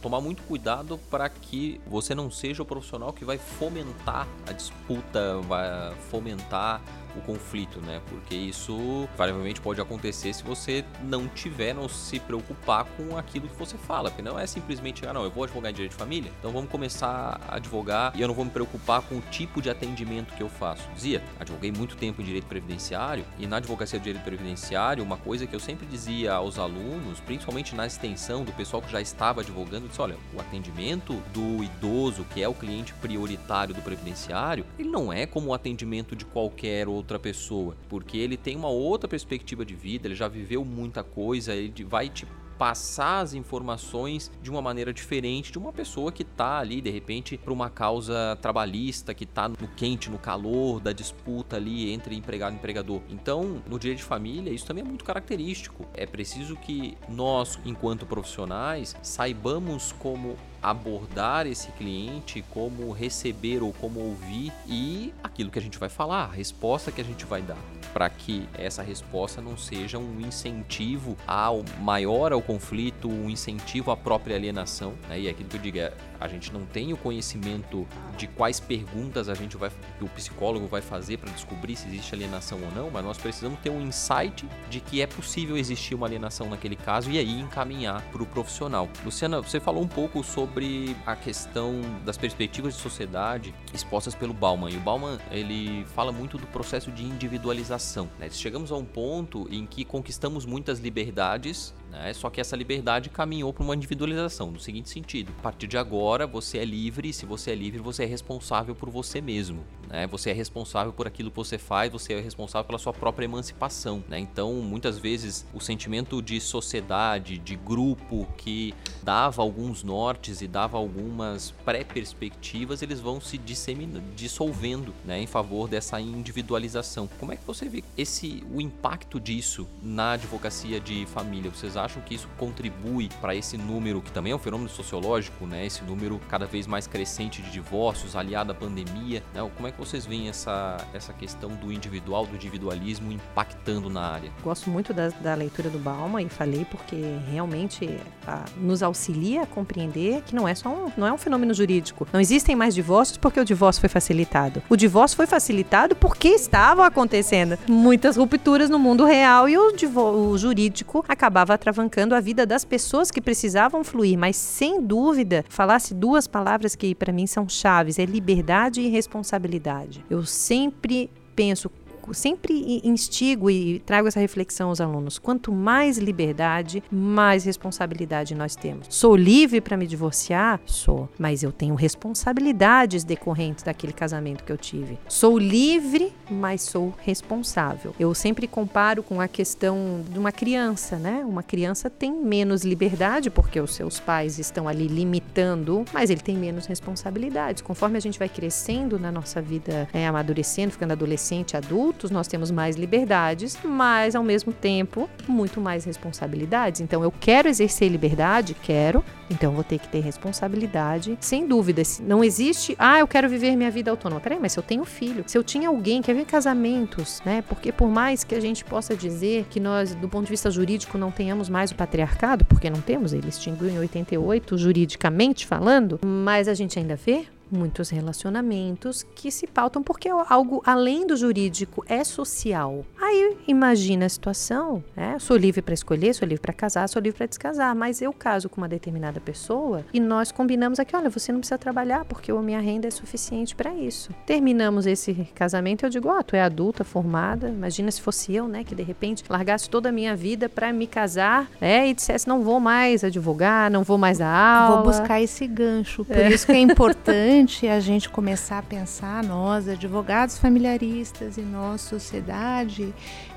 tomar 0.02 0.22
muito 0.22 0.44
cuidado 0.44 0.98
para 1.10 1.28
que 1.28 1.82
você 1.88 2.16
não 2.16 2.32
seja 2.32 2.64
o 2.64 2.66
profissional 2.66 3.12
que 3.12 3.26
vai 3.26 3.38
fomentar 3.38 4.28
a 4.48 4.54
disputa, 4.54 5.40
vai 5.42 5.94
fomentar 6.10 6.82
o 7.16 7.22
conflito, 7.22 7.80
né? 7.82 8.02
Porque 8.10 8.36
isso 8.36 9.08
variavelmente 9.18 9.62
pode 9.62 9.80
acontecer 9.80 10.34
se 10.34 10.44
você 10.44 10.84
não 11.04 11.28
tiver, 11.28 11.74
não 11.74 11.88
se 11.88 12.20
preocupar 12.20 12.86
com 12.86 13.18
aquilo 13.18 13.48
que 13.48 13.56
você 13.56 13.78
fala. 13.78 14.10
Porque 14.10 14.22
não 14.22 14.40
é 14.40 14.46
simplesmente, 14.46 15.06
ah, 15.06 15.14
não, 15.14 15.24
eu 15.24 15.32
vou 15.32 15.44
advogar 15.44 15.72
em 15.72 15.74
direito 15.74 15.92
de 15.92 15.98
família, 15.98 16.32
então 16.40 16.52
vamos 16.52 16.70
começar 16.70 17.40
a 17.48 17.56
advogar 17.56 18.14
e 18.16 18.22
eu 18.22 18.28
não 18.28 18.36
vou 18.36 18.46
me 18.46 18.52
preocupar 18.52 19.02
com 19.02 19.16
o 19.16 19.22
tipo 19.32 19.62
de 19.62 19.70
atendimento 19.70 20.34
que 20.34 20.42
eu 20.42 20.50
faço. 20.50 20.90
Dizia, 20.94 21.24
advoguei 21.40 21.72
muito 21.72 21.96
tempo 21.96 22.22
em 22.22 22.26
direito 22.26 22.46
previdenciário 22.46 23.26
e 23.38 23.48
na 23.48 23.58
advocacia 23.58 24.00
do 24.00 24.04
direito 24.04 24.24
previdenciário, 24.24 25.04
uma 25.04 25.18
coisa 25.18 25.46
que 25.46 25.56
eu 25.56 25.60
sempre 25.60 25.86
dizia 25.86 26.34
aos 26.34 26.58
alunos, 26.58 27.20
principalmente 27.20 27.76
na 27.76 27.86
extensão 27.86 28.44
do 28.44 28.52
pessoal 28.52 28.82
que 28.82 28.92
já 28.92 29.02
estava 29.02 29.42
advogando, 29.42 29.88
disse, 29.88 30.02
olha, 30.02 30.18
o 30.34 30.40
atendimento 30.40 31.14
do 31.34 31.64
idoso, 31.64 32.26
que 32.34 32.42
é 32.42 32.48
o 32.48 32.54
cliente 32.54 32.94
prioritário 32.96 33.74
do 33.74 33.82
previdenciário, 33.82 34.66
ele 34.78 34.90
não 34.90 35.12
é 35.12 35.26
como 35.26 35.50
o 35.50 35.54
atendimento 35.54 36.16
de 36.16 36.26
qualquer 36.26 36.88
outra 37.04 37.20
pessoa, 37.20 37.76
porque 37.88 38.18
ele 38.18 38.38
tem 38.38 38.56
uma 38.56 38.70
outra 38.70 39.08
perspectiva 39.08 39.64
de 39.66 39.76
vida, 39.76 40.08
ele 40.08 40.16
já 40.16 40.28
viveu 40.28 40.66
muita 40.66 41.04
coisa, 41.04 41.54
ele 41.54 41.84
vai 41.84 42.10
te 42.10 42.26
passar 42.58 43.20
as 43.20 43.34
informações 43.34 44.32
de 44.42 44.50
uma 44.50 44.62
maneira 44.62 44.94
diferente 44.94 45.52
de 45.52 45.58
uma 45.58 45.74
pessoa 45.74 46.12
que 46.12 46.22
está 46.22 46.60
ali, 46.60 46.82
de 46.82 46.90
repente, 46.90 47.38
para 47.38 47.52
uma 47.52 47.70
causa 47.70 48.38
trabalhista, 48.42 49.14
que 49.14 49.24
está 49.24 49.50
no 49.50 49.68
quente, 49.76 50.10
no 50.10 50.18
calor 50.18 50.80
da 50.80 50.94
disputa 50.94 51.58
ali 51.58 51.92
entre 51.92 52.16
empregado 52.16 52.54
e 52.54 52.56
empregador. 52.56 53.02
Então, 53.10 53.62
no 53.68 53.78
direito 53.78 54.00
de 54.00 54.06
família, 54.06 54.52
isso 54.52 54.66
também 54.66 54.84
é 54.84 54.88
muito 54.88 55.04
característico. 55.04 55.86
É 55.94 56.06
preciso 56.06 56.56
que 56.56 56.96
nós, 57.10 57.60
enquanto 57.66 58.06
profissionais, 58.06 58.96
saibamos 59.02 59.92
como 59.94 60.38
abordar 60.64 61.46
esse 61.46 61.72
cliente, 61.74 62.44
como 62.50 62.92
receber 62.92 63.62
ou 63.62 63.74
como 63.74 64.00
ouvir 64.00 64.52
e 64.66 65.14
aquilo 65.22 65.52
que 65.52 65.60
a 65.60 65.62
gente 65.62 65.78
vai 65.78 65.90
falar, 65.90 66.24
a 66.24 66.32
resposta 66.32 66.92
que 66.92 67.02
a 67.02 67.04
gente 67.04 67.26
vai 67.26 67.42
dar, 67.42 67.58
para 67.92 68.10
que 68.10 68.48
essa 68.54 68.82
resposta 68.82 69.42
não 69.42 69.58
seja 69.58 70.00
um 70.00 70.22
incentivo 70.22 71.18
ao 71.28 71.64
maior 71.82 72.32
ao 72.32 72.42
conflito, 72.42 73.10
um 73.10 73.30
incentivo 73.30 73.92
à 73.92 73.98
própria 73.98 74.36
alienação. 74.36 74.94
Né? 75.10 75.20
E 75.20 75.28
é 75.28 75.32
aquilo 75.32 75.50
que 75.50 75.58
eu 75.58 75.62
digo 75.62 75.78
é, 75.80 75.94
a 76.24 76.28
gente 76.30 76.54
não 76.54 76.66
tem 76.66 76.94
o 76.94 76.98
conhecimento 76.98 77.86
de 78.18 78.28
quais 78.28 78.58
perguntas 78.58 79.28
a 79.28 79.34
gente 79.34 79.58
vai, 79.58 79.70
o 80.00 80.08
psicólogo 80.08 80.68
vai 80.68 80.82
fazer 80.82 81.18
para 81.18 81.30
descobrir 81.30 81.76
se 81.76 81.86
existe 81.90 82.16
alienação 82.16 82.60
ou 82.64 82.72
não, 82.72 82.90
mas 82.90 83.04
nós 83.04 83.18
precisamos 83.18 83.60
ter 83.60 83.70
um 83.70 83.82
insight 83.82 84.48
de 84.70 84.80
que 84.80 85.02
é 85.02 85.08
possível 85.08 85.58
existir 85.58 85.94
uma 85.96 86.08
alienação 86.08 86.50
naquele 86.50 86.78
caso 86.78 87.12
e 87.12 87.20
aí 87.20 87.42
encaminhar 87.42 88.02
para 88.04 88.24
o 88.24 88.26
profissional. 88.26 88.88
Luciana, 89.04 89.42
você 89.42 89.60
falou 89.60 89.84
um 89.84 89.88
pouco 89.88 90.24
sobre 90.24 90.96
a 91.06 91.14
questão 91.14 91.82
das 92.06 92.18
perspectivas 92.18 92.76
de 92.76 92.82
sociedade 92.82 93.54
expostas 93.74 94.16
pelo 94.16 94.34
Bauman. 94.34 94.72
E 94.72 94.78
o 94.78 94.80
Bauman 94.80 95.20
ele 95.30 95.84
fala 95.94 96.14
muito 96.14 96.38
do 96.38 96.48
processo 96.48 96.90
de 96.90 97.04
individualização. 97.04 98.10
Né? 98.18 98.30
Chegamos 98.30 98.72
a 98.72 98.78
um 98.78 98.86
ponto 98.86 99.46
em 99.52 99.66
que 99.66 99.84
conquistamos 99.84 100.46
muitas 100.46 100.80
liberdades 100.80 101.74
né? 101.94 102.12
Só 102.14 102.30
que 102.30 102.42
essa 102.42 102.56
liberdade 102.56 103.10
caminhou 103.10 103.54
para 103.54 103.64
uma 103.64 103.76
individualização, 103.76 104.52
no 104.52 104.60
seguinte 104.60 104.90
sentido: 104.90 105.32
a 105.40 105.42
partir 105.42 105.68
de 105.68 105.78
agora 105.78 106.26
você 106.26 106.58
é 106.58 106.66
livre, 106.66 107.10
e 107.10 107.14
se 107.14 107.26
você 107.26 107.52
é 107.52 107.56
livre, 107.56 107.80
você 107.80 108.04
é 108.04 108.08
responsável 108.08 108.76
por 108.76 108.90
você 108.90 109.22
mesmo. 109.22 109.64
Né? 109.88 110.08
Você 110.08 110.32
é 110.32 110.34
responsável 110.34 110.92
por 110.92 111.06
aquilo 111.06 111.30
que 111.30 111.38
você 111.38 111.58
faz, 111.58 111.92
você 111.92 112.14
é 112.14 112.20
responsável 112.20 112.66
pela 112.66 112.80
sua 112.80 112.92
própria 112.92 113.26
emancipação. 113.26 114.04
Né? 114.10 114.18
Então, 114.20 114.54
muitas 114.56 114.98
vezes, 114.98 115.46
o 115.54 115.60
sentimento 115.60 116.20
de 116.22 116.42
sociedade, 116.42 117.38
de 117.38 117.56
grupo 117.56 118.28
que 118.36 118.74
dava 119.04 119.44
alguns 119.44 119.84
nortes 119.84 120.42
e 120.42 120.48
dava 120.48 120.78
algumas 120.78 121.52
pré-perspectivas, 121.64 122.82
eles 122.82 123.00
vão 123.00 123.22
se 123.22 123.38
dissolvendo 123.38 124.94
né? 125.06 125.22
em 125.22 125.28
favor 125.28 125.70
dessa 125.70 126.02
individualização. 126.02 127.08
Como 127.20 127.32
é 127.32 127.36
que 127.36 127.46
você 127.46 127.70
vê 127.70 127.84
esse, 127.96 128.44
o 128.52 128.60
impacto 128.60 129.20
disso 129.20 129.68
na 129.82 130.14
advocacia 130.14 130.80
de 130.80 131.06
família? 131.06 131.52
Vocês 131.52 131.78
acham 131.84 132.02
que 132.02 132.16
isso 132.16 132.28
contribui 132.38 133.10
para 133.22 133.36
esse 133.36 133.58
número, 133.58 134.02
que 134.02 134.12
também 134.12 134.32
é 134.32 134.36
um 134.36 134.40
fenômeno 134.40 134.70
sociológico, 134.70 135.46
né? 135.46 135.66
esse 135.66 135.84
número 135.84 136.20
cada 136.30 136.46
vez 136.46 136.68
mais 136.68 136.88
crescente 136.88 137.42
de 137.42 137.52
divórcios, 137.52 138.16
aliado 138.16 138.52
à 138.52 138.56
pandemia? 138.56 139.24
Né? 139.34 139.50
Como 139.56 139.68
é 139.68 139.72
que 139.72 139.80
vocês 139.80 140.06
veem 140.06 140.30
essa, 140.30 140.78
essa 140.94 141.14
questão 141.14 141.50
do 141.50 141.72
individual, 141.72 142.26
do 142.26 142.36
individualismo 142.36 143.12
impactando 143.12 143.90
na 143.90 144.02
área? 144.02 144.32
Gosto 144.44 144.70
muito 144.70 144.94
da, 144.94 145.10
da 145.10 145.36
leitura 145.36 145.70
do 145.70 145.78
Bauman 145.78 146.22
e 146.22 146.30
falei 146.30 146.66
porque 146.66 146.96
realmente 147.30 147.98
a, 148.26 148.46
nos 148.58 148.82
auxilia 148.82 149.44
a 149.44 149.46
compreender 149.46 150.22
que 150.22 150.36
não 150.36 150.48
é 150.48 150.56
só 150.56 150.70
um, 150.70 150.92
não 150.96 151.08
é 151.08 151.14
um 151.14 151.18
fenômeno 151.18 151.54
jurídico. 151.54 152.08
Não 152.14 152.20
existem 152.20 152.56
mais 152.56 152.74
divórcios 152.74 153.18
porque 153.18 153.40
o 153.40 153.46
divórcio 153.46 153.82
foi 153.82 153.90
facilitado. 153.90 154.62
O 154.70 154.76
divórcio 154.76 155.16
foi 155.16 155.28
facilitado 155.28 155.96
porque 155.96 156.30
estavam 156.30 156.84
acontecendo 156.84 157.58
muitas 157.68 158.18
rupturas 158.18 158.70
no 158.70 158.80
mundo 158.80 159.06
real 159.06 159.50
e 159.50 159.58
o, 159.58 159.74
o 159.98 160.38
jurídico 160.38 161.04
acabava 161.08 161.54
atravancando 161.74 162.14
a 162.14 162.20
vida 162.20 162.46
das 162.46 162.64
pessoas 162.64 163.10
que 163.10 163.20
precisavam 163.20 163.84
fluir. 163.84 164.18
Mas 164.18 164.38
sem 164.38 164.82
dúvida, 164.82 165.44
falasse 165.50 165.94
duas 165.94 166.28
palavras 166.28 166.76
que 166.76 166.94
para 166.94 167.12
mim 167.12 167.26
são 167.26 167.50
chaves: 167.50 167.98
é 167.98 168.06
liberdade 168.06 168.80
e 168.80 168.88
responsabilidade. 168.88 170.06
Eu 170.10 170.24
sempre 170.24 171.10
penso 171.36 171.70
sempre 172.12 172.82
instigo 172.84 173.50
e 173.50 173.80
trago 173.86 174.08
essa 174.08 174.20
reflexão 174.20 174.70
aos 174.70 174.82
alunos. 174.82 175.20
Quanto 175.20 175.52
mais 175.52 175.98
liberdade, 175.98 176.84
mais 176.92 177.44
responsabilidade 177.44 178.34
nós 178.34 178.56
temos. 178.56 178.88
Sou 178.90 179.16
livre 179.16 179.62
para 179.62 179.78
me 179.78 179.86
divorciar? 179.86 180.60
Sou, 180.66 181.08
mas 181.20 181.44
eu 181.44 181.52
tenho 181.52 181.76
responsabilidades 181.76 183.04
decorrentes 183.04 183.64
daquele 183.64 183.94
casamento 183.94 184.44
que 184.44 184.52
eu 184.52 184.58
tive. 184.58 184.98
Sou 185.08 185.38
livre, 185.38 186.12
mas 186.30 186.62
sou 186.64 186.94
responsável. 187.00 187.94
Eu 188.00 188.14
sempre 188.14 188.48
comparo 188.48 189.04
com 189.04 189.22
a 189.22 189.28
questão 189.28 190.04
de 190.10 190.18
uma 190.18 190.32
criança, 190.32 190.98
né? 190.98 191.24
Uma 191.26 191.44
criança 191.44 191.90
tem 191.90 192.12
menos 192.12 192.64
liberdade 192.64 193.30
porque 193.30 193.60
os 193.60 193.76
seus 193.76 194.00
pais 194.00 194.40
estão 194.40 194.68
ali 194.68 194.88
limitando, 194.88 195.86
mas 195.94 196.10
ele 196.10 196.22
tem 196.22 196.36
menos 196.36 196.66
responsabilidades. 196.66 197.62
Conforme 197.62 197.98
a 197.98 198.02
gente 198.02 198.18
vai 198.18 198.30
crescendo 198.30 198.98
na 199.00 199.12
nossa 199.12 199.42
vida, 199.42 199.88
é, 199.94 200.08
amadurecendo, 200.08 200.72
ficando 200.72 200.92
adolescente, 200.92 201.56
adulto, 201.56 201.93
adultos 201.94 202.12
nós 202.12 202.28
temos 202.28 202.50
mais 202.50 202.76
liberdades, 202.76 203.58
mas 203.64 204.16
ao 204.16 204.24
mesmo 204.24 204.52
tempo 204.52 205.10
muito 205.28 205.62
mais 205.62 205.86
responsabilidades. 205.86 206.82
Então 206.82 207.04
eu 207.04 207.12
quero 207.12 207.48
exercer 207.48 207.90
liberdade, 207.90 208.56
quero, 208.56 209.04
então 209.30 209.54
vou 209.54 209.64
ter 209.64 209.80
que 209.80 209.88
ter 209.88 210.00
responsabilidade, 210.02 211.18
sem 211.22 211.48
dúvida. 211.48 211.82
Não 212.02 212.24
existe, 212.24 212.76
ah, 212.80 213.00
eu 213.00 213.08
quero 213.08 213.30
viver 213.30 213.56
minha 213.56 213.72
vida 213.72 213.92
autônoma. 213.92 214.20
Peraí, 214.20 214.40
mas 214.40 214.54
se 214.54 214.60
eu 214.60 214.64
tenho 214.64 214.84
filho, 214.84 215.24
se 215.28 215.38
eu 215.38 215.44
tinha 215.44 215.70
alguém, 215.70 216.02
quer 216.02 216.16
ver 216.16 216.26
casamentos, 216.26 217.22
né? 217.26 217.44
Porque 217.48 217.72
por 217.72 217.88
mais 217.88 218.24
que 218.24 218.36
a 218.36 218.40
gente 218.40 218.66
possa 218.66 218.96
dizer 218.96 219.46
que 219.50 219.60
nós, 219.60 219.94
do 219.96 220.10
ponto 220.10 220.26
de 220.26 220.32
vista 220.32 220.50
jurídico, 220.50 220.98
não 220.98 221.12
tenhamos 221.12 221.48
mais 221.48 221.72
o 221.72 221.76
patriarcado, 221.76 222.44
porque 222.46 222.70
não 222.70 222.82
temos, 222.82 223.14
ele 223.14 223.30
extinguiu 223.30 223.70
em 223.70 223.80
88, 223.80 224.58
juridicamente 224.58 225.46
falando, 225.46 226.00
mas 226.04 226.48
a 226.48 226.54
gente 226.54 226.80
ainda 226.80 226.96
vê 226.96 227.26
muitos 227.54 227.90
relacionamentos 227.90 229.04
que 229.16 229.32
se 229.32 229.48
pautam 229.48 229.84
porque 229.84 230.10
algo 230.10 230.62
além 230.66 231.06
do 231.06 231.16
jurídico 231.16 231.84
é 231.88 232.04
social. 232.04 232.86
Aí 233.02 233.38
imagina 233.48 234.06
a 234.06 234.10
situação, 234.10 234.84
né? 234.96 235.18
Sou 235.20 235.38
livre 235.38 235.62
para 235.62 235.74
escolher, 235.74 236.14
sou 236.14 236.28
livre 236.28 236.42
para 236.42 236.54
casar, 236.54 236.88
sou 236.90 237.02
livre 237.02 237.18
para 237.18 237.28
descasar, 237.28 237.76
mas 237.76 238.02
eu 238.02 238.12
caso 238.12 238.50
com 238.50 238.60
uma 238.62 238.68
determinada 238.68 239.20
pessoa 239.20 239.86
e 239.94 240.00
nós 240.00 240.32
combinamos 240.32 240.80
aqui, 240.80 240.96
olha, 240.96 241.10
você 241.10 241.32
não 241.32 241.40
precisa 241.40 241.58
trabalhar 241.58 242.06
porque 242.06 242.32
a 242.32 242.36
minha 242.42 242.60
renda 242.60 242.88
é 242.88 242.92
suficiente 242.92 243.56
para 243.56 243.74
isso. 243.74 244.12
Terminamos 244.26 244.88
esse 244.88 245.14
casamento, 245.36 245.86
eu 245.86 245.90
digo, 245.90 246.10
ó, 246.10 246.20
oh, 246.20 246.24
tu 246.24 246.36
é 246.36 246.42
adulta, 246.42 246.84
formada, 246.84 247.50
imagina 247.50 247.92
se 247.92 248.02
fosse 248.02 248.34
eu, 248.34 248.48
né, 248.48 248.64
que 248.64 248.74
de 248.74 248.84
repente 248.84 249.24
largasse 249.30 249.70
toda 249.70 249.90
a 249.90 249.92
minha 249.92 250.16
vida 250.16 250.50
para 250.50 250.74
me 250.74 250.88
casar, 250.88 251.50
né, 251.62 251.88
e 251.88 251.94
dissesse 251.94 252.28
não 252.28 252.42
vou 252.42 252.60
mais 252.60 253.04
advogar, 253.04 253.70
não 253.70 253.84
vou 253.84 253.98
mais 253.98 254.18
dar 254.18 254.34
aula. 254.34 254.82
Vou 254.82 254.92
buscar 254.92 255.22
esse 255.22 255.46
gancho. 255.46 256.04
Por 256.06 256.18
é. 256.18 256.30
isso 256.30 256.46
que 256.46 256.54
é 256.54 256.60
importante 256.60 257.43
importante 257.44 257.68
a 257.68 257.80
gente 257.80 258.08
começar 258.08 258.60
a 258.60 258.62
pensar, 258.62 259.24
nós, 259.24 259.68
advogados 259.68 260.38
familiaristas 260.38 261.38
e 261.38 261.42
nossa 261.42 261.90
sociedade, 261.90 262.94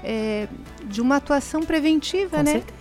é, 0.08 0.46
de 0.84 1.00
uma 1.00 1.16
atuação 1.16 1.62
preventiva, 1.62 2.36
Com 2.36 2.42
né? 2.44 2.52
Certeza. 2.52 2.76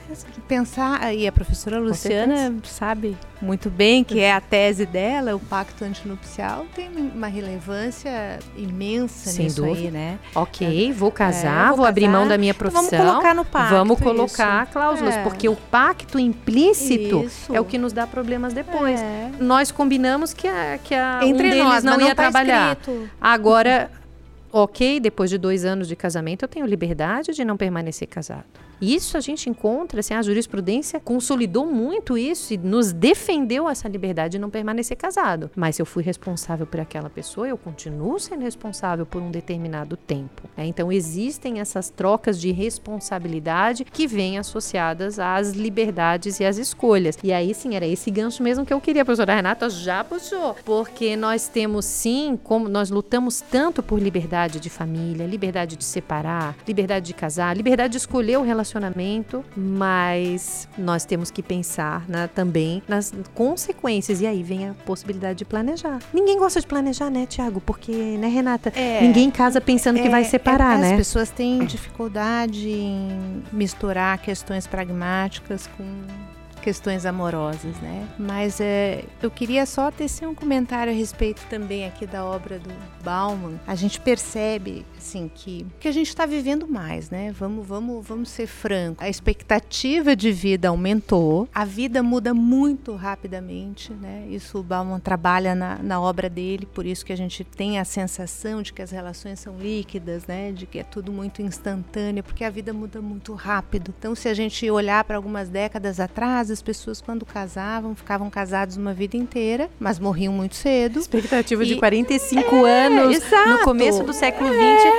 Pensar, 0.48 1.16
e 1.16 1.28
a 1.28 1.32
professora 1.32 1.80
Luciana 1.80 2.54
sabe 2.64 3.18
muito 3.42 3.72
bem 3.72 4.04
que 4.04 4.20
é 4.20 4.32
a 4.32 4.40
tese 4.40 4.86
dela, 4.86 5.36
o 5.36 5.40
pacto 5.40 5.84
antinupcial 5.84 6.68
tem 6.76 6.88
uma 6.88 7.26
relevância 7.26 8.38
imensa 8.56 9.32
Sem 9.32 9.46
nisso 9.46 9.64
dúvida. 9.64 9.88
aí, 9.88 9.92
né? 9.92 10.20
Ok, 10.36 10.94
vou 10.94 11.12
casar, 11.12 11.48
é, 11.48 11.68
vou, 11.70 11.78
vou 11.78 11.78
casar, 11.78 11.90
abrir 11.90 12.08
mão 12.08 12.28
da 12.28 12.38
minha 12.38 12.54
profissão. 12.54 12.88
Vamos 12.88 13.12
colocar 13.12 13.34
no 13.34 13.44
pacto. 13.44 13.74
Vamos 13.74 14.00
colocar 14.00 14.64
isso. 14.64 14.74
cláusulas, 14.74 15.16
é. 15.16 15.24
porque 15.24 15.50
o 15.50 15.56
pacto 15.56 16.20
implícito 16.20 17.24
isso. 17.24 17.56
é 17.56 17.60
o 17.60 17.66
que 17.66 17.80
nos 17.80 17.92
dá 17.92 18.06
problemas 18.06 18.54
depois. 18.54 19.02
É. 19.02 19.32
Nós 19.40 19.72
combinamos 19.72 20.32
que 20.32 20.48
a, 20.48 20.78
que 20.84 20.94
a 20.94 21.22
Entre 21.24 21.48
um 21.48 21.50
deles 21.50 21.64
nós, 21.64 21.84
não, 21.84 21.98
não 21.98 22.08
ia 22.08 22.14
tá 22.14 22.22
trabalhar. 22.22 22.78
Escrito. 22.78 23.10
Agora 23.20 23.90
ok, 24.58 25.02
depois 25.02 25.30
de 25.30 25.38
dois 25.38 25.66
anos 25.66 25.86
de 25.86 25.98
casamento, 25.98 26.44
eu 26.44 26.48
tenho 26.48 26.66
liberdade 26.66 27.34
de 27.34 27.44
não 27.44 27.58
permanecer 27.58 28.08
casado. 28.08 28.46
Isso 28.82 29.18
a 29.18 29.22
gente 29.22 29.50
encontra, 29.50 30.00
assim, 30.00 30.14
a 30.14 30.22
jurisprudência 30.22 31.00
consolidou 31.00 31.66
muito 31.66 32.18
isso 32.18 32.54
e 32.54 32.58
nos 32.58 32.92
defendeu 32.92 33.70
essa 33.70 33.88
liberdade 33.88 34.34
de 34.34 34.40
não 34.40 34.50
permanecer 34.50 34.98
casado. 34.98 35.50
Mas 35.56 35.80
eu 35.80 35.86
fui 35.86 36.04
responsável 36.04 36.66
por 36.66 36.80
aquela 36.80 37.10
pessoa, 37.10 37.48
eu 37.48 37.58
continuo 37.58 38.20
sendo 38.20 38.42
responsável 38.42 39.06
por 39.06 39.22
um 39.22 39.32
determinado 39.32 39.96
tempo. 39.96 40.44
Né? 40.58 40.66
Então 40.66 40.92
existem 40.92 41.60
essas 41.60 41.90
trocas 41.90 42.40
de 42.40 42.52
responsabilidade 42.52 43.86
que 43.86 44.08
vêm 44.08 44.38
associadas 44.38 45.20
às 45.20 45.52
liberdades 45.52 46.40
e 46.40 46.46
às 46.46 46.58
escolhas. 46.58 47.18
E 47.24 47.32
aí 47.32 47.54
sim, 47.54 47.76
era 47.76 47.86
esse 47.86 48.10
gancho 48.12 48.44
mesmo 48.44 48.66
que 48.66 48.74
eu 48.74 48.82
queria, 48.82 49.06
professora 49.06 49.36
Renata 49.36 49.70
já 49.70 50.04
puxou, 50.04 50.56
porque 50.66 51.16
nós 51.16 51.48
temos 51.48 51.86
sim, 51.86 52.38
como 52.44 52.68
nós 52.68 52.90
lutamos 52.90 53.42
tanto 53.42 53.82
por 53.82 54.00
liberdade 54.00 54.60
de 54.60 54.70
família, 54.70 55.26
liberdade 55.26 55.76
de 55.76 55.84
separar, 55.84 56.56
liberdade 56.68 57.06
de 57.08 57.14
casar, 57.14 57.56
liberdade 57.56 57.92
de 57.92 57.98
escolher 57.98 58.38
o 58.38 58.42
relacionamento, 58.42 58.65
mas 59.56 60.68
nós 60.78 61.06
temos 61.06 61.32
que 61.32 61.42
pensar 61.44 62.08
na, 62.08 62.28
também 62.28 62.82
nas 62.88 63.14
consequências. 63.34 64.22
E 64.22 64.28
aí 64.28 64.44
vem 64.44 64.70
a 64.70 64.74
possibilidade 64.74 65.40
de 65.40 65.46
planejar. 65.46 66.00
Ninguém 66.14 66.38
gosta 66.38 66.60
de 66.60 66.68
planejar, 66.68 67.10
né, 67.10 67.26
Tiago? 67.26 67.62
Porque, 67.62 67.92
né, 67.92 68.28
Renata? 68.28 68.72
É, 68.76 69.02
Ninguém 69.02 69.30
casa 69.30 69.60
pensando 69.62 70.00
é, 70.00 70.02
que 70.02 70.10
vai 70.10 70.24
separar, 70.24 70.78
é, 70.78 70.82
né? 70.82 70.92
As 70.92 70.98
pessoas 70.98 71.30
têm 71.30 71.66
dificuldade 71.66 72.70
em 72.70 73.44
misturar 73.52 74.18
questões 74.18 74.68
pragmáticas 74.68 75.68
com 75.78 75.84
questões 76.66 77.06
amorosas, 77.06 77.76
né? 77.80 78.08
Mas 78.18 78.60
é, 78.60 79.04
eu 79.22 79.30
queria 79.30 79.68
só 79.68 79.92
tecer 79.92 80.28
um 80.28 80.34
comentário 80.34 80.92
a 80.92 80.96
respeito 80.96 81.44
também 81.48 81.86
aqui 81.86 82.08
da 82.08 82.26
obra 82.26 82.58
do 82.58 82.74
Bauman. 83.04 83.60
A 83.68 83.76
gente 83.76 84.00
percebe, 84.02 84.84
assim, 85.06 85.30
que, 85.34 85.66
que 85.80 85.88
a 85.88 85.92
gente 85.92 86.08
está 86.08 86.26
vivendo 86.26 86.68
mais, 86.68 87.12
né? 87.12 87.32
Vamos, 87.38 87.66
vamos, 87.66 88.06
vamos 88.06 88.30
ser 88.30 88.48
francos. 88.48 89.06
A 89.06 89.08
expectativa 89.08 90.16
de 90.16 90.32
vida 90.32 90.70
aumentou, 90.70 91.48
a 91.54 91.64
vida 91.64 92.02
muda 92.02 92.34
muito 92.34 92.96
rapidamente, 92.96 93.94
né? 93.94 94.26
Isso 94.30 94.58
o 94.58 94.64
Bauman 94.64 95.00
trabalha 95.00 95.54
na, 95.54 95.78
na 95.78 96.02
obra 96.02 96.28
dele, 96.28 96.66
por 96.66 96.86
isso 96.86 97.06
que 97.06 97.14
a 97.14 97.16
gente 97.16 97.44
tem 97.44 97.78
a 97.80 97.86
sensação 97.86 98.64
de 98.64 98.74
que 98.74 98.82
as 98.82 98.90
relações 98.90 99.40
são 99.40 99.60
líquidas, 99.60 100.26
né? 100.26 100.52
De 100.52 100.66
que 100.66 100.80
é 100.80 100.84
tudo 100.84 101.12
muito 101.12 101.42
instantâneo, 101.42 102.24
porque 102.24 102.44
a 102.44 102.50
vida 102.50 102.74
muda 102.74 103.00
muito 103.00 103.34
rápido. 103.34 103.94
Então, 103.98 104.16
se 104.16 104.28
a 104.28 104.34
gente 104.34 104.70
olhar 104.72 105.04
para 105.04 105.18
algumas 105.18 105.50
décadas 105.50 106.00
atrás, 106.00 106.50
as 106.50 106.62
pessoas, 106.62 107.00
quando 107.00 107.26
casavam, 107.26 107.96
ficavam 107.96 108.30
casados 108.30 108.76
uma 108.76 108.94
vida 108.94 109.16
inteira, 109.16 109.70
mas 109.80 110.00
morriam 110.00 110.34
muito 110.34 110.56
cedo. 110.56 111.00
Expectativa 111.00 111.64
e... 111.64 111.68
de 111.68 111.76
45 111.76 112.66
é, 112.66 112.86
anos. 112.88 113.18
Exato. 113.18 113.50
No 113.50 113.60
começo 113.60 114.04
do 114.04 114.14
século 114.14 114.50
XX, 114.50 114.86
é. 114.86 114.95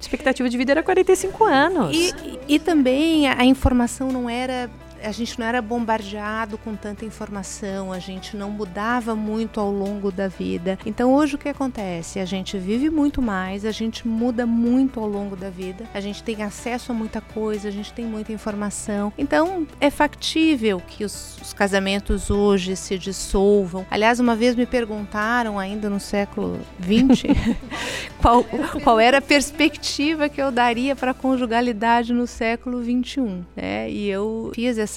Expectativa 0.00 0.48
de 0.48 0.56
vida 0.56 0.72
era 0.72 0.82
45 0.82 1.44
anos. 1.44 1.96
E, 1.96 2.14
e, 2.48 2.54
e 2.54 2.58
também 2.58 3.28
a, 3.28 3.40
a 3.40 3.44
informação 3.44 4.10
não 4.10 4.28
era 4.28 4.70
a 5.02 5.12
gente 5.12 5.38
não 5.38 5.46
era 5.46 5.60
bombardeado 5.62 6.58
com 6.58 6.74
tanta 6.74 7.04
informação, 7.04 7.92
a 7.92 7.98
gente 7.98 8.36
não 8.36 8.50
mudava 8.50 9.14
muito 9.14 9.60
ao 9.60 9.70
longo 9.70 10.10
da 10.10 10.28
vida. 10.28 10.78
Então 10.84 11.12
hoje 11.12 11.34
o 11.36 11.38
que 11.38 11.48
acontece? 11.48 12.18
A 12.18 12.24
gente 12.24 12.58
vive 12.58 12.90
muito 12.90 13.20
mais, 13.22 13.64
a 13.64 13.70
gente 13.70 14.06
muda 14.06 14.46
muito 14.46 15.00
ao 15.00 15.06
longo 15.06 15.36
da 15.36 15.50
vida, 15.50 15.84
a 15.94 16.00
gente 16.00 16.22
tem 16.22 16.42
acesso 16.42 16.92
a 16.92 16.94
muita 16.94 17.20
coisa, 17.20 17.68
a 17.68 17.70
gente 17.70 17.92
tem 17.92 18.04
muita 18.04 18.32
informação. 18.32 19.12
Então 19.16 19.66
é 19.80 19.90
factível 19.90 20.82
que 20.86 21.04
os, 21.04 21.38
os 21.40 21.52
casamentos 21.52 22.30
hoje 22.30 22.76
se 22.76 22.98
dissolvam. 22.98 23.86
Aliás, 23.90 24.20
uma 24.20 24.34
vez 24.34 24.54
me 24.54 24.66
perguntaram, 24.66 25.58
ainda 25.58 25.88
no 25.88 26.00
século 26.00 26.58
XX, 26.82 27.22
qual, 28.20 28.44
qual 28.82 29.00
era 29.00 29.18
a 29.18 29.22
perspectiva 29.22 30.28
que 30.28 30.40
eu 30.40 30.50
daria 30.50 30.96
para 30.96 31.12
a 31.12 31.14
conjugalidade 31.14 32.12
no 32.12 32.26
século 32.26 32.82
XXI. 32.82 33.44
Né? 33.56 33.90
E 33.90 34.08
eu 34.08 34.50
fiz 34.54 34.78
essa 34.78 34.87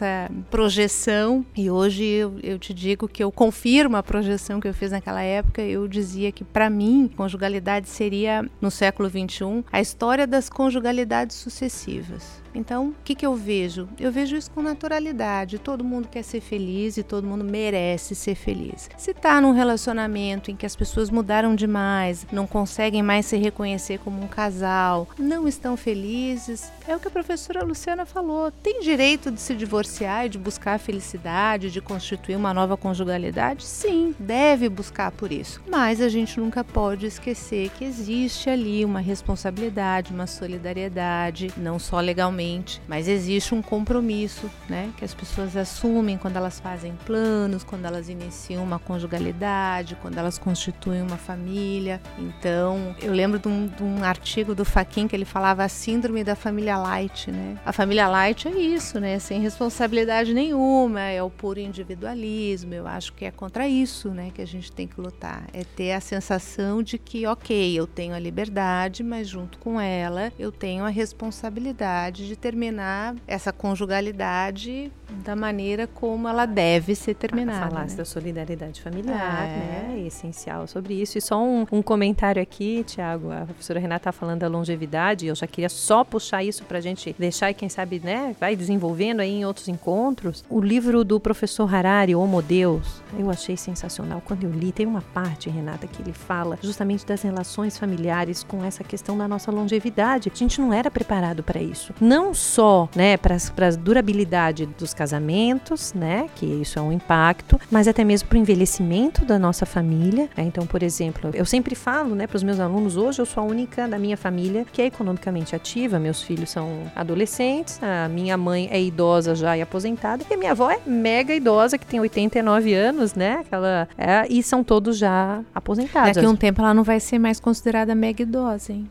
projeção 0.49 1.45
e 1.55 1.69
hoje 1.69 2.03
eu, 2.03 2.39
eu 2.41 2.57
te 2.57 2.73
digo 2.73 3.07
que 3.07 3.23
eu 3.23 3.31
confirmo 3.31 3.97
a 3.97 4.03
projeção 4.03 4.59
que 4.59 4.67
eu 4.67 4.73
fiz 4.73 4.91
naquela 4.91 5.21
época. 5.21 5.61
Eu 5.61 5.87
dizia 5.87 6.31
que 6.31 6.43
para 6.43 6.69
mim 6.69 7.09
conjugalidade 7.15 7.89
seria 7.89 8.49
no 8.59 8.71
século 8.71 9.09
21 9.09 9.63
a 9.71 9.81
história 9.81 10.25
das 10.25 10.49
conjugalidades 10.49 11.35
sucessivas. 11.35 12.40
Então, 12.53 12.89
o 12.89 12.95
que, 13.03 13.15
que 13.15 13.25
eu 13.25 13.35
vejo? 13.35 13.87
Eu 13.99 14.11
vejo 14.11 14.35
isso 14.35 14.51
com 14.51 14.61
naturalidade. 14.61 15.57
Todo 15.57 15.83
mundo 15.83 16.07
quer 16.09 16.23
ser 16.23 16.41
feliz 16.41 16.97
e 16.97 17.03
todo 17.03 17.27
mundo 17.27 17.43
merece 17.43 18.15
ser 18.15 18.35
feliz. 18.35 18.89
Se 18.97 19.11
está 19.11 19.39
num 19.39 19.53
relacionamento 19.53 20.51
em 20.51 20.55
que 20.55 20.65
as 20.65 20.75
pessoas 20.75 21.09
mudaram 21.09 21.55
demais, 21.55 22.25
não 22.31 22.45
conseguem 22.45 23.01
mais 23.01 23.25
se 23.25 23.37
reconhecer 23.37 23.99
como 23.99 24.21
um 24.21 24.27
casal, 24.27 25.07
não 25.17 25.47
estão 25.47 25.77
felizes, 25.77 26.71
é 26.87 26.95
o 26.95 26.99
que 26.99 27.07
a 27.07 27.11
professora 27.11 27.63
Luciana 27.63 28.05
falou. 28.05 28.51
Tem 28.51 28.81
direito 28.81 29.31
de 29.31 29.39
se 29.39 29.55
divorciar 29.55 30.25
e 30.25 30.29
de 30.29 30.37
buscar 30.37 30.75
a 30.75 30.79
felicidade, 30.79 31.71
de 31.71 31.81
constituir 31.81 32.35
uma 32.35 32.53
nova 32.53 32.75
conjugalidade? 32.75 33.63
Sim, 33.63 34.13
deve 34.19 34.67
buscar 34.67 35.11
por 35.11 35.31
isso. 35.31 35.61
Mas 35.69 36.01
a 36.01 36.09
gente 36.09 36.39
nunca 36.39 36.63
pode 36.63 37.05
esquecer 37.05 37.69
que 37.69 37.85
existe 37.85 38.49
ali 38.49 38.83
uma 38.83 38.99
responsabilidade, 38.99 40.13
uma 40.13 40.27
solidariedade, 40.27 41.51
não 41.57 41.79
só 41.79 41.99
legalmente 41.99 42.40
mas 42.87 43.07
existe 43.07 43.53
um 43.53 43.61
compromisso, 43.61 44.49
né, 44.69 44.91
que 44.97 45.05
as 45.05 45.13
pessoas 45.13 45.55
assumem 45.55 46.17
quando 46.17 46.37
elas 46.37 46.59
fazem 46.59 46.93
planos, 47.05 47.63
quando 47.63 47.85
elas 47.85 48.09
iniciam 48.09 48.63
uma 48.63 48.79
conjugalidade, 48.79 49.97
quando 50.01 50.17
elas 50.17 50.37
constituem 50.37 51.01
uma 51.01 51.17
família. 51.17 52.01
Então, 52.17 52.95
eu 53.01 53.13
lembro 53.13 53.39
de 53.39 53.47
um, 53.47 53.67
de 53.67 53.83
um 53.83 54.03
artigo 54.03 54.55
do 54.55 54.65
Faquin 54.65 55.07
que 55.07 55.15
ele 55.15 55.25
falava 55.25 55.63
a 55.63 55.69
síndrome 55.69 56.23
da 56.23 56.35
família 56.35 56.77
light, 56.77 57.31
né? 57.31 57.57
A 57.65 57.71
família 57.71 58.07
light 58.07 58.47
é 58.47 58.51
isso, 58.51 58.99
né? 58.99 59.19
Sem 59.19 59.41
responsabilidade 59.41 60.33
nenhuma, 60.33 61.01
é 61.01 61.21
o 61.21 61.29
puro 61.29 61.59
individualismo. 61.59 62.73
Eu 62.73 62.87
acho 62.87 63.13
que 63.13 63.25
é 63.25 63.31
contra 63.31 63.67
isso, 63.67 64.09
né, 64.09 64.31
que 64.33 64.41
a 64.41 64.47
gente 64.47 64.71
tem 64.71 64.87
que 64.87 64.99
lutar. 64.99 65.45
É 65.53 65.63
ter 65.63 65.91
a 65.91 65.99
sensação 65.99 66.81
de 66.83 66.97
que, 66.97 67.25
ok, 67.25 67.73
eu 67.77 67.87
tenho 67.87 68.13
a 68.13 68.19
liberdade, 68.19 69.03
mas 69.03 69.27
junto 69.27 69.57
com 69.59 69.79
ela 69.79 70.31
eu 70.37 70.51
tenho 70.51 70.85
a 70.85 70.89
responsabilidade 70.89 72.27
de 72.31 72.37
terminar 72.37 73.13
essa 73.27 73.51
conjugalidade 73.51 74.89
da 75.25 75.35
maneira 75.35 75.85
como 75.85 76.29
ela 76.29 76.45
deve 76.45 76.95
ser 76.95 77.13
terminada. 77.13 77.69
Falasse 77.69 77.95
né? 77.95 77.97
da 77.97 78.05
solidariedade 78.05 78.81
familiar, 78.81 79.43
é. 79.43 79.57
né? 79.57 79.95
É 79.97 80.07
essencial 80.07 80.65
sobre 80.65 80.93
isso. 80.93 81.17
E 81.17 81.21
só 81.21 81.43
um, 81.43 81.65
um 81.69 81.81
comentário 81.81 82.41
aqui, 82.41 82.85
Tiago, 82.85 83.31
a 83.31 83.45
professora 83.45 83.79
Renata 83.79 84.09
está 84.09 84.11
falando 84.13 84.39
da 84.39 84.47
longevidade, 84.47 85.27
eu 85.27 85.35
já 85.35 85.45
queria 85.45 85.67
só 85.67 86.05
puxar 86.05 86.41
isso 86.41 86.63
para 86.63 86.77
a 86.77 86.81
gente 86.81 87.13
deixar 87.19 87.51
e 87.51 87.53
quem 87.53 87.67
sabe, 87.67 88.01
né, 88.01 88.33
vai 88.39 88.55
desenvolvendo 88.55 89.19
aí 89.19 89.31
em 89.31 89.45
outros 89.45 89.67
encontros. 89.67 90.43
O 90.49 90.61
livro 90.61 91.03
do 91.03 91.19
professor 91.19 91.73
Harari, 91.73 92.15
Homo 92.15 92.41
Deus, 92.41 93.01
eu 93.19 93.29
achei 93.29 93.57
sensacional. 93.57 94.21
Quando 94.23 94.45
eu 94.45 94.51
li, 94.51 94.71
tem 94.71 94.85
uma 94.85 95.01
parte, 95.01 95.49
Renata, 95.49 95.85
que 95.85 96.01
ele 96.01 96.13
fala 96.13 96.57
justamente 96.61 97.05
das 97.05 97.21
relações 97.21 97.77
familiares 97.77 98.41
com 98.41 98.63
essa 98.63 98.85
questão 98.85 99.17
da 99.17 99.27
nossa 99.27 99.51
longevidade. 99.51 100.31
A 100.33 100.37
gente 100.37 100.61
não 100.61 100.71
era 100.71 100.89
preparado 100.89 101.43
para 101.43 101.61
isso. 101.61 101.93
Não 101.99 102.20
só, 102.33 102.87
né, 102.95 103.17
para 103.17 103.35
a 103.35 103.71
durabilidade 103.71 104.65
dos 104.65 104.93
casamentos, 104.93 105.93
né? 105.93 106.27
Que 106.35 106.45
isso 106.45 106.77
é 106.79 106.81
um 106.81 106.91
impacto, 106.91 107.59
mas 107.69 107.87
até 107.87 108.03
mesmo 108.03 108.29
para 108.29 108.37
o 108.37 108.41
envelhecimento 108.41 109.25
da 109.25 109.37
nossa 109.37 109.65
família. 109.65 110.29
Né? 110.37 110.43
Então, 110.43 110.65
por 110.65 110.83
exemplo, 110.83 111.31
eu 111.33 111.45
sempre 111.45 111.75
falo, 111.75 112.15
né, 112.15 112.27
para 112.27 112.37
os 112.37 112.43
meus 112.43 112.59
alunos, 112.59 112.97
hoje 112.97 113.21
eu 113.21 113.25
sou 113.25 113.43
a 113.43 113.45
única 113.45 113.87
da 113.87 113.97
minha 113.97 114.17
família 114.17 114.65
que 114.71 114.81
é 114.81 114.85
economicamente 114.85 115.55
ativa. 115.55 115.99
Meus 115.99 116.21
filhos 116.21 116.49
são 116.49 116.83
adolescentes, 116.95 117.79
a 117.81 118.07
minha 118.07 118.37
mãe 118.37 118.69
é 118.71 118.81
idosa 118.81 119.35
já 119.35 119.57
e 119.57 119.61
aposentada, 119.61 120.23
e 120.29 120.33
a 120.33 120.37
minha 120.37 120.51
avó 120.51 120.69
é 120.69 120.79
mega 120.85 121.33
idosa, 121.33 121.77
que 121.77 121.85
tem 121.85 121.99
89 121.99 122.73
anos, 122.73 123.15
né? 123.15 123.43
Ela 123.51 123.87
é, 123.97 124.25
e 124.29 124.41
são 124.43 124.63
todos 124.63 124.97
já 124.97 125.41
aposentados. 125.53 126.15
Daqui 126.15 126.25
a 126.25 126.29
um 126.29 126.35
tempo 126.35 126.61
ela 126.61 126.73
não 126.73 126.83
vai 126.83 126.99
ser 126.99 127.19
mais 127.19 127.39
considerada 127.39 127.95
mega 127.95 128.21
idosa, 128.23 128.73
hein? 128.73 128.89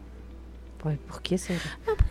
Por 1.07 1.21
que 1.21 1.37
será? 1.37 1.61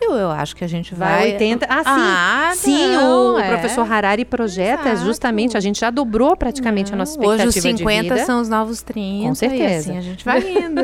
Eu, 0.00 0.14
eu 0.14 0.30
acho 0.30 0.54
que 0.54 0.64
a 0.64 0.68
gente 0.68 0.94
vai. 0.94 1.32
80. 1.32 1.66
Ah, 1.68 1.82
sim. 1.82 1.84
Ah, 1.86 2.52
sim, 2.54 2.86
não, 2.86 3.34
o 3.34 3.38
é. 3.38 3.48
professor 3.48 3.90
Harari 3.90 4.24
projeta 4.24 4.90
Exato. 4.90 5.06
justamente. 5.06 5.56
A 5.56 5.60
gente 5.60 5.80
já 5.80 5.90
dobrou 5.90 6.36
praticamente 6.36 6.90
não. 6.90 6.96
a 6.96 6.98
nossa 6.98 7.12
expectativa. 7.12 7.48
Hoje 7.48 7.58
os 7.58 7.62
50 7.62 8.24
são 8.24 8.40
os 8.40 8.48
novos 8.48 8.82
30. 8.82 9.28
Com 9.28 9.34
certeza. 9.34 9.90
assim 9.90 9.98
a 9.98 10.00
gente 10.00 10.24
vai 10.24 10.40
indo. 10.40 10.82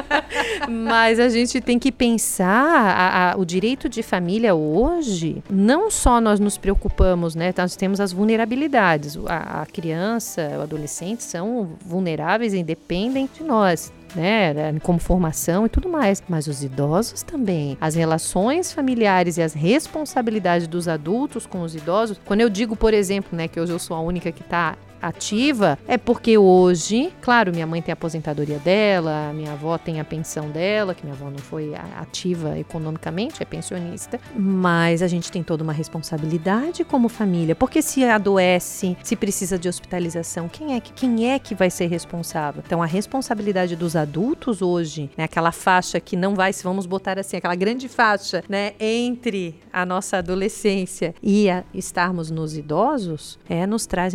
Mas 0.88 1.20
a 1.20 1.28
gente 1.28 1.60
tem 1.60 1.78
que 1.78 1.92
pensar 1.92 2.48
a, 2.48 3.32
a, 3.32 3.36
o 3.36 3.44
direito 3.44 3.88
de 3.88 4.02
família 4.02 4.54
hoje. 4.54 5.42
Não 5.50 5.90
só 5.90 6.20
nós 6.20 6.40
nos 6.40 6.56
preocupamos, 6.56 7.34
né? 7.34 7.52
Nós 7.56 7.76
temos 7.76 8.00
as 8.00 8.12
vulnerabilidades. 8.12 9.18
A, 9.26 9.62
a 9.62 9.66
criança, 9.66 10.56
o 10.58 10.62
adolescente 10.62 11.22
são 11.22 11.70
vulneráveis 11.84 12.54
e 12.54 12.62
dependem 12.62 13.28
de 13.32 13.42
nós 13.44 13.92
né, 14.14 14.54
como 14.82 14.98
formação 14.98 15.66
e 15.66 15.68
tudo 15.68 15.88
mais, 15.88 16.22
mas 16.28 16.46
os 16.46 16.62
idosos 16.62 17.22
também. 17.22 17.76
As 17.80 17.94
relações 17.94 18.72
familiares 18.72 19.36
e 19.36 19.42
as 19.42 19.52
responsabilidades 19.52 20.66
dos 20.66 20.88
adultos 20.88 21.46
com 21.46 21.62
os 21.62 21.74
idosos. 21.74 22.20
Quando 22.24 22.40
eu 22.40 22.48
digo, 22.48 22.76
por 22.76 22.94
exemplo, 22.94 23.36
né, 23.36 23.48
que 23.48 23.60
hoje 23.60 23.72
eu 23.72 23.78
sou 23.78 23.96
a 23.96 24.00
única 24.00 24.30
que 24.32 24.42
está 24.42 24.76
ativa, 25.02 25.78
é 25.86 25.98
porque 25.98 26.38
hoje, 26.38 27.12
claro, 27.20 27.52
minha 27.52 27.66
mãe 27.66 27.82
tem 27.82 27.92
a 27.92 27.94
aposentadoria 27.94 28.58
dela, 28.60 29.32
minha 29.34 29.52
avó 29.52 29.76
tem 29.76 29.98
a 29.98 30.04
pensão 30.04 30.48
dela, 30.48 30.94
que 30.94 31.04
minha 31.04 31.14
avó 31.14 31.28
não 31.28 31.38
foi 31.38 31.74
ativa 31.98 32.58
economicamente, 32.58 33.42
é 33.42 33.44
pensionista, 33.44 34.20
mas 34.34 35.02
a 35.02 35.08
gente 35.08 35.30
tem 35.30 35.42
toda 35.42 35.64
uma 35.64 35.72
responsabilidade 35.72 36.84
como 36.84 37.08
família, 37.08 37.54
porque 37.54 37.82
se 37.82 38.04
adoece, 38.04 38.96
se 39.02 39.16
precisa 39.16 39.58
de 39.58 39.68
hospitalização, 39.68 40.48
quem 40.48 40.76
é 40.76 40.80
que, 40.80 40.92
quem 40.92 41.30
é 41.30 41.38
que 41.38 41.54
vai 41.54 41.68
ser 41.68 41.86
responsável? 41.86 42.62
Então 42.64 42.82
a 42.82 42.86
responsabilidade 42.86 43.74
dos 43.74 43.96
adultos 43.96 44.62
hoje, 44.62 45.10
né, 45.16 45.24
aquela 45.24 45.50
faixa 45.50 45.98
que 45.98 46.16
não 46.16 46.34
vai, 46.34 46.52
se 46.52 46.62
vamos 46.62 46.86
botar 46.86 47.18
assim, 47.18 47.36
aquela 47.36 47.54
grande 47.54 47.88
faixa, 47.88 48.44
né, 48.48 48.72
entre 48.78 49.60
a 49.72 49.84
nossa 49.84 50.18
adolescência 50.18 51.14
e 51.22 51.50
a, 51.50 51.64
estarmos 51.74 52.30
nos 52.30 52.56
idosos, 52.56 53.38
é, 53.48 53.66
nos 53.66 53.86
traz 53.86 54.14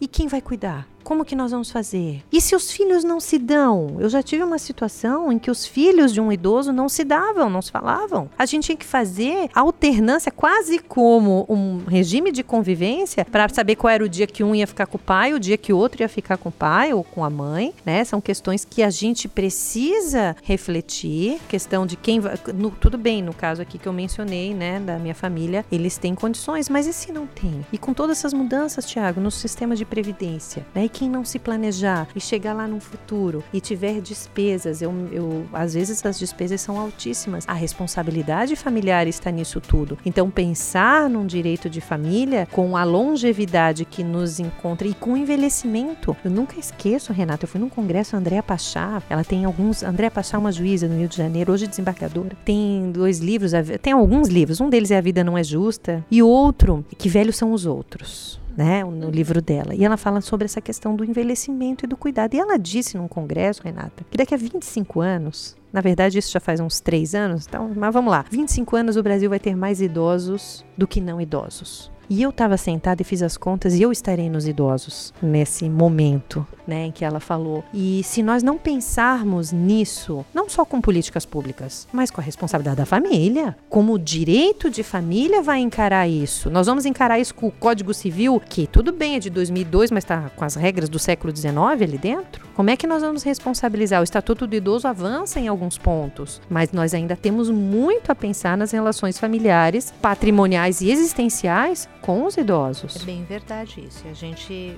E 0.00 0.06
quem 0.06 0.28
vai 0.28 0.40
cuidar? 0.40 0.86
Como 1.02 1.24
que 1.24 1.36
nós 1.36 1.50
vamos 1.50 1.70
fazer? 1.70 2.22
E 2.32 2.40
se 2.40 2.54
os 2.54 2.70
filhos 2.70 3.04
não 3.04 3.20
se 3.20 3.38
dão? 3.38 3.96
Eu 3.98 4.08
já 4.08 4.22
tive 4.22 4.42
uma 4.42 4.58
situação 4.58 5.32
em 5.32 5.38
que 5.38 5.50
os 5.50 5.66
filhos 5.66 6.12
de 6.12 6.20
um 6.20 6.32
idoso 6.32 6.72
não 6.72 6.88
se 6.88 7.04
davam, 7.04 7.50
não 7.50 7.60
se 7.60 7.70
falavam. 7.70 8.30
A 8.38 8.46
gente 8.46 8.64
tinha 8.64 8.76
que 8.76 8.84
fazer 8.84 9.50
alternância, 9.54 10.30
quase 10.30 10.78
como 10.78 11.44
um 11.48 11.80
regime 11.88 12.30
de 12.30 12.42
convivência, 12.42 13.24
para 13.24 13.48
saber 13.48 13.76
qual 13.76 13.90
era 13.90 14.04
o 14.04 14.08
dia 14.08 14.26
que 14.26 14.44
um 14.44 14.54
ia 14.54 14.66
ficar 14.66 14.86
com 14.86 14.96
o 14.96 15.00
pai, 15.00 15.32
o 15.32 15.40
dia 15.40 15.56
que 15.56 15.72
o 15.72 15.76
outro 15.76 16.02
ia 16.02 16.08
ficar 16.08 16.36
com 16.36 16.48
o 16.48 16.52
pai 16.52 16.92
ou 16.92 17.02
com 17.02 17.24
a 17.24 17.30
mãe, 17.30 17.74
né? 17.84 18.04
São 18.04 18.20
questões 18.20 18.64
que 18.64 18.82
a 18.82 18.90
gente 18.90 19.28
precisa 19.28 20.36
refletir. 20.42 21.40
Questão 21.48 21.86
de 21.86 21.96
quem 21.96 22.20
vai. 22.20 22.36
Tudo 22.80 22.96
bem, 22.96 23.22
no 23.22 23.34
caso 23.34 23.60
aqui 23.62 23.78
que 23.78 23.88
eu 23.88 23.92
mencionei, 23.92 24.54
né, 24.54 24.80
da 24.80 24.98
minha 24.98 25.14
família, 25.14 25.64
eles 25.70 25.98
têm 25.98 26.14
condições, 26.14 26.68
mas 26.68 26.86
e 26.86 26.92
se 26.92 27.12
não 27.12 27.26
tem? 27.26 27.66
E 27.72 27.78
com 27.78 27.92
todas 27.92 28.18
essas 28.18 28.32
mudanças, 28.32 28.86
Tiago, 28.86 29.20
no 29.20 29.30
sistema 29.30 29.74
de 29.74 29.84
previdência, 29.84 30.66
né? 30.74 30.88
Quem 30.92 31.08
não 31.08 31.24
se 31.24 31.38
planejar 31.38 32.06
e 32.14 32.20
chegar 32.20 32.52
lá 32.52 32.68
no 32.68 32.78
futuro 32.78 33.42
e 33.52 33.60
tiver 33.60 34.00
despesas, 34.00 34.82
eu, 34.82 34.92
eu 35.10 35.46
às 35.52 35.74
vezes 35.74 36.04
as 36.04 36.18
despesas 36.18 36.60
são 36.60 36.78
altíssimas. 36.78 37.44
A 37.48 37.54
responsabilidade 37.54 38.54
familiar 38.56 39.06
está 39.06 39.30
nisso 39.30 39.60
tudo. 39.60 39.98
Então 40.04 40.30
pensar 40.30 41.08
num 41.08 41.26
direito 41.26 41.70
de 41.70 41.80
família 41.80 42.46
com 42.52 42.76
a 42.76 42.84
longevidade 42.84 43.84
que 43.84 44.04
nos 44.04 44.38
encontra 44.38 44.86
e 44.86 44.94
com 44.94 45.14
o 45.14 45.16
envelhecimento. 45.16 46.16
Eu 46.24 46.30
nunca 46.30 46.58
esqueço, 46.58 47.12
Renata, 47.12 47.44
eu 47.44 47.48
fui 47.48 47.60
num 47.60 47.68
congresso 47.68 48.16
Andréa 48.16 48.42
Pachá, 48.42 49.02
ela 49.08 49.24
tem 49.24 49.44
alguns, 49.44 49.82
Andréa 49.82 50.10
Pachá 50.10 50.36
é 50.36 50.40
uma 50.40 50.52
juíza 50.52 50.86
no 50.86 50.98
Rio 50.98 51.08
de 51.08 51.16
Janeiro, 51.16 51.52
hoje 51.52 51.66
desembargadora. 51.66 52.36
Tem 52.44 52.90
dois 52.92 53.18
livros, 53.18 53.52
tem 53.80 53.92
alguns 53.92 54.28
livros, 54.28 54.60
um 54.60 54.68
deles 54.68 54.90
é 54.90 54.98
A 54.98 55.00
Vida 55.00 55.24
Não 55.24 55.38
é 55.38 55.42
Justa 55.42 56.04
e 56.10 56.22
outro, 56.22 56.84
Que 56.98 57.08
Velhos 57.08 57.36
São 57.36 57.52
os 57.52 57.66
Outros 57.66 58.41
né, 58.56 58.84
no 58.84 59.10
livro 59.10 59.40
dela. 59.40 59.74
E 59.74 59.84
ela 59.84 59.96
fala 59.96 60.20
sobre 60.20 60.44
essa 60.44 60.60
questão 60.60 60.94
do 60.94 61.04
envelhecimento 61.04 61.84
e 61.84 61.88
do 61.88 61.96
cuidado. 61.96 62.34
E 62.34 62.40
ela 62.40 62.58
disse 62.58 62.96
num 62.96 63.08
congresso, 63.08 63.62
Renata, 63.62 64.04
que 64.10 64.16
daqui 64.16 64.34
a 64.34 64.38
25 64.38 65.00
anos, 65.00 65.56
na 65.72 65.80
verdade 65.80 66.18
isso 66.18 66.32
já 66.32 66.40
faz 66.40 66.60
uns 66.60 66.80
3 66.80 67.14
anos, 67.14 67.46
então, 67.46 67.70
mas 67.74 67.92
vamos 67.92 68.10
lá, 68.10 68.24
25 68.30 68.76
anos 68.76 68.96
o 68.96 69.02
Brasil 69.02 69.30
vai 69.30 69.40
ter 69.40 69.56
mais 69.56 69.80
idosos 69.80 70.64
do 70.76 70.86
que 70.86 71.00
não 71.00 71.20
idosos. 71.20 71.90
E 72.10 72.20
eu 72.20 72.30
estava 72.30 72.58
sentada 72.58 73.00
e 73.00 73.04
fiz 73.04 73.22
as 73.22 73.38
contas 73.38 73.74
e 73.74 73.80
eu 73.80 73.90
estarei 73.90 74.28
nos 74.28 74.46
idosos 74.46 75.14
nesse 75.22 75.68
momento, 75.70 76.46
né, 76.66 76.86
em 76.86 76.92
que 76.92 77.04
ela 77.04 77.20
falou. 77.20 77.64
E 77.72 78.02
se 78.04 78.22
nós 78.22 78.42
não 78.42 78.58
pensarmos 78.58 79.52
nisso, 79.52 80.24
não 80.34 80.48
só 80.48 80.64
com 80.64 80.80
políticas 80.80 81.24
públicas, 81.24 81.86
mas 81.92 82.10
com 82.10 82.20
a 82.20 82.24
responsabilidade 82.24 82.76
da 82.76 82.86
família, 82.86 83.56
como 83.68 83.94
o 83.94 83.98
direito 83.98 84.70
de 84.70 84.82
família 84.82 85.42
vai 85.42 85.60
encarar 85.60 86.08
isso? 86.08 86.50
Nós 86.50 86.66
vamos 86.66 86.86
encarar 86.86 87.18
isso 87.18 87.34
com 87.34 87.48
o 87.48 87.52
Código 87.52 87.92
Civil, 87.94 88.40
que 88.40 88.66
tudo 88.66 88.92
bem 88.92 89.16
é 89.16 89.18
de 89.18 89.30
2002, 89.30 89.90
mas 89.90 90.04
está 90.04 90.30
com 90.30 90.44
as 90.44 90.54
regras 90.54 90.88
do 90.88 90.98
século 90.98 91.34
XIX 91.34 91.56
ali 91.56 91.98
dentro? 91.98 92.46
Como 92.54 92.70
é 92.70 92.76
que 92.76 92.86
nós 92.86 93.02
vamos 93.02 93.22
responsabilizar? 93.22 94.00
O 94.00 94.04
Estatuto 94.04 94.46
do 94.46 94.54
Idoso 94.54 94.86
avança 94.86 95.40
em 95.40 95.48
alguns 95.48 95.78
pontos, 95.78 96.40
mas 96.50 96.70
nós 96.72 96.92
ainda 96.92 97.16
temos 97.16 97.48
muito 97.50 98.10
a 98.10 98.14
pensar 98.14 98.56
nas 98.56 98.72
relações 98.72 99.18
familiares, 99.18 99.92
patrimoniais 100.02 100.80
e 100.80 100.90
existenciais 100.90 101.88
com 102.00 102.24
os 102.26 102.36
idosos. 102.36 102.96
É 103.02 103.04
bem 103.04 103.24
verdade 103.24 103.84
isso. 103.86 104.06
A 104.08 104.12
gente 104.12 104.76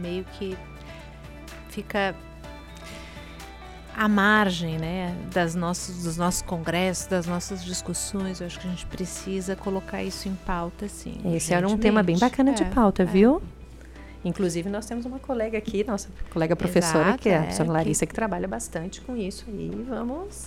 meio 0.00 0.24
que 0.38 0.56
fica 1.76 2.14
à 3.94 4.08
margem 4.08 4.78
né, 4.78 5.14
das 5.32 5.54
nossos, 5.54 6.04
dos 6.04 6.16
nossos 6.16 6.40
congressos, 6.40 7.06
das 7.06 7.26
nossas 7.26 7.62
discussões. 7.62 8.40
Eu 8.40 8.46
acho 8.46 8.58
que 8.58 8.66
a 8.66 8.70
gente 8.70 8.86
precisa 8.86 9.54
colocar 9.54 10.02
isso 10.02 10.26
em 10.26 10.34
pauta, 10.34 10.88
sim. 10.88 11.20
Esse 11.34 11.52
era 11.52 11.68
um 11.68 11.76
tema 11.76 12.02
bem 12.02 12.18
bacana 12.18 12.52
é, 12.52 12.54
de 12.54 12.64
pauta, 12.66 13.02
é. 13.02 13.06
viu? 13.06 13.42
Inclusive, 14.24 14.70
nós 14.70 14.86
temos 14.86 15.04
uma 15.04 15.18
colega 15.18 15.58
aqui, 15.58 15.84
nossa 15.84 16.08
colega 16.30 16.56
professora, 16.56 17.08
Exato, 17.08 17.22
que 17.22 17.28
é 17.28 17.36
a 17.36 17.40
professora 17.42 17.68
é, 17.68 17.72
Larissa, 17.72 18.06
que... 18.06 18.10
que 18.10 18.14
trabalha 18.14 18.48
bastante 18.48 19.02
com 19.02 19.14
isso. 19.14 19.44
E 19.48 19.84
vamos 19.86 20.46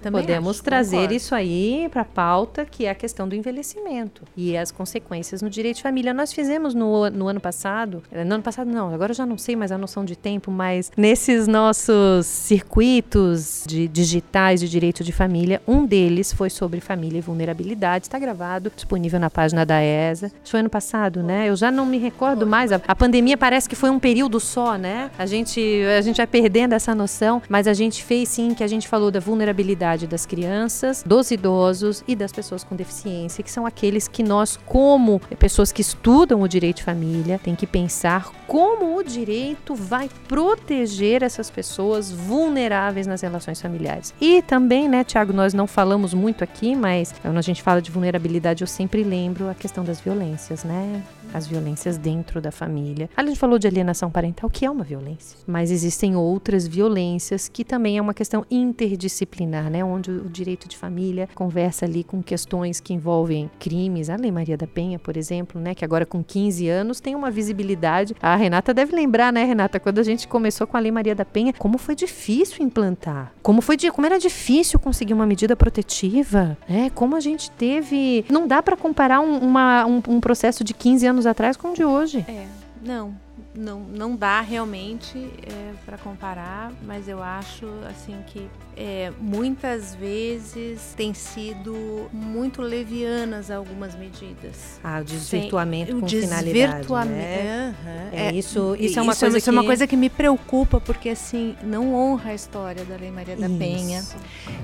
também 0.00 0.22
Podemos 0.22 0.56
acho, 0.56 0.64
trazer 0.64 0.96
concordo. 0.96 1.14
isso 1.14 1.34
aí 1.34 1.88
para 1.90 2.02
a 2.02 2.04
pauta, 2.04 2.64
que 2.64 2.86
é 2.86 2.90
a 2.90 2.94
questão 2.94 3.28
do 3.28 3.34
envelhecimento 3.34 4.22
e 4.36 4.56
as 4.56 4.70
consequências 4.70 5.42
no 5.42 5.50
direito 5.50 5.76
de 5.76 5.82
família. 5.82 6.14
Nós 6.14 6.32
fizemos 6.32 6.74
no, 6.74 7.08
no 7.10 7.28
ano 7.28 7.40
passado, 7.40 8.02
eh, 8.10 8.24
no 8.24 8.34
ano 8.34 8.42
passado 8.42 8.70
não, 8.70 8.92
agora 8.92 9.12
eu 9.12 9.16
já 9.16 9.26
não 9.26 9.38
sei 9.38 9.56
mais 9.56 9.72
a 9.72 9.78
noção 9.78 10.04
de 10.04 10.16
tempo, 10.16 10.50
mas 10.50 10.90
nesses 10.96 11.46
nossos 11.46 12.26
circuitos 12.26 13.64
de 13.66 13.88
digitais 13.88 14.60
de 14.60 14.68
direito 14.68 15.02
de 15.02 15.12
família, 15.12 15.60
um 15.66 15.84
deles 15.84 16.32
foi 16.32 16.50
sobre 16.50 16.80
família 16.80 17.18
e 17.18 17.20
vulnerabilidade. 17.20 18.06
Está 18.06 18.18
gravado, 18.18 18.70
disponível 18.74 19.18
na 19.18 19.30
página 19.30 19.64
da 19.64 19.82
ESA. 19.82 20.30
Foi 20.44 20.60
ano 20.60 20.70
passado, 20.70 21.22
né? 21.22 21.48
Eu 21.48 21.56
já 21.56 21.70
não 21.70 21.84
me 21.86 21.98
recordo 21.98 22.46
mais. 22.46 22.72
A, 22.72 22.80
a 22.86 22.94
pandemia 22.94 23.36
parece 23.36 23.68
que 23.68 23.76
foi 23.76 23.90
um 23.90 23.98
período 23.98 24.38
só, 24.38 24.76
né? 24.76 25.10
A 25.18 25.26
gente, 25.26 25.60
a 25.96 26.00
gente 26.00 26.16
vai 26.18 26.26
perdendo 26.26 26.74
essa 26.74 26.94
noção, 26.94 27.42
mas 27.48 27.66
a 27.66 27.72
gente 27.72 28.02
fez 28.02 28.28
sim 28.28 28.54
que 28.54 28.62
a 28.62 28.66
gente 28.66 28.86
falou 28.86 29.10
da 29.10 29.20
vulnerabilidade 29.20 29.87
das 29.96 30.26
crianças, 30.26 31.02
dos 31.06 31.30
idosos 31.30 32.04
e 32.06 32.14
das 32.14 32.32
pessoas 32.32 32.64
com 32.64 32.76
deficiência, 32.76 33.42
que 33.42 33.50
são 33.50 33.64
aqueles 33.64 34.08
que 34.08 34.22
nós, 34.22 34.58
como 34.66 35.20
pessoas 35.38 35.72
que 35.72 35.80
estudam 35.80 36.42
o 36.42 36.48
direito 36.48 36.78
de 36.78 36.84
família, 36.84 37.38
tem 37.42 37.54
que 37.54 37.66
pensar 37.66 38.30
como 38.46 38.96
o 38.96 39.02
direito 39.02 39.74
vai 39.74 40.08
proteger 40.26 41.22
essas 41.22 41.50
pessoas 41.50 42.10
vulneráveis 42.10 43.06
nas 43.06 43.20
relações 43.20 43.60
familiares. 43.60 44.14
E 44.20 44.42
também, 44.42 44.88
né, 44.88 45.04
Tiago, 45.04 45.32
nós 45.32 45.54
não 45.54 45.66
falamos 45.66 46.14
muito 46.14 46.42
aqui, 46.42 46.74
mas 46.74 47.14
quando 47.22 47.36
a 47.36 47.42
gente 47.42 47.62
fala 47.62 47.80
de 47.80 47.90
vulnerabilidade, 47.90 48.62
eu 48.62 48.68
sempre 48.68 49.02
lembro 49.02 49.48
a 49.48 49.54
questão 49.54 49.84
das 49.84 50.00
violências, 50.00 50.64
né? 50.64 51.02
As 51.32 51.46
violências 51.46 51.96
dentro 51.96 52.40
da 52.40 52.50
família. 52.50 53.08
A 53.16 53.24
gente 53.24 53.38
falou 53.38 53.58
de 53.58 53.66
alienação 53.66 54.10
parental, 54.10 54.48
que 54.50 54.64
é 54.64 54.70
uma 54.70 54.84
violência, 54.84 55.38
mas 55.46 55.70
existem 55.70 56.16
outras 56.16 56.66
violências 56.66 57.48
que 57.48 57.64
também 57.64 57.98
é 57.98 58.02
uma 58.02 58.14
questão 58.14 58.44
interdisciplinar, 58.50 59.70
né? 59.70 59.84
Onde 59.84 60.10
o 60.10 60.28
direito 60.28 60.68
de 60.68 60.76
família 60.76 61.28
conversa 61.34 61.84
ali 61.84 62.04
com 62.04 62.22
questões 62.22 62.80
que 62.80 62.94
envolvem 62.94 63.50
crimes. 63.58 64.10
A 64.10 64.16
Lei 64.16 64.30
Maria 64.30 64.56
da 64.56 64.66
Penha, 64.66 64.98
por 64.98 65.16
exemplo, 65.16 65.60
né? 65.60 65.74
Que 65.74 65.84
agora 65.84 66.06
com 66.06 66.22
15 66.22 66.68
anos 66.68 67.00
tem 67.00 67.14
uma 67.14 67.30
visibilidade. 67.30 68.14
A 68.20 68.36
Renata 68.36 68.72
deve 68.74 68.94
lembrar, 68.94 69.32
né, 69.32 69.44
Renata, 69.44 69.78
quando 69.80 69.98
a 69.98 70.02
gente 70.02 70.26
começou 70.26 70.66
com 70.66 70.76
a 70.76 70.80
Lei 70.80 70.90
Maria 70.90 71.14
da 71.14 71.24
Penha, 71.24 71.52
como 71.52 71.78
foi 71.78 71.94
difícil 71.94 72.64
implantar, 72.64 73.32
como 73.42 73.60
foi, 73.60 73.76
como 73.92 74.06
era 74.06 74.18
difícil 74.18 74.78
conseguir 74.78 75.14
uma 75.14 75.26
medida 75.26 75.56
protetiva, 75.56 76.56
né? 76.68 76.90
Como 76.94 77.16
a 77.16 77.20
gente 77.20 77.50
teve, 77.50 78.24
não 78.30 78.46
dá 78.46 78.62
para 78.62 78.76
comparar 78.76 79.20
um, 79.20 79.38
uma, 79.38 79.86
um, 79.86 80.02
um 80.08 80.20
processo 80.20 80.62
de 80.64 80.74
15 80.74 81.06
anos 81.06 81.17
anos 81.18 81.26
atrás 81.26 81.56
com 81.56 81.72
o 81.72 81.74
de 81.74 81.84
hoje. 81.84 82.24
É, 82.28 82.46
não, 82.82 83.14
não, 83.58 83.80
não 83.80 84.16
dá 84.16 84.40
realmente 84.40 85.18
é, 85.18 85.72
para 85.84 85.98
comparar, 85.98 86.72
mas 86.86 87.08
eu 87.08 87.22
acho 87.22 87.66
assim 87.88 88.16
que 88.26 88.48
é, 88.76 89.12
muitas 89.20 89.94
vezes 89.96 90.94
tem 90.96 91.12
sido 91.12 92.08
muito 92.12 92.62
levianas 92.62 93.50
algumas 93.50 93.96
medidas. 93.96 94.78
Ah, 94.84 95.00
o 95.00 95.04
desvirtuamento 95.04 95.90
Sem, 95.90 96.00
com 96.00 96.06
o 96.06 96.08
desvirtuamento, 96.08 97.12
né? 97.12 97.74
Uhum. 97.84 98.18
É, 98.18 98.32
isso, 98.32 98.76
isso 98.78 98.98
é 98.98 99.02
uma 99.02 99.12
isso 99.12 99.20
coisa 99.20 99.38
isso 99.38 99.44
que... 99.44 99.50
é 99.50 99.52
uma 99.52 99.64
coisa 99.64 99.86
que 99.86 99.96
me 99.96 100.08
preocupa 100.08 100.80
porque 100.80 101.08
assim 101.08 101.56
não 101.62 101.92
honra 101.94 102.30
a 102.30 102.34
história 102.34 102.84
da 102.84 102.96
Lei 102.96 103.10
Maria 103.10 103.36
da 103.36 103.48
isso. 103.48 103.58
Penha 103.58 104.04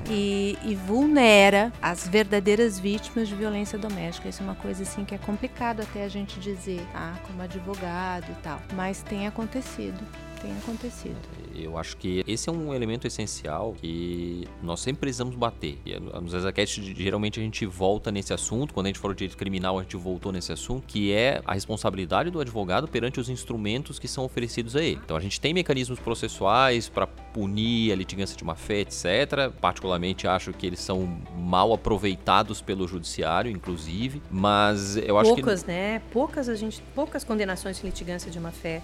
e, 0.08 0.56
e, 0.62 0.74
vulnera 0.74 1.72
as 1.82 2.06
verdadeiras 2.06 2.78
vítimas 2.78 3.26
de 3.26 3.34
violência 3.34 3.76
doméstica. 3.78 4.28
Isso 4.28 4.42
é 4.42 4.44
uma 4.44 4.54
coisa 4.54 4.84
assim 4.84 5.04
que 5.04 5.14
é 5.14 5.18
complicado 5.18 5.80
até 5.80 6.04
a 6.04 6.08
gente 6.08 6.38
dizer, 6.38 6.80
ah, 6.94 7.14
como 7.26 7.42
advogado 7.42 8.26
e 8.30 8.42
tal, 8.42 8.60
mas 8.74 8.83
tem 9.02 9.26
acontecido, 9.26 9.98
tem 10.42 10.52
acontecido. 10.58 11.43
Eu 11.56 11.78
acho 11.78 11.96
que 11.96 12.24
esse 12.26 12.48
é 12.48 12.52
um 12.52 12.74
elemento 12.74 13.06
essencial 13.06 13.74
que 13.80 14.46
nós 14.62 14.80
sempre 14.80 15.00
precisamos 15.00 15.34
bater. 15.34 15.78
E 15.84 15.98
nos 15.98 16.34
ExaCast, 16.34 16.94
geralmente 16.94 17.40
a 17.40 17.42
gente 17.42 17.64
volta 17.66 18.10
nesse 18.10 18.32
assunto, 18.32 18.74
quando 18.74 18.86
a 18.86 18.88
gente 18.88 18.98
falou 18.98 19.14
de 19.14 19.18
direito 19.18 19.36
criminal, 19.36 19.78
a 19.78 19.82
gente 19.82 19.96
voltou 19.96 20.32
nesse 20.32 20.52
assunto, 20.52 20.86
que 20.86 21.12
é 21.12 21.40
a 21.44 21.54
responsabilidade 21.54 22.30
do 22.30 22.40
advogado 22.40 22.88
perante 22.88 23.20
os 23.20 23.28
instrumentos 23.28 23.98
que 23.98 24.08
são 24.08 24.24
oferecidos 24.24 24.76
a 24.76 24.82
ele. 24.82 25.00
Então 25.04 25.16
a 25.16 25.20
gente 25.20 25.40
tem 25.40 25.54
mecanismos 25.54 25.98
processuais 25.98 26.88
para 26.88 27.06
punir 27.06 27.92
a 27.92 27.96
litigância 27.96 28.36
de 28.36 28.44
má 28.44 28.54
fé, 28.54 28.80
etc. 28.80 29.50
Particularmente 29.60 30.26
acho 30.26 30.52
que 30.52 30.66
eles 30.66 30.80
são 30.80 31.18
mal 31.36 31.72
aproveitados 31.72 32.60
pelo 32.60 32.86
judiciário, 32.86 33.50
inclusive, 33.50 34.22
mas 34.30 34.96
eu 34.96 35.18
acho 35.18 35.34
poucas, 35.34 35.34
que 35.34 35.42
poucas, 35.42 35.64
né? 35.64 36.02
Poucas 36.12 36.48
a 36.48 36.54
gente, 36.54 36.82
poucas 36.94 37.24
condenações 37.24 37.78
de 37.78 37.86
litigância 37.86 38.30
de 38.30 38.38
má 38.40 38.50
fé. 38.50 38.82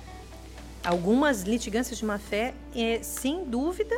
Algumas 0.83 1.43
litigâncias 1.43 1.99
de 1.99 2.05
má 2.05 2.19
fé, 2.19 2.55
é, 2.75 3.03
sem 3.03 3.45
dúvida, 3.45 3.95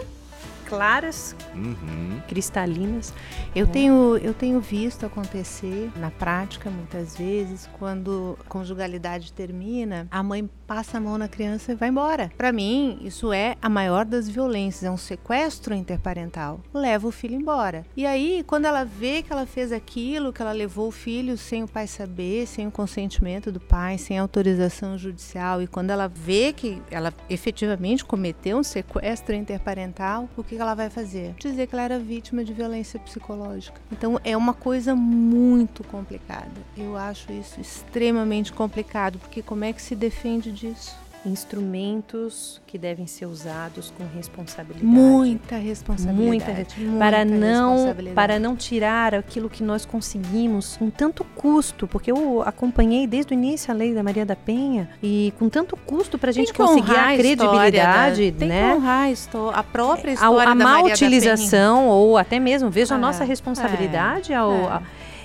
claras, 0.73 1.37
uhum. 1.55 2.19
cristalinas. 2.27 3.13
Eu 3.55 3.67
tenho, 3.67 4.17
eu 4.17 4.33
tenho 4.33 4.59
visto 4.59 5.05
acontecer 5.05 5.93
na 5.97 6.11
prática 6.11 6.71
muitas 6.71 7.15
vezes 7.15 7.69
quando 7.79 8.39
a 8.41 8.49
conjugalidade 8.49 9.35
termina, 9.35 10.09
a 10.11 10.23
mãe 10.23 10.49
passa 10.67 10.97
a 10.97 11.01
mão 11.01 11.19
na 11.19 11.29
criança 11.29 11.73
e 11.73 11.75
vai 11.75 11.91
embora. 11.91 12.33
Para 12.39 12.51
mim, 12.51 12.99
isso 13.03 13.35
é 13.35 13.57
a 13.61 13.69
maior 13.69 14.07
das 14.07 14.27
violências, 14.27 14.85
é 14.85 14.91
um 14.91 14.97
sequestro 14.97 15.75
interparental. 15.75 16.61
Leva 16.73 17.07
o 17.07 17.13
filho 17.13 17.35
embora. 17.35 17.85
E 17.95 18.07
aí, 18.07 18.43
quando 18.47 18.65
ela 18.65 18.83
vê 18.83 19.23
que 19.23 19.31
ela 19.31 19.45
fez 19.45 19.73
aquilo, 19.73 20.33
que 20.33 20.41
ela 20.41 20.53
levou 20.53 20.89
o 20.89 20.93
filho 20.93 21.37
sem 21.37 21.63
o 21.63 21.69
pai 21.69 21.87
saber, 21.87 22.47
sem 22.47 22.67
o 22.67 22.71
consentimento 22.71 23.53
do 23.53 23.61
pai, 23.61 23.99
sem 23.99 24.19
autorização 24.19 24.97
judicial, 24.97 25.61
e 25.61 25.67
quando 25.67 25.91
ela 25.91 26.09
vê 26.09 26.55
que 26.55 26.81
ela 26.91 27.13
efetivamente 27.29 28.03
cometeu 28.03 28.57
um 28.57 28.63
sequestro 28.63 29.35
interparental, 29.35 30.31
o 30.35 30.43
que 30.43 30.57
ela 30.63 30.75
vai 30.75 30.89
fazer? 30.89 31.35
Dizer 31.39 31.67
que 31.67 31.75
ela 31.75 31.83
era 31.83 31.99
vítima 31.99 32.45
de 32.45 32.53
violência 32.53 32.99
psicológica. 32.99 33.81
Então 33.91 34.21
é 34.25 34.37
uma 34.37 34.55
coisa 34.55 34.95
muito 34.95 35.85
complicada. 35.85 36.51
Eu 36.77 36.97
acho 36.97 37.33
isso 37.33 37.61
extremamente 37.61 38.53
complicado, 38.53 39.19
porque 39.19 39.43
como 39.43 39.65
é 39.65 39.73
que 39.73 39.83
se 39.83 39.95
defende 39.95 40.53
disso? 40.53 41.02
Instrumentos 41.25 42.61
que 42.67 42.77
devem 42.77 43.07
ser 43.07 43.27
usados 43.27 43.93
com 43.97 44.05
responsabilidade. 44.15 44.85
Muita 44.85 45.57
responsabilidade. 45.57 46.27
Muita, 46.27 46.53
muita 46.53 46.99
para 46.99 47.25
não 47.25 47.95
para 48.15 48.39
não 48.39 48.57
tirar 48.57 49.15
aquilo 49.15 49.49
que 49.49 49.63
nós 49.63 49.85
conseguimos 49.85 50.77
com 50.77 50.91
tanto 50.91 51.25
custo, 51.25 51.87
porque 51.87 52.11
eu 52.11 52.43
acompanhei 52.43 53.07
desde 53.07 53.33
o 53.33 53.35
início 53.35 53.71
a 53.71 53.75
lei 53.75 53.95
da 53.95 54.03
Maria 54.03 54.27
da 54.27 54.37
Penha 54.37 54.91
e 55.03 55.33
com 55.39 55.49
tanto 55.49 55.77
custo 55.77 56.19
para 56.19 56.31
a 56.31 56.33
gente 56.33 56.53
conseguir 56.53 56.97
a 56.97 57.15
credibilidade, 57.15 58.31
da, 58.31 58.39
tem 58.39 58.49
né? 58.49 58.71
Que 58.71 58.77
honrar 58.77 59.09
a, 59.09 59.59
a 59.59 59.63
própria 59.63 60.13
história 60.13 60.49
a, 60.49 60.53
a 60.53 60.55
da 60.55 60.65
má 60.65 60.71
Maria 60.79 60.93
utilização 60.93 61.89
ou 61.89 62.19
até 62.19 62.39
mesmo 62.39 62.71
veja 62.71 62.95
a 62.95 62.99
nossa 62.99 63.25
responsabilidade 63.25 64.33
é, 64.33 64.37
ao 64.37 64.53
é. 64.53 64.83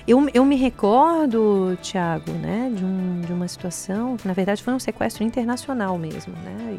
Eu, 0.07 0.25
eu 0.33 0.45
me 0.45 0.55
recordo, 0.55 1.77
Tiago, 1.81 2.31
né, 2.31 2.71
de, 2.73 2.85
um, 2.85 3.19
de 3.19 3.33
uma 3.33 3.45
situação 3.45 4.15
que, 4.15 4.25
na 4.25 4.33
verdade, 4.33 4.63
foi 4.63 4.73
um 4.73 4.79
sequestro 4.79 5.21
internacional 5.21 5.97
mesmo, 5.97 6.33
né? 6.45 6.77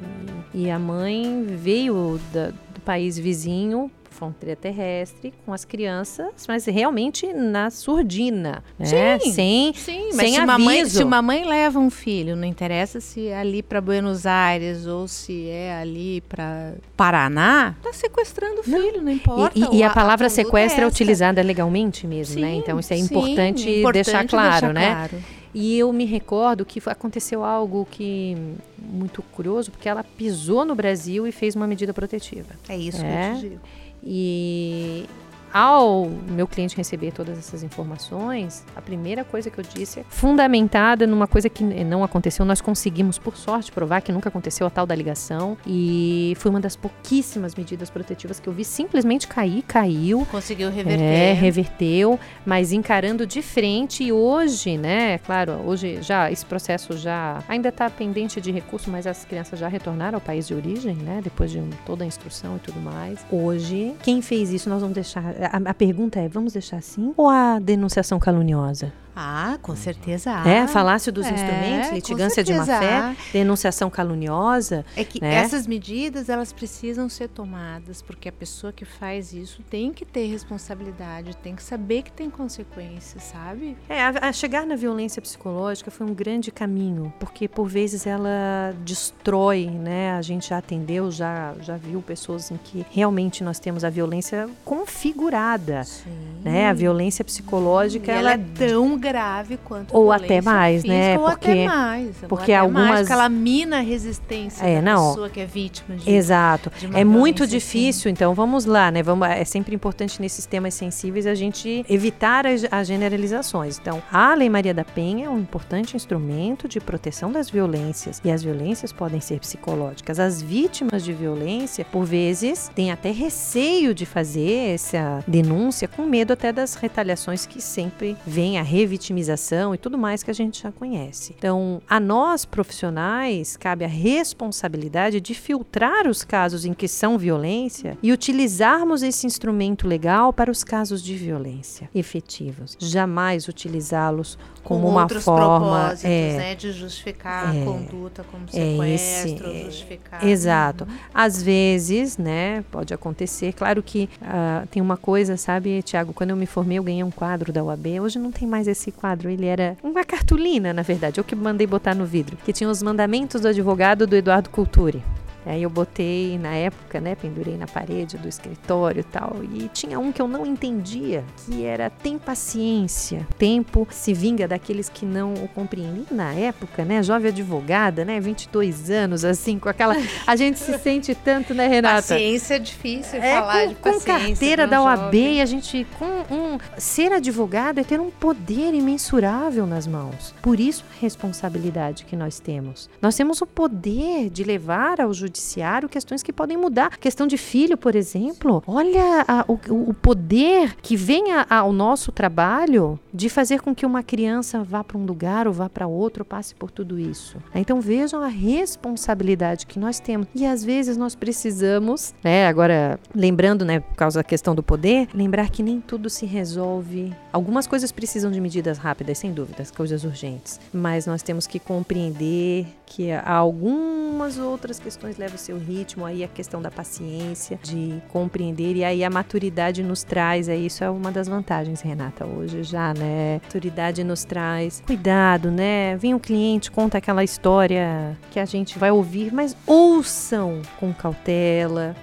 E, 0.55 0.63
e 0.65 0.71
a 0.71 0.79
mãe 0.79 1.45
veio 1.45 2.19
da, 2.33 2.47
do 2.49 2.81
país 2.87 3.19
vizinho 3.19 3.91
fronteira 4.19 4.57
terrestre 4.57 5.33
com 5.47 5.53
as 5.53 5.65
crianças, 5.65 6.33
mas 6.49 6.67
realmente 6.67 7.33
na 7.33 7.71
surdina, 7.71 8.65
né? 8.77 9.19
Sim, 9.21 9.33
sem, 9.33 9.75
sim, 9.75 10.09
mas 10.09 10.17
sem 10.17 10.33
se, 10.33 10.41
aviso. 10.41 10.43
uma 10.43 10.59
mãe, 10.59 10.85
se 10.85 11.05
uma 11.05 11.23
mãe 11.23 11.45
leva 11.45 11.79
um 11.79 11.89
filho, 11.89 12.35
não 12.35 12.45
interessa 12.45 13.01
se 13.01 13.29
é 13.29 13.39
ali 13.39 13.63
para 13.63 13.81
Buenos 13.81 14.27
Aires 14.27 14.87
ou 14.87 15.07
se 15.07 15.49
é 15.49 15.79
ali 15.81 16.21
para 16.23 16.75
Paraná, 16.97 17.77
tá 17.81 17.93
sequestrando 17.93 18.61
o 18.61 18.65
filho, 18.65 18.97
não, 18.97 19.05
não 19.05 19.13
importa. 19.13 19.57
E, 19.57 19.77
e, 19.77 19.79
e 19.79 19.83
a 19.85 19.91
palavra 19.91 20.27
a 20.27 20.31
sequestro 20.31 20.81
é, 20.81 20.85
é 20.85 20.87
utilizada 20.87 21.41
legalmente 21.41 22.07
mesmo, 22.07 22.35
sim, 22.35 22.41
né? 22.41 22.55
Então 22.55 22.81
isso 22.81 22.93
é 22.93 22.97
sim, 22.97 23.05
importante, 23.05 23.71
importante 23.71 23.93
deixar 23.93 24.27
claro, 24.27 24.51
deixar 24.51 24.75
né? 24.75 24.95
Claro. 25.09 25.25
E 25.55 25.79
eu 25.79 25.93
me 25.93 26.05
recordo 26.05 26.65
que 26.65 26.81
aconteceu 26.87 27.43
algo 27.43 27.87
que 27.91 28.37
muito 28.79 29.23
curioso, 29.23 29.71
porque 29.71 29.89
ela 29.89 30.05
pisou 30.05 30.65
no 30.65 30.75
Brasil 30.75 31.27
e 31.27 31.33
fez 31.33 31.55
uma 31.55 31.67
medida 31.67 31.93
protetiva. 31.95 32.55
É 32.69 32.77
isso 32.77 33.05
é. 33.05 33.09
que 33.09 33.31
eu 33.31 33.35
te 33.35 33.49
digo. 33.49 33.61
E 34.03 35.07
ao 35.53 36.07
meu 36.07 36.47
cliente 36.47 36.77
receber 36.77 37.13
todas 37.13 37.39
essas 37.39 37.63
informações, 37.63 38.65
a 38.77 38.83
primeira 38.83 39.25
coisa 39.25 39.51
que 39.51 39.59
eu 39.59 39.65
disse 39.65 40.01
é 40.01 40.05
fundamentada 40.09 41.07
numa 41.07 41.27
coisa 41.27 41.49
que 41.49 41.63
não 41.63 42.05
aconteceu. 42.05 42.45
Nós 42.45 42.61
conseguimos, 42.61 43.19
por 43.19 43.37
sorte, 43.37 43.73
provar 43.73 44.01
que 44.01 44.13
nunca 44.13 44.29
aconteceu 44.29 44.67
a 44.67 44.71
tal 44.71 44.87
da 44.87 44.95
ligação. 44.95 45.57
E 45.67 46.35
foi 46.39 46.51
uma 46.51 46.61
das 46.61 46.77
pouquíssimas 46.77 47.55
medidas 47.55 47.91
protetivas 47.91 48.41
que 48.41 48.49
eu 48.49 48.53
vi 48.53 48.65
simplesmente 48.65 49.27
cair, 49.27 49.63
caiu. 49.63 50.27
Conseguiu 50.31 50.71
reverter. 50.71 51.03
É, 51.03 51.33
reverteu, 51.33 52.19
mas 52.45 52.73
encarando 52.73 53.27
de 53.27 53.43
frente. 53.43 54.05
E 54.05 54.13
hoje, 54.13 54.77
né, 54.77 55.19
claro, 55.19 55.53
hoje 55.65 56.01
já 56.03 56.31
esse 56.31 56.45
processo 56.45 56.97
já 56.97 57.43
ainda 57.49 57.69
está 57.69 57.89
pendente 57.91 58.41
de 58.41 58.51
recurso, 58.51 58.91
mas 58.91 59.07
as 59.07 59.25
crianças 59.25 59.59
já 59.59 59.69
retornaram 59.69 60.17
ao 60.17 60.21
país 60.21 60.47
de 60.47 60.55
origem, 60.55 60.97
né, 60.97 61.21
depois 61.23 61.51
de 61.51 61.63
toda 61.85 62.05
a 62.05 62.07
instrução 62.07 62.57
e 62.57 62.59
tudo 62.61 62.81
mais. 62.81 63.25
Hoje, 63.31 63.95
quem 64.03 64.23
fez 64.23 64.51
isso, 64.53 64.69
nós 64.69 64.81
vamos 64.81 64.95
deixar 64.95 65.38
a, 65.47 65.71
a, 65.71 65.75
pergunta 65.75 66.19
é: 66.19 66.29
vamos 66.29 66.53
deixar 66.53 66.79
assim 66.79 67.13
ou 67.17 67.29
a 67.29 67.59
denunciação 67.59 68.19
caluniosa? 68.19 68.93
Ah, 69.21 69.59
com 69.61 69.75
certeza 69.75 70.31
há. 70.31 70.49
É, 70.49 70.69
falácio 70.69 71.13
dos 71.13 71.27
é, 71.27 71.33
instrumentos, 71.33 71.91
litigância 71.91 72.45
de 72.45 72.55
má 72.55 72.65
fé, 72.65 73.17
denunciação 73.33 73.91
caluniosa. 73.91 74.87
É 74.95 75.03
que 75.03 75.21
né? 75.21 75.35
essas 75.35 75.67
medidas 75.67 76.29
elas 76.29 76.53
precisam 76.53 77.09
ser 77.09 77.29
tomadas, 77.29 78.01
porque 78.01 78.29
a 78.29 78.33
pessoa 78.33 78.73
que 78.73 78.85
faz 78.85 79.33
isso 79.33 79.61
tem 79.69 79.93
que 79.93 80.05
ter 80.05 80.27
responsabilidade, 80.27 81.37
tem 81.39 81.57
que 81.57 81.65
saber 81.65 82.03
que 82.03 82.13
tem 82.13 82.31
consequências, 82.31 83.25
sabe? 83.25 83.77
É, 83.89 84.01
a, 84.05 84.29
a 84.29 84.33
chegar 84.33 84.65
na 84.65 84.77
violência 84.77 85.21
psicológica 85.21 85.91
foi 85.91 86.07
um 86.07 86.15
grande 86.15 86.53
caminho, 86.53 87.13
porque 87.19 87.49
por 87.49 87.67
vezes 87.67 88.07
ela 88.07 88.73
destrói, 88.85 89.67
né? 89.67 90.13
A 90.13 90.23
gente 90.23 90.51
já 90.51 90.59
atendeu, 90.59 91.11
já, 91.11 91.57
já 91.61 91.77
viu 91.77 92.01
pessoas 92.01 92.53
em 92.53 92.57
que 92.57 92.87
realmente 92.89 93.43
nós 93.43 93.59
temos 93.59 93.83
a 93.83 93.91
violência 93.91 94.49
configurada, 94.65 95.83
Sim. 95.83 96.38
Né? 96.45 96.69
A 96.69 96.73
violência 96.73 97.25
psicológica, 97.25 98.13
ela, 98.13 98.33
ela 98.33 98.43
é 98.43 98.69
tão 98.69 98.99
grave 98.99 99.59
quanto 99.65 99.97
ou 99.97 100.13
até 100.13 100.41
mais, 100.41 100.83
física, 100.83 100.93
né? 100.93 101.19
Ou 101.19 101.25
porque 101.25 101.51
até 101.51 101.67
mais, 101.67 102.17
porque 102.29 102.53
até 102.53 102.57
algumas 102.57 102.89
mais, 102.89 103.01
porque 103.01 103.13
ela 103.13 103.29
mina 103.29 103.79
a 103.79 103.81
resistência 103.81 104.65
é, 104.65 104.77
da 104.77 104.83
não. 104.83 105.09
pessoa 105.09 105.29
que 105.29 105.41
é 105.41 105.47
vítima 105.47 105.97
de 105.97 106.11
Exato. 106.11 106.71
De 106.79 106.97
é 106.97 107.05
muito 107.05 107.45
assim. 107.45 107.53
difícil, 107.53 108.11
então 108.11 108.35
vamos 108.35 108.65
lá, 108.65 108.91
né? 108.91 109.03
Vamos, 109.03 109.29
é 109.29 109.45
sempre 109.45 109.75
importante 109.75 110.21
nesses 110.21 110.47
temas 110.47 110.75
sensíveis 110.75 111.27
a 111.27 111.35
gente 111.35 111.85
evitar 111.89 112.47
as, 112.47 112.65
as 112.71 112.87
generalizações. 112.87 113.79
Então, 113.79 114.03
a 114.11 114.35
Lei 114.35 114.49
Maria 114.49 114.75
da 114.75 114.85
Penha 114.85 115.27
é 115.27 115.31
um 115.31 115.39
importante 115.39 115.97
instrumento 115.97 116.69
de 116.69 116.81
proteção 116.81 117.33
das 117.33 117.51
violências 117.51 118.21
e 118.25 118.31
as 118.31 118.43
violências 118.43 118.93
podem 118.93 119.21
ser 119.21 119.41
psicológicas. 119.41 120.19
As 120.19 120.41
vítimas 120.41 121.05
de 121.05 121.13
violência, 121.13 121.85
por 121.85 122.05
vezes, 122.05 122.71
têm 122.75 122.91
até 122.91 123.11
receio 123.11 123.95
de 123.95 124.07
fazer 124.07 124.75
essa 124.75 125.23
denúncia 125.27 125.89
com 125.89 126.03
medo 126.03 126.28
até 126.33 126.53
das 126.53 126.75
retaliações 126.75 127.47
que 127.47 127.61
sempre 127.61 128.17
vem 128.27 128.59
a 128.59 128.63
revitimização 128.63 129.75
e 129.75 129.79
tudo 129.79 129.99
mais 129.99 130.23
que 130.23 130.31
a 130.31 130.35
gente 130.35 130.63
já 130.63 130.73
conhece. 130.73 131.35
Então, 131.37 131.81
a 131.89 131.99
nós 132.01 132.45
profissionais 132.45 133.57
cabe 133.57 133.85
a 133.85 133.89
responsabilidade 133.89 135.21
de 135.21 135.35
filtrar 135.35 136.07
os 136.07 136.25
casos 136.25 136.65
em 136.65 136.73
que 136.73 136.89
são 136.89 137.19
violência 137.19 137.97
e 138.03 138.13
utilizarmos 138.13 139.03
esse 139.03 139.27
instrumento 139.27 139.87
legal 139.87 140.33
para 140.33 140.51
os 140.51 140.65
casos 140.65 141.03
de 141.03 141.15
violência 141.15 141.89
efetivos. 141.95 142.77
Jamais 142.79 143.49
utilizá-los 143.49 144.39
como 144.69 144.83
Com 144.83 144.91
uma 144.91 145.03
outros 145.05 145.25
forma 145.25 145.61
propósitos, 145.61 146.05
é, 146.05 146.37
né, 146.37 146.55
de 146.55 146.73
justificar 146.73 147.57
é, 147.57 147.63
a 147.63 147.65
conduta 147.65 148.23
como 148.31 148.45
é 148.53 148.99
sequestro, 148.99 149.51
esse, 149.51 149.65
justificar. 149.65 150.27
Exato. 150.27 150.85
Uhum. 150.85 150.95
Às 151.15 151.43
vezes, 151.43 152.19
né, 152.19 152.63
pode 152.71 152.93
acontecer. 152.93 153.55
Claro 153.55 153.83
que 153.83 154.11
uh, 154.21 154.67
tem 154.67 154.83
uma 154.83 154.99
coisa, 154.99 155.39
sabe, 155.39 155.83
Tiago, 155.83 156.13
quando 156.13 156.31
eu 156.31 156.37
me 156.37 156.45
formei, 156.45 156.79
eu 156.79 156.83
ganhei 156.83 157.03
um 157.03 157.11
quadro 157.11 157.51
da 157.51 157.65
UAB. 157.65 157.99
Hoje 158.03 158.19
não 158.19 158.31
tem 158.31 158.47
mais 158.47 158.69
esse 158.69 158.93
quadro, 158.93 159.31
ele 159.31 159.47
era 159.47 159.75
uma 159.83 160.05
cartolina, 160.05 160.75
na 160.75 160.83
verdade, 160.83 161.19
eu 161.19 161.25
que 161.25 161.35
mandei 161.35 161.67
botar 161.67 161.95
no 161.95 162.05
vidro, 162.05 162.37
que 162.45 162.53
tinha 162.53 162.69
os 162.69 162.83
mandamentos 162.83 163.41
do 163.41 163.49
advogado 163.49 164.07
do 164.07 164.17
Eduardo 164.17 164.51
Culturi. 164.51 165.03
Aí 165.49 165.63
eu 165.63 165.71
botei 165.71 166.39
na 166.39 166.55
época, 166.55 167.01
né, 167.01 167.15
pendurei 167.15 167.57
na 167.57 167.67
parede 167.67 168.19
do 168.19 168.29
escritório 168.29 169.01
e 169.01 169.05
tal, 169.05 169.39
e 169.43 169.67
tinha 169.69 169.99
um 169.99 170.13
que 170.13 170.21
eu 170.21 170.29
não 170.29 170.45
entendia, 170.45 171.25
que 171.39 171.65
era 171.65 171.89
tem 171.89 172.19
paciência, 172.19 173.27
tempo 173.39 173.89
se 173.91 174.13
vinga 174.13 174.47
daqueles 174.47 174.91
que 174.91 175.07
não 175.07 175.33
o 175.33 175.49
compreendem. 175.49 176.05
Na 176.11 176.35
época, 176.35 176.85
né, 176.85 177.03
jovem 177.03 177.31
advogada, 177.31 178.05
né, 178.05 178.21
22 178.21 178.91
anos 178.91 179.25
assim, 179.25 179.59
com 179.59 179.71
aquela 179.71 179.97
a 180.27 180.37
gente 180.37 180.59
se 180.59 180.79
sente 180.79 181.15
tanto, 181.15 181.55
né, 181.55 181.67
Renata? 181.67 182.03
Paciência 182.03 182.57
é 182.57 182.59
difícil 182.59 183.19
é, 183.19 183.33
falar 183.33 183.63
com, 183.63 183.69
de 183.69 183.75
com 183.77 184.01
carteira 184.01 184.67
da 184.67 184.83
OAB, 184.83 185.15
jovem. 185.15 185.41
a 185.41 185.47
gente 185.47 185.87
com 185.99 186.35
um 186.35 186.59
ser 186.77 187.11
advogado 187.11 187.81
é 187.81 187.85
ter 187.85 187.99
um 187.99 188.11
poder 188.11 188.75
imensurável 188.75 189.67
nas 189.67 189.87
mãos. 189.87 190.35
Por 190.43 190.61
isso 190.61 190.85
a 190.91 191.01
responsabilidade 191.01 192.05
que 192.05 192.15
nós 192.15 192.39
temos. 192.39 192.91
Nós 193.01 193.17
temos 193.17 193.41
o 193.41 193.47
poder 193.47 194.29
de 194.29 194.45
levar 194.45 195.01
ao 195.01 195.15
judiciário 195.15 195.38
judiciário, 195.39 195.89
questões 195.89 196.23
que 196.23 196.33
podem 196.33 196.57
mudar. 196.57 196.99
Questão 196.99 197.27
de 197.27 197.39
filho, 197.39 197.77
por 197.77 197.95
exemplo. 197.95 198.63
Olha 198.67 199.25
a, 199.27 199.45
o, 199.49 199.59
o, 199.91 199.95
poder 199.95 200.77
que 200.83 200.97
vem 200.97 201.33
a, 201.33 201.47
ao 201.49 201.73
nosso 201.73 202.11
trabalho 202.11 202.99
de 203.15 203.29
fazer 203.29 203.61
com 203.61 203.75
que 203.75 203.87
uma 203.87 204.03
criança 204.03 204.63
vá 204.63 204.83
para 204.83 204.99
um 204.99 205.05
lugar 205.05 205.47
ou 205.47 205.53
vá 205.53 205.69
para 205.69 205.87
outro, 205.87 206.23
ou 206.23 206.25
passe 206.25 206.55
por 206.55 206.71
tudo 206.71 206.99
isso. 206.99 207.39
Então 207.55 207.81
vejam 207.81 208.21
a 208.21 208.29
responsabilidade 208.29 209.67
que 209.67 209.79
nós 209.79 210.01
temos. 210.01 210.27
E 210.35 210.45
às 210.45 210.65
vezes 210.65 210.97
nós 210.97 211.15
precisamos, 211.15 212.15
né, 212.23 212.47
agora 212.47 212.99
lembrando, 213.15 213.65
né, 213.65 213.81
por 213.81 213.97
causa 213.97 214.21
da 214.21 214.25
questão 214.25 214.55
do 214.55 214.63
poder, 214.63 215.09
lembrar 215.15 215.51
que 215.51 215.63
nem 215.63 215.81
tudo 215.81 216.11
se 216.11 216.27
resolve. 216.27 217.13
Algumas 217.33 217.67
coisas 217.67 217.93
precisam 217.93 218.31
de 218.31 218.41
medidas 218.41 218.79
rápidas, 218.79 219.19
sem 219.19 219.33
dúvidas, 219.33 219.71
coisas 219.71 220.05
urgentes. 220.05 220.61
Mas 220.73 221.07
nós 221.07 221.23
temos 221.23 221.47
que 221.47 221.59
compreender 221.59 222.67
que 222.89 223.13
há 223.13 223.33
algumas 223.33 224.39
outras 224.39 224.79
questões 224.79 225.18
levam 225.19 225.37
o 225.37 225.39
seu 225.39 225.59
ritmo, 225.59 226.05
aí 226.05 226.25
a 226.25 226.29
questão 226.29 226.63
da 226.63 226.71
paciência, 226.71 227.59
de 227.63 228.01
compreender, 228.09 228.77
e 228.77 228.85
aí 228.85 229.05
a 229.05 229.11
maturidade 229.11 229.83
nos 229.83 230.05
traz, 230.05 230.49
aí 230.49 230.67
isso 230.67 230.85
é 230.85 230.91
uma 230.91 231.11
das 231.11 231.29
vantagens, 231.29 231.81
Renata, 231.81 232.25
hoje 232.25 232.63
já, 232.63 232.95
né? 232.95 233.41
Maturidade 233.43 234.05
nos 234.05 234.25
traz 234.25 234.83
cuidado, 234.87 235.51
né? 235.51 235.97
Vem 235.97 236.15
um 236.15 236.19
cliente, 236.19 236.71
conta 236.71 236.99
aquela 236.99 237.25
história 237.25 238.17
que 238.31 238.39
a 238.39 238.45
gente 238.45 238.79
vai 238.79 238.91
ouvir, 238.91 239.33
mas 239.33 239.57
ouçam 239.67 240.63
com 240.79 240.93
cautela, 240.93 241.95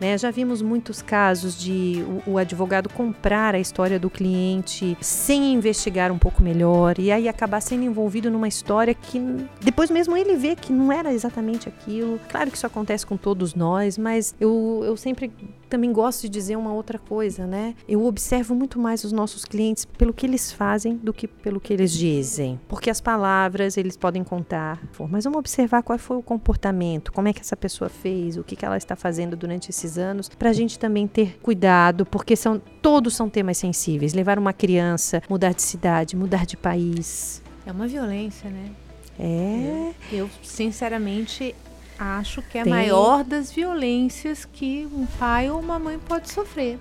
né? 0.00 0.16
Já 0.18 0.30
vimos 0.30 0.60
muitos 0.60 1.00
casos 1.02 1.58
de 1.58 2.04
o, 2.26 2.32
o, 2.32 2.38
advogado 2.38 2.88
comprar 2.88 3.54
a 3.54 3.58
história 3.58 3.98
do 3.98 4.10
cliente 4.10 4.96
sem 5.00 5.52
investigar 5.52 6.10
um 6.10 6.18
pouco 6.18 6.42
melhor 6.42 6.98
e 6.98 7.10
aí 7.10 7.28
acabar 7.28 7.60
sendo 7.60 7.84
envolvido 7.84 8.30
numa 8.30 8.48
história 8.48 8.94
que 8.94 9.20
depois 9.60 9.90
mesmo 9.90 10.16
ele 10.16 10.36
vê 10.36 10.56
que 10.56 10.72
não 10.72 10.92
era 10.92 11.12
exatamente 11.12 11.68
aquilo. 11.68 12.20
Claro 12.28 12.50
que 12.50 12.56
isso 12.56 12.66
acontece 12.66 13.06
com 13.06 13.16
todos 13.16 13.54
nós, 13.54 13.96
mas 13.96 14.34
eu, 14.40 14.82
eu 14.84 14.96
sempre 14.96 15.32
também 15.74 15.92
gosto 15.92 16.22
de 16.22 16.28
dizer 16.28 16.54
uma 16.54 16.72
outra 16.72 17.00
coisa, 17.00 17.48
né? 17.48 17.74
Eu 17.88 18.04
observo 18.04 18.54
muito 18.54 18.78
mais 18.78 19.02
os 19.02 19.10
nossos 19.10 19.44
clientes 19.44 19.84
pelo 19.84 20.12
que 20.12 20.24
eles 20.24 20.52
fazem 20.52 20.96
do 20.96 21.12
que 21.12 21.26
pelo 21.26 21.58
que 21.58 21.72
eles 21.72 21.90
dizem. 21.90 22.60
Porque 22.68 22.88
as 22.88 23.00
palavras 23.00 23.76
eles 23.76 23.96
podem 23.96 24.22
contar, 24.22 24.80
mas 25.10 25.24
vamos 25.24 25.40
observar 25.40 25.82
qual 25.82 25.98
foi 25.98 26.16
o 26.16 26.22
comportamento, 26.22 27.12
como 27.12 27.26
é 27.26 27.32
que 27.32 27.40
essa 27.40 27.56
pessoa 27.56 27.88
fez, 27.88 28.36
o 28.36 28.44
que, 28.44 28.54
que 28.54 28.64
ela 28.64 28.76
está 28.76 28.94
fazendo 28.94 29.36
durante 29.36 29.70
esses 29.70 29.98
anos, 29.98 30.28
para 30.28 30.50
a 30.50 30.52
gente 30.52 30.78
também 30.78 31.08
ter 31.08 31.40
cuidado, 31.42 32.06
porque 32.06 32.36
são 32.36 32.62
todos 32.80 33.16
são 33.16 33.28
temas 33.28 33.58
sensíveis. 33.58 34.14
Levar 34.14 34.38
uma 34.38 34.52
criança, 34.52 35.20
mudar 35.28 35.54
de 35.54 35.62
cidade, 35.62 36.14
mudar 36.14 36.46
de 36.46 36.56
país. 36.56 37.42
É 37.66 37.72
uma 37.72 37.88
violência, 37.88 38.48
né? 38.48 38.70
É. 39.18 39.92
Eu, 40.12 40.30
sinceramente, 40.40 41.54
acho 41.98 42.42
que 42.42 42.58
é 42.58 42.62
a 42.62 42.64
Tem... 42.64 42.72
maior 42.72 43.24
das 43.24 43.52
violências 43.52 44.44
que 44.44 44.86
um 44.92 45.06
pai 45.06 45.50
ou 45.50 45.60
uma 45.60 45.78
mãe 45.78 45.98
pode 45.98 46.30
sofrer. 46.30 46.78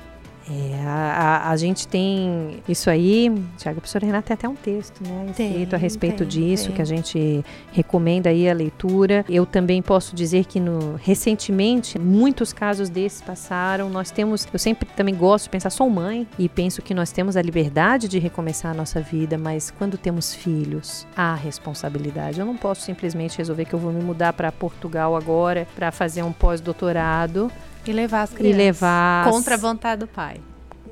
É, 0.50 0.84
a, 0.86 0.92
a, 0.92 1.50
a, 1.52 1.58
gente 1.58 1.88
tem 1.88 2.62
isso 2.68 2.90
aí, 2.90 3.32
Tiago, 3.58 3.78
a 3.78 3.82
professora 3.82 4.06
Renata 4.06 4.28
tem 4.28 4.34
até 4.34 4.50
um 4.50 4.56
texto, 4.56 5.02
né, 5.02 5.28
escrito 5.30 5.70
tem, 5.70 5.78
a 5.78 5.78
respeito 5.78 6.18
tem, 6.20 6.28
disso, 6.28 6.68
tem. 6.68 6.76
que 6.76 6.82
a 6.82 6.86
gente 6.86 7.46
recomenda 7.72 8.30
aí 8.30 8.50
a 8.50 8.54
leitura. 8.54 9.24
Eu 9.30 9.46
também 9.46 9.82
posso 9.82 10.16
dizer 10.16 10.46
que 10.46 10.60
no, 10.60 10.96
recentemente, 10.96 11.98
muitos 11.98 12.52
casos 12.52 12.90
desses 12.90 13.22
passaram. 13.22 13.90
Nós 13.90 14.12
temos, 14.12 14.48
eu 14.52 14.60
sempre 14.60 14.88
também 14.96 15.16
gosto 15.16 15.46
de 15.46 15.52
pensar, 15.52 15.70
sou 15.70 15.90
mãe 15.90 16.28
e 16.38 16.50
penso 16.50 16.82
que 16.82 16.94
nós 16.94 17.12
temos 17.12 17.38
a 17.38 17.42
liberdade 17.42 18.08
de 18.10 18.20
recomeçar 18.20 18.72
a 18.72 18.74
nossa 18.74 19.00
vida, 19.00 19.38
mas 19.38 19.72
quando 19.72 19.98
temos 19.98 20.34
filhos, 20.34 21.08
há 21.16 21.36
responsabilidade. 21.36 22.40
Eu 22.40 22.46
não 22.46 22.58
posso 22.58 22.82
simplesmente 22.82 23.38
resolver 23.38 23.66
que 23.66 23.74
eu 23.74 23.80
vou 23.80 23.94
me 23.94 24.04
mudar 24.04 24.34
para 24.34 24.52
Portugal 24.52 25.16
agora 25.16 25.66
para 25.76 25.92
fazer 25.92 26.24
um 26.24 26.34
pós-doutorado 26.34 27.50
e 27.92 27.94
levar 27.94 28.24
as 28.24 28.32
crianças. 28.32 28.54
E 28.54 28.58
levar. 28.58 29.30
Contra 29.30 29.56
a 29.56 29.58
vontade 29.58 30.00
do 30.00 30.08
pai 30.08 30.40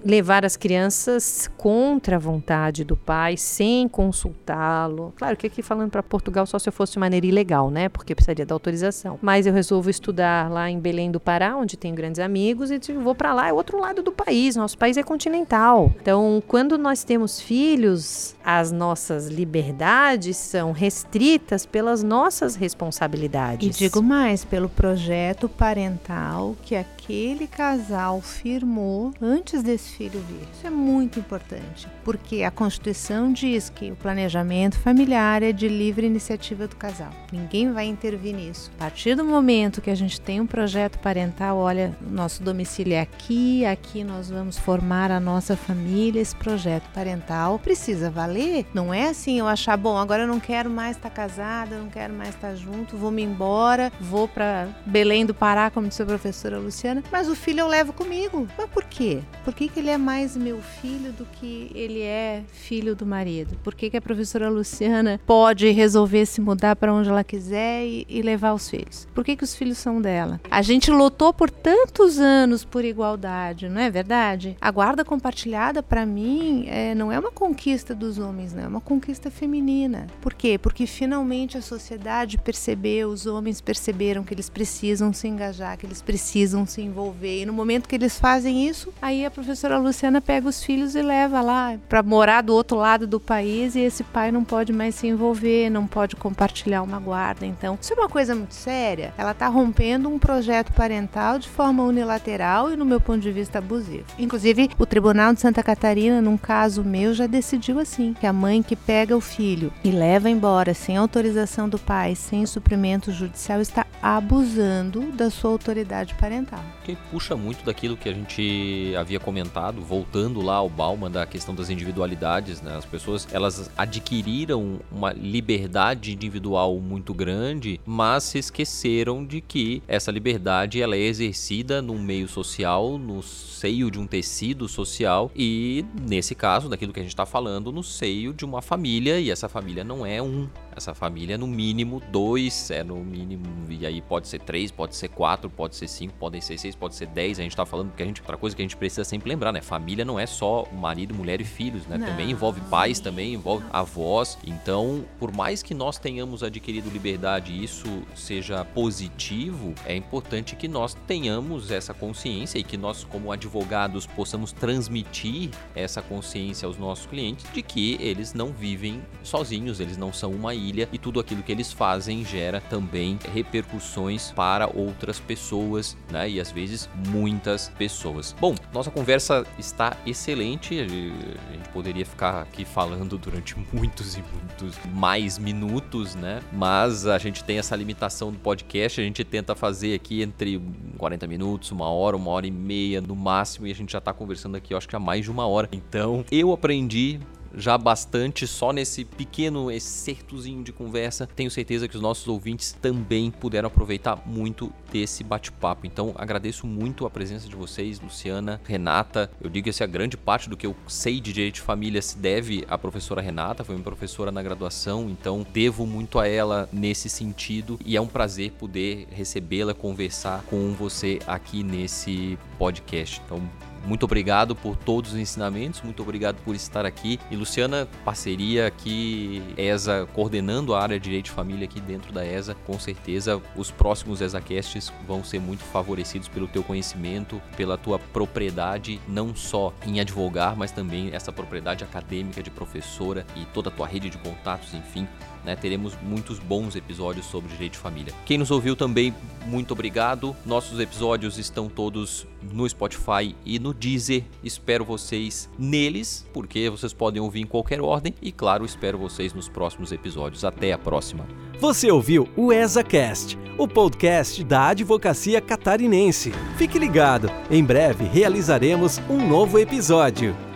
levar 0.04 0.45
as 0.45 0.58
crianças 0.58 1.49
contra 1.58 2.16
a 2.16 2.20
vontade 2.20 2.84
do 2.84 2.95
pai, 2.97 3.38
sem 3.38 3.88
consultá-lo. 3.88 5.14
Claro 5.18 5.38
que 5.38 5.47
aqui 5.47 5.62
falando 5.62 5.91
para 5.91 6.04
Portugal 6.04 6.45
só 6.45 6.58
se 6.60 6.68
eu 6.68 6.74
fosse 6.74 6.93
de 6.93 6.99
maneira 6.99 7.26
ilegal, 7.26 7.70
né? 7.70 7.89
Porque 7.89 8.16
precisaria 8.16 8.45
da 8.45 8.56
autorização. 8.56 9.20
Mas 9.22 9.45
eu 9.45 9.54
resolvo 9.54 9.89
estudar 9.89 10.49
lá 10.49 10.70
em 10.70 10.80
Belém 10.80 11.12
do 11.12 11.20
Pará, 11.20 11.56
onde 11.56 11.78
tenho 11.78 11.95
grandes 11.95 12.20
amigos, 12.20 12.72
e 12.72 12.80
vou 12.93 13.16
para 13.16 13.34
lá, 13.34 13.47
é 13.47 13.54
outro 13.54 13.80
lado 13.80 14.02
do 14.02 14.12
país. 14.12 14.56
Nosso 14.56 14.78
país 14.78 14.97
é 14.97 15.04
continental. 15.04 15.91
Então, 16.02 16.41
quando 16.47 16.78
nós 16.78 17.04
temos 17.04 17.39
filhos, 17.39 18.36
as 18.43 18.72
nossas 18.72 19.28
liberdades 19.28 20.38
são 20.38 20.72
restritas 20.72 21.66
pelas 21.66 22.04
nossas 22.04 22.56
responsabilidades. 22.56 23.76
E 23.76 23.80
digo 23.80 24.02
mais, 24.02 24.43
pelo 24.43 24.70
projeto 24.70 25.47
parental 25.47 26.56
que 26.64 26.76
aquele 27.02 27.47
casal 27.47 28.22
firmou 28.22 29.12
antes 29.20 29.64
desse 29.64 29.89
filho 29.93 30.20
vir. 30.28 30.47
Isso 30.54 30.68
é 30.68 30.70
muito 30.70 31.20
importante, 31.20 31.88
porque 32.04 32.43
a 32.43 32.52
Constituição 32.52 33.34
diz 33.34 33.70
que 33.70 33.91
o 33.91 33.95
planejamento 33.95 34.78
familiar 34.78 35.41
é 35.41 35.52
de 35.52 35.68
livre 35.68 36.06
iniciativa 36.06 36.68
do 36.68 36.76
casal. 36.76 37.10
Ninguém 37.32 37.72
vai 37.72 37.86
intervir 37.86 38.36
nisso. 38.36 38.72
A 38.76 38.84
partir 38.84 39.16
do 39.16 39.26
momento 39.26 39.82
que 39.82 39.89
a 39.89 39.95
gente 39.95 40.22
tem 40.22 40.39
um 40.39 40.45
projeto 40.45 40.99
parental, 40.99 41.58
olha, 41.58 41.97
nosso 42.10 42.43
domicílio 42.43 42.93
é 42.93 43.02
aqui, 43.02 43.66
aqui 43.66 44.04
nós 44.04 44.30
vamos 44.30 44.58
formar 44.58 45.10
a 45.10 45.20
nossa 45.20 45.58
família, 45.58 46.22
esse 46.22 46.36
projeto 46.36 46.88
parental 46.93 47.58
precisa 47.58 48.12
valer. 48.12 48.66
Não 48.74 48.93
é 48.93 49.10
assim 49.10 49.39
eu 49.39 49.47
achar, 49.47 49.76
bom, 49.76 49.97
agora 49.97 50.24
eu 50.24 50.28
não 50.28 50.39
quero 50.39 50.70
mais 50.70 50.97
estar 50.97 51.10
casada, 51.10 51.78
não 51.78 51.89
quero 51.89 52.14
mais 52.14 52.30
estar 52.30 52.54
junto, 52.56 52.95
vou 52.95 53.10
me 53.10 53.24
embora, 53.24 53.91
vou 53.99 54.28
para 54.28 54.68
Belém 54.86 55.26
do 55.26 55.34
Pará, 55.34 55.72
como 55.72 55.88
disse 55.88 56.04
a 56.04 56.06
professora 56.06 56.60
Luciana, 56.60 56.91
mas 57.12 57.30
o 57.30 57.36
filho 57.36 57.62
eu 57.62 57.68
levo 57.68 57.94
comigo. 57.94 58.48
Mas 58.58 58.70
por 58.70 58.84
quê? 58.84 59.20
Por 59.44 59.54
que, 59.54 59.68
que 59.68 59.80
ele 59.80 59.89
é 59.89 59.98
mais 59.98 60.36
meu 60.36 60.62
filho 60.62 61.12
do 61.14 61.26
que 61.26 61.72
ele 61.74 62.02
é 62.02 62.44
filho 62.52 62.96
do 62.96 63.06
marido? 63.06 63.56
Por 63.64 63.76
que, 63.76 63.89
que 63.89 63.98
a 63.98 64.02
professora 64.02 64.50
Luciana 64.50 65.20
pode 65.26 65.70
resolver 65.70 66.26
se 66.26 66.42
mudar 66.42 66.76
para 66.76 66.94
onde 66.94 67.10
ela 67.10 67.24
quiser 67.24 67.86
e, 67.86 68.06
e, 68.10 68.22
levar 68.22 68.54
os 68.54 68.70
filhos? 68.70 69.08
Por 69.14 69.24
que, 69.24 69.36
que 69.36 69.44
os 69.44 69.56
filhos 69.56 69.78
são 69.78 70.02
dela? 70.02 70.39
A 70.50 70.62
gente 70.62 70.92
lutou 70.92 71.34
por 71.34 71.50
tantos 71.50 72.20
anos 72.20 72.66
por 72.66 72.84
igualdade, 72.84 73.70
não 73.70 73.82
é 73.82 73.89
verdade? 73.89 74.58
A 74.60 74.72
guarda 74.72 75.06
compartilhada, 75.06 75.82
para 75.84 76.06
mim, 76.06 76.66
é, 76.68 76.96
não 76.96 77.12
é 77.12 77.20
uma 77.20 77.32
conquista 77.32 77.94
dos 77.94 78.18
homens, 78.18 78.54
não 78.54 78.64
é 78.64 78.68
uma 78.68 78.82
conquista 78.82 79.30
feminina. 79.30 80.08
Por 80.22 80.31
quê? 80.42 80.58
Porque 80.58 80.88
finalmente 80.88 81.56
a 81.56 81.62
sociedade 81.62 82.36
percebeu, 82.36 83.10
os 83.10 83.28
homens 83.28 83.62
perceberam 83.62 84.24
que 84.24 84.34
eles 84.34 84.50
precisam 84.50 85.14
se 85.14 85.28
engajar, 85.28 85.78
que 85.78 85.86
eles 85.86 86.02
precisam 86.02 86.66
se 86.66 86.82
envolver. 86.82 87.44
E 87.44 87.46
no 87.46 87.54
momento 87.54 87.88
que 87.88 87.94
eles 87.94 88.18
fazem 88.18 88.68
isso, 88.68 88.92
aí 89.00 89.24
a 89.24 89.30
professora 89.30 89.78
Luciana 89.78 90.20
pega 90.20 90.50
os 90.50 90.64
filhos 90.64 90.96
e 90.96 91.02
leva 91.04 91.42
lá 91.42 91.78
para 91.88 92.02
morar 92.02 92.42
do 92.42 92.56
outro 92.56 92.76
lado 92.76 93.06
do 93.06 93.20
país 93.20 93.76
e 93.76 93.82
esse 93.82 94.04
pai 94.04 94.32
não 94.32 94.44
pode 94.44 94.74
mais 94.74 94.96
se 94.96 95.06
envolver, 95.06 95.70
não 95.70 95.86
pode 95.86 96.16
compartilhar 96.16 96.82
uma 96.82 97.00
guarda. 97.00 97.46
Então, 97.46 97.78
isso 97.80 97.94
é 97.94 97.96
uma 97.96 98.10
coisa 98.10 98.34
muito 98.34 98.56
séria. 98.56 99.14
Ela 99.20 99.32
está 99.32 99.48
rompendo 99.48 100.10
um 100.10 100.18
projeto 100.18 100.74
parental 100.74 101.38
de 101.38 101.48
forma 101.48 101.84
unilateral 101.84 102.74
e, 102.74 102.76
no 102.76 102.86
meu 102.86 103.00
ponto 103.00 103.20
de 103.20 103.32
vista, 103.32 103.60
abusivo. 103.60 104.06
Inclusive, 104.18 104.72
o 104.80 104.88
Tribunal 104.88 105.36
de 105.36 105.42
Santa 105.42 105.62
Catarina, 105.62 106.20
num 106.20 106.38
caso 106.38 106.84
meu, 106.84 107.14
já 107.14 107.28
decidiu 107.28 107.80
assim: 107.80 108.16
que 108.20 108.26
a 108.26 108.34
mãe 108.34 108.64
que 108.64 108.76
pega 108.76 109.16
o 109.16 109.22
filho 109.22 109.72
e 109.84 109.92
leva 109.92 110.31
embora 110.32 110.74
sem 110.74 110.98
autorização 110.98 111.68
do 111.70 111.78
pai, 111.78 112.16
sem 112.16 112.46
suprimento 112.46 113.12
judicial, 113.12 113.62
está 113.62 113.86
abusando 114.02 115.12
da 115.12 115.30
sua 115.30 115.52
autoridade 115.52 116.16
parental. 116.16 116.64
Que 116.84 116.96
puxa 117.12 117.36
muito 117.36 117.64
daquilo 117.64 117.96
que 117.96 118.10
a 118.10 118.14
gente 118.14 118.94
havia 118.98 119.20
comentado 119.20 119.82
voltando 119.82 120.42
lá 120.42 120.56
ao 120.56 120.70
Bauman 120.70 121.12
da 121.12 121.26
questão 121.26 121.54
das 121.54 121.70
individualidades, 121.70 122.62
né? 122.62 122.76
As 122.76 122.86
pessoas 122.86 123.28
elas 123.32 123.70
adquiriram 123.78 124.80
uma 124.92 125.14
liberdade 125.14 126.14
individual 126.14 126.80
muito 126.80 127.14
grande, 127.14 127.80
mas 127.86 128.24
se 128.24 128.40
esqueceram 128.40 129.24
de 129.24 129.42
que 129.42 129.84
essa 129.88 130.12
liberdade 130.12 130.82
ela 130.82 130.96
é 130.96 131.00
exercida 131.00 131.82
num 131.82 132.02
meio 132.02 132.28
social, 132.28 132.98
no 132.98 133.22
seio 133.22 133.92
de 133.92 134.00
um 134.00 134.08
tecido 134.08 134.68
social 134.68 135.30
e 135.36 135.86
nesse 136.08 136.34
caso, 136.34 136.68
daquilo 136.68 136.92
que 136.92 137.00
a 137.00 137.04
gente 137.04 137.12
está 137.12 137.26
falando, 137.26 137.72
no 137.72 137.84
seio 137.84 138.34
de 138.34 138.44
uma 138.44 138.62
família 138.62 139.20
e 139.20 139.30
essa 139.30 139.48
família 139.48 139.84
não 139.84 140.06
é 140.06 140.20
嗯 140.22 140.49
essa 140.76 140.93
família, 140.93 141.38
no 141.38 141.47
mínimo 141.47 142.01
dois, 142.11 142.72
é 142.72 142.84
no 142.84 142.97
mínimo, 142.97 143.43
e 143.69 143.86
aí 143.86 144.01
pode 144.01 144.28
ser 144.28 144.39
três, 144.39 144.72
pode 144.72 144.95
ser 144.95 145.09
quatro, 145.09 145.49
pode 145.49 145.76
ser 145.76 145.88
cinco, 145.88 146.13
podem 146.19 146.41
ser 146.41 146.57
seis, 146.57 146.76
pode 146.76 146.95
ser 146.95 147.07
dez. 147.07 147.39
A 147.39 147.43
gente 147.43 147.55
tá 147.55 147.65
falando 147.65 147.89
porque 147.89 148.03
a 148.03 148.05
gente, 148.05 148.22
outra 148.22 148.38
coisa 148.38 148.55
que 148.55 148.61
a 148.61 148.65
gente 148.65 148.78
precisa 148.78 149.03
sempre 149.03 149.30
lembrar, 149.30 149.51
né? 149.51 149.61
Família 149.61 150.05
não 150.05 150.19
é 150.19 150.26
só 150.26 150.67
marido, 150.72 151.13
mulher 151.13 151.41
e 151.41 151.45
filhos, 151.45 151.86
né? 151.88 151.97
Não. 151.97 152.07
Também 152.07 152.32
envolve 152.32 152.61
pais, 152.61 152.99
também 152.99 153.34
envolve 153.34 153.65
avós. 153.72 154.38
Então, 154.45 155.05
por 155.19 155.32
mais 155.32 155.61
que 155.61 155.74
nós 155.74 155.97
tenhamos 155.97 156.43
adquirido 156.43 156.89
liberdade 156.89 157.51
e 157.51 157.63
isso 157.63 158.03
seja 158.15 158.63
positivo, 158.65 159.74
é 159.86 159.95
importante 159.95 160.55
que 160.55 160.67
nós 160.67 160.93
tenhamos 161.07 161.72
essa 161.72 161.93
consciência 161.93 162.57
e 162.59 162.63
que 162.63 162.78
nós, 162.78 163.03
como 163.03 163.32
advogados, 163.32 164.05
possamos 164.05 164.51
transmitir 164.51 165.51
essa 165.76 166.01
consciência 166.01 166.65
aos 166.65 166.78
nossos 166.78 167.05
clientes 167.05 167.45
de 167.53 167.61
que 167.61 167.97
eles 167.99 168.34
não 168.34 168.51
vivem 168.51 169.01
sozinhos, 169.24 169.80
eles 169.80 169.97
não 169.97 170.11
são 170.13 170.32
uma 170.32 170.53
ilha 170.70 170.89
e 170.91 170.97
tudo 170.97 171.20
aquilo 171.20 171.43
que 171.43 171.51
eles 171.51 171.72
fazem 171.72 172.24
gera 172.24 172.62
também 172.62 173.18
repercussões 173.34 174.32
para 174.32 174.68
outras 174.68 175.20
pessoas, 175.20 175.97
né? 176.12 176.30
E 176.30 176.39
às 176.39 176.51
vezes 176.51 176.89
muitas 177.09 177.70
pessoas. 177.70 178.36
Bom, 178.39 178.55
nossa 178.74 178.91
conversa 178.91 179.45
está 179.57 179.97
excelente. 180.05 180.80
A 180.80 180.88
gente 180.88 181.70
poderia 181.74 182.05
ficar 182.05 182.41
aqui 182.41 182.66
falando 182.66 183.18
durante 183.18 183.55
muitos 183.74 184.16
e 184.16 184.24
muitos 184.34 184.78
mais 184.93 185.38
minutos, 185.38 186.16
né? 186.16 186.41
Mas 186.51 187.05
a 187.05 187.18
gente 187.18 187.43
tem 187.43 187.57
essa 187.57 187.76
limitação 187.76 188.32
do 188.32 188.39
podcast, 188.39 189.01
a 189.01 189.03
gente 189.03 189.24
tenta 189.24 189.55
fazer 189.55 189.95
aqui 189.95 190.22
entre 190.22 190.62
40 190.97 191.28
minutos, 191.28 191.72
uma 191.72 191.89
hora, 191.89 192.16
uma 192.16 192.32
hora 192.32 192.47
e 192.47 192.51
meia 192.51 193.01
no 193.01 193.16
máximo, 193.16 193.68
e 193.68 193.72
a 193.72 193.76
gente 193.76 193.91
já 193.91 193.99
está 193.99 194.14
conversando 194.14 194.55
aqui, 194.55 194.74
eu 194.74 194.78
acho 194.78 194.88
que 194.88 194.95
há 194.95 194.99
mais 194.99 195.24
de 195.24 195.32
uma 195.32 195.47
hora. 195.47 195.70
Então, 195.72 196.26
eu 196.32 196.51
aprendi 196.51 197.20
já 197.56 197.78
bastante 197.78 198.47
só 198.47 198.72
nesse 198.72 199.06
pequeno 199.06 199.72
excertozinho 199.72 200.64
de 200.64 200.72
conversa. 200.72 201.28
Tenho 201.28 201.52
certeza 201.52 201.88
que 201.88 201.95
os 201.95 202.02
nossos 202.02 202.28
ouvintes 202.28 202.72
também 202.82 203.32
puderam 203.32 203.68
aproveitar 203.68 204.22
muito 204.26 204.72
desse 204.91 205.24
bate-papo. 205.24 205.86
Então 205.86 206.14
agradeço 206.18 206.68
muito 206.68 207.06
a 207.06 207.10
presença 207.10 207.47
de 207.47 207.56
vocês, 207.56 207.99
Luciana, 207.99 208.62
Renata. 208.66 209.32
Eu 209.41 209.49
digo 209.49 209.66
que 209.66 209.70
essa 209.70 209.84
é 209.84 209.88
grande 209.88 210.18
parte 210.18 210.49
do 210.49 210.58
que 210.58 210.66
eu 210.66 210.76
sei 210.88 211.20
de 211.20 211.34
direito 211.34 211.56
de 211.56 211.62
família 211.62 212.02
se 212.02 212.18
deve 212.18 212.66
à 212.68 212.78
professora 212.78 213.22
Renata, 213.22 213.64
foi 213.64 213.76
minha 213.76 213.84
professora 213.84 214.32
na 214.32 214.41
graduação, 214.41 215.10
então 215.10 215.45
devo 215.54 215.86
muito 215.86 216.20
a 216.20 216.28
ela 216.28 216.68
nesse 216.72 217.10
sentido 217.10 217.80
e 217.86 217.95
é 217.95 218.02
um 218.02 218.08
prazer 218.08 218.52
poder 218.52 219.08
recebê-la, 219.12 219.74
conversar 219.74 220.43
com 220.43 220.74
você 220.74 221.20
aqui 221.28 221.64
nesse 221.64 222.38
podcast. 222.58 223.22
Então 223.26 223.41
muito 223.86 224.04
obrigado 224.04 224.56
por 224.56 224.76
todos 224.76 225.14
os 225.14 225.20
ensinamentos, 225.20 225.82
muito 225.82 226.02
obrigado 226.02 226.42
por 226.44 226.56
estar 226.56 226.86
aqui. 226.86 227.20
E 227.30 227.36
Luciana, 227.36 227.88
parceria 228.06 228.68
aqui, 228.68 229.44
ESA, 229.58 230.08
coordenando 230.14 230.74
a 230.74 230.82
área 230.82 231.00
de 231.00 231.06
Direito 231.06 231.26
de 231.26 231.32
Família 231.32 231.66
aqui 231.66 231.82
dentro 231.82 232.14
da 232.14 232.26
ESA, 232.26 232.56
com 232.66 232.80
certeza 232.80 233.42
os 233.56 233.72
próximos 233.72 234.22
ESAcasts 234.22 234.92
vão 235.08 235.24
ser 235.24 235.40
muito 235.40 235.64
favorecidos 235.64 236.28
pelo 236.28 236.48
teu 236.48 236.64
conhecimento, 236.64 237.42
pela 237.58 237.78
tua 237.78 238.00
propriedade, 238.00 239.00
não 239.08 239.36
só 239.36 239.74
em 239.86 240.00
advogar, 240.00 240.56
mas 240.56 240.72
também 240.72 241.10
essa 241.14 241.32
propriedade 241.32 241.84
acadêmica 241.84 242.42
de 242.42 242.50
professora 242.50 243.26
e 243.36 243.46
toda 243.46 243.70
a 243.70 243.72
tua 243.72 243.88
rede 243.88 244.10
de 244.10 244.18
contatos, 244.18 244.74
enfim. 244.74 245.08
Né, 245.44 245.56
teremos 245.56 245.98
muitos 246.04 246.38
bons 246.38 246.76
episódios 246.76 247.26
sobre 247.26 247.52
direito 247.52 247.74
de 247.74 247.80
família. 247.80 248.14
Quem 248.26 248.38
nos 248.38 248.52
ouviu 248.52 248.76
também, 248.76 249.14
muito 249.46 249.72
obrigado. 249.72 250.36
Nossos 250.46 250.80
episódios 250.80 251.38
estão 251.39 251.68
todos 251.68 252.28
no 252.52 252.68
Spotify 252.70 253.36
e 253.44 253.58
no 253.58 253.74
Deezer. 253.74 254.24
Espero 254.44 254.86
vocês 254.86 255.50
neles, 255.58 256.28
porque 256.32 256.70
vocês 256.70 256.94
podem 256.94 257.22
ouvir 257.22 257.42
em 257.42 257.48
qualquer 257.48 257.82
ordem. 257.82 258.14
E 258.22 258.32
claro, 258.32 258.66
espero 258.66 258.98
vocês 258.98 259.34
nos 259.34 259.50
próximos 259.50 259.92
episódios. 259.92 260.46
Até 260.46 260.74
a 260.74 260.78
próxima. 260.78 261.26
Você 261.60 261.92
ouviu 261.92 262.28
o 262.36 262.54
ESACast, 262.54 263.38
o 263.58 263.68
podcast 263.68 264.44
da 264.44 264.70
Advocacia 264.70 265.42
Catarinense. 265.42 266.32
Fique 266.58 266.78
ligado, 266.78 267.32
em 267.50 267.64
breve 267.64 268.06
realizaremos 268.06 269.00
um 269.10 269.28
novo 269.28 269.58
episódio. 269.58 270.51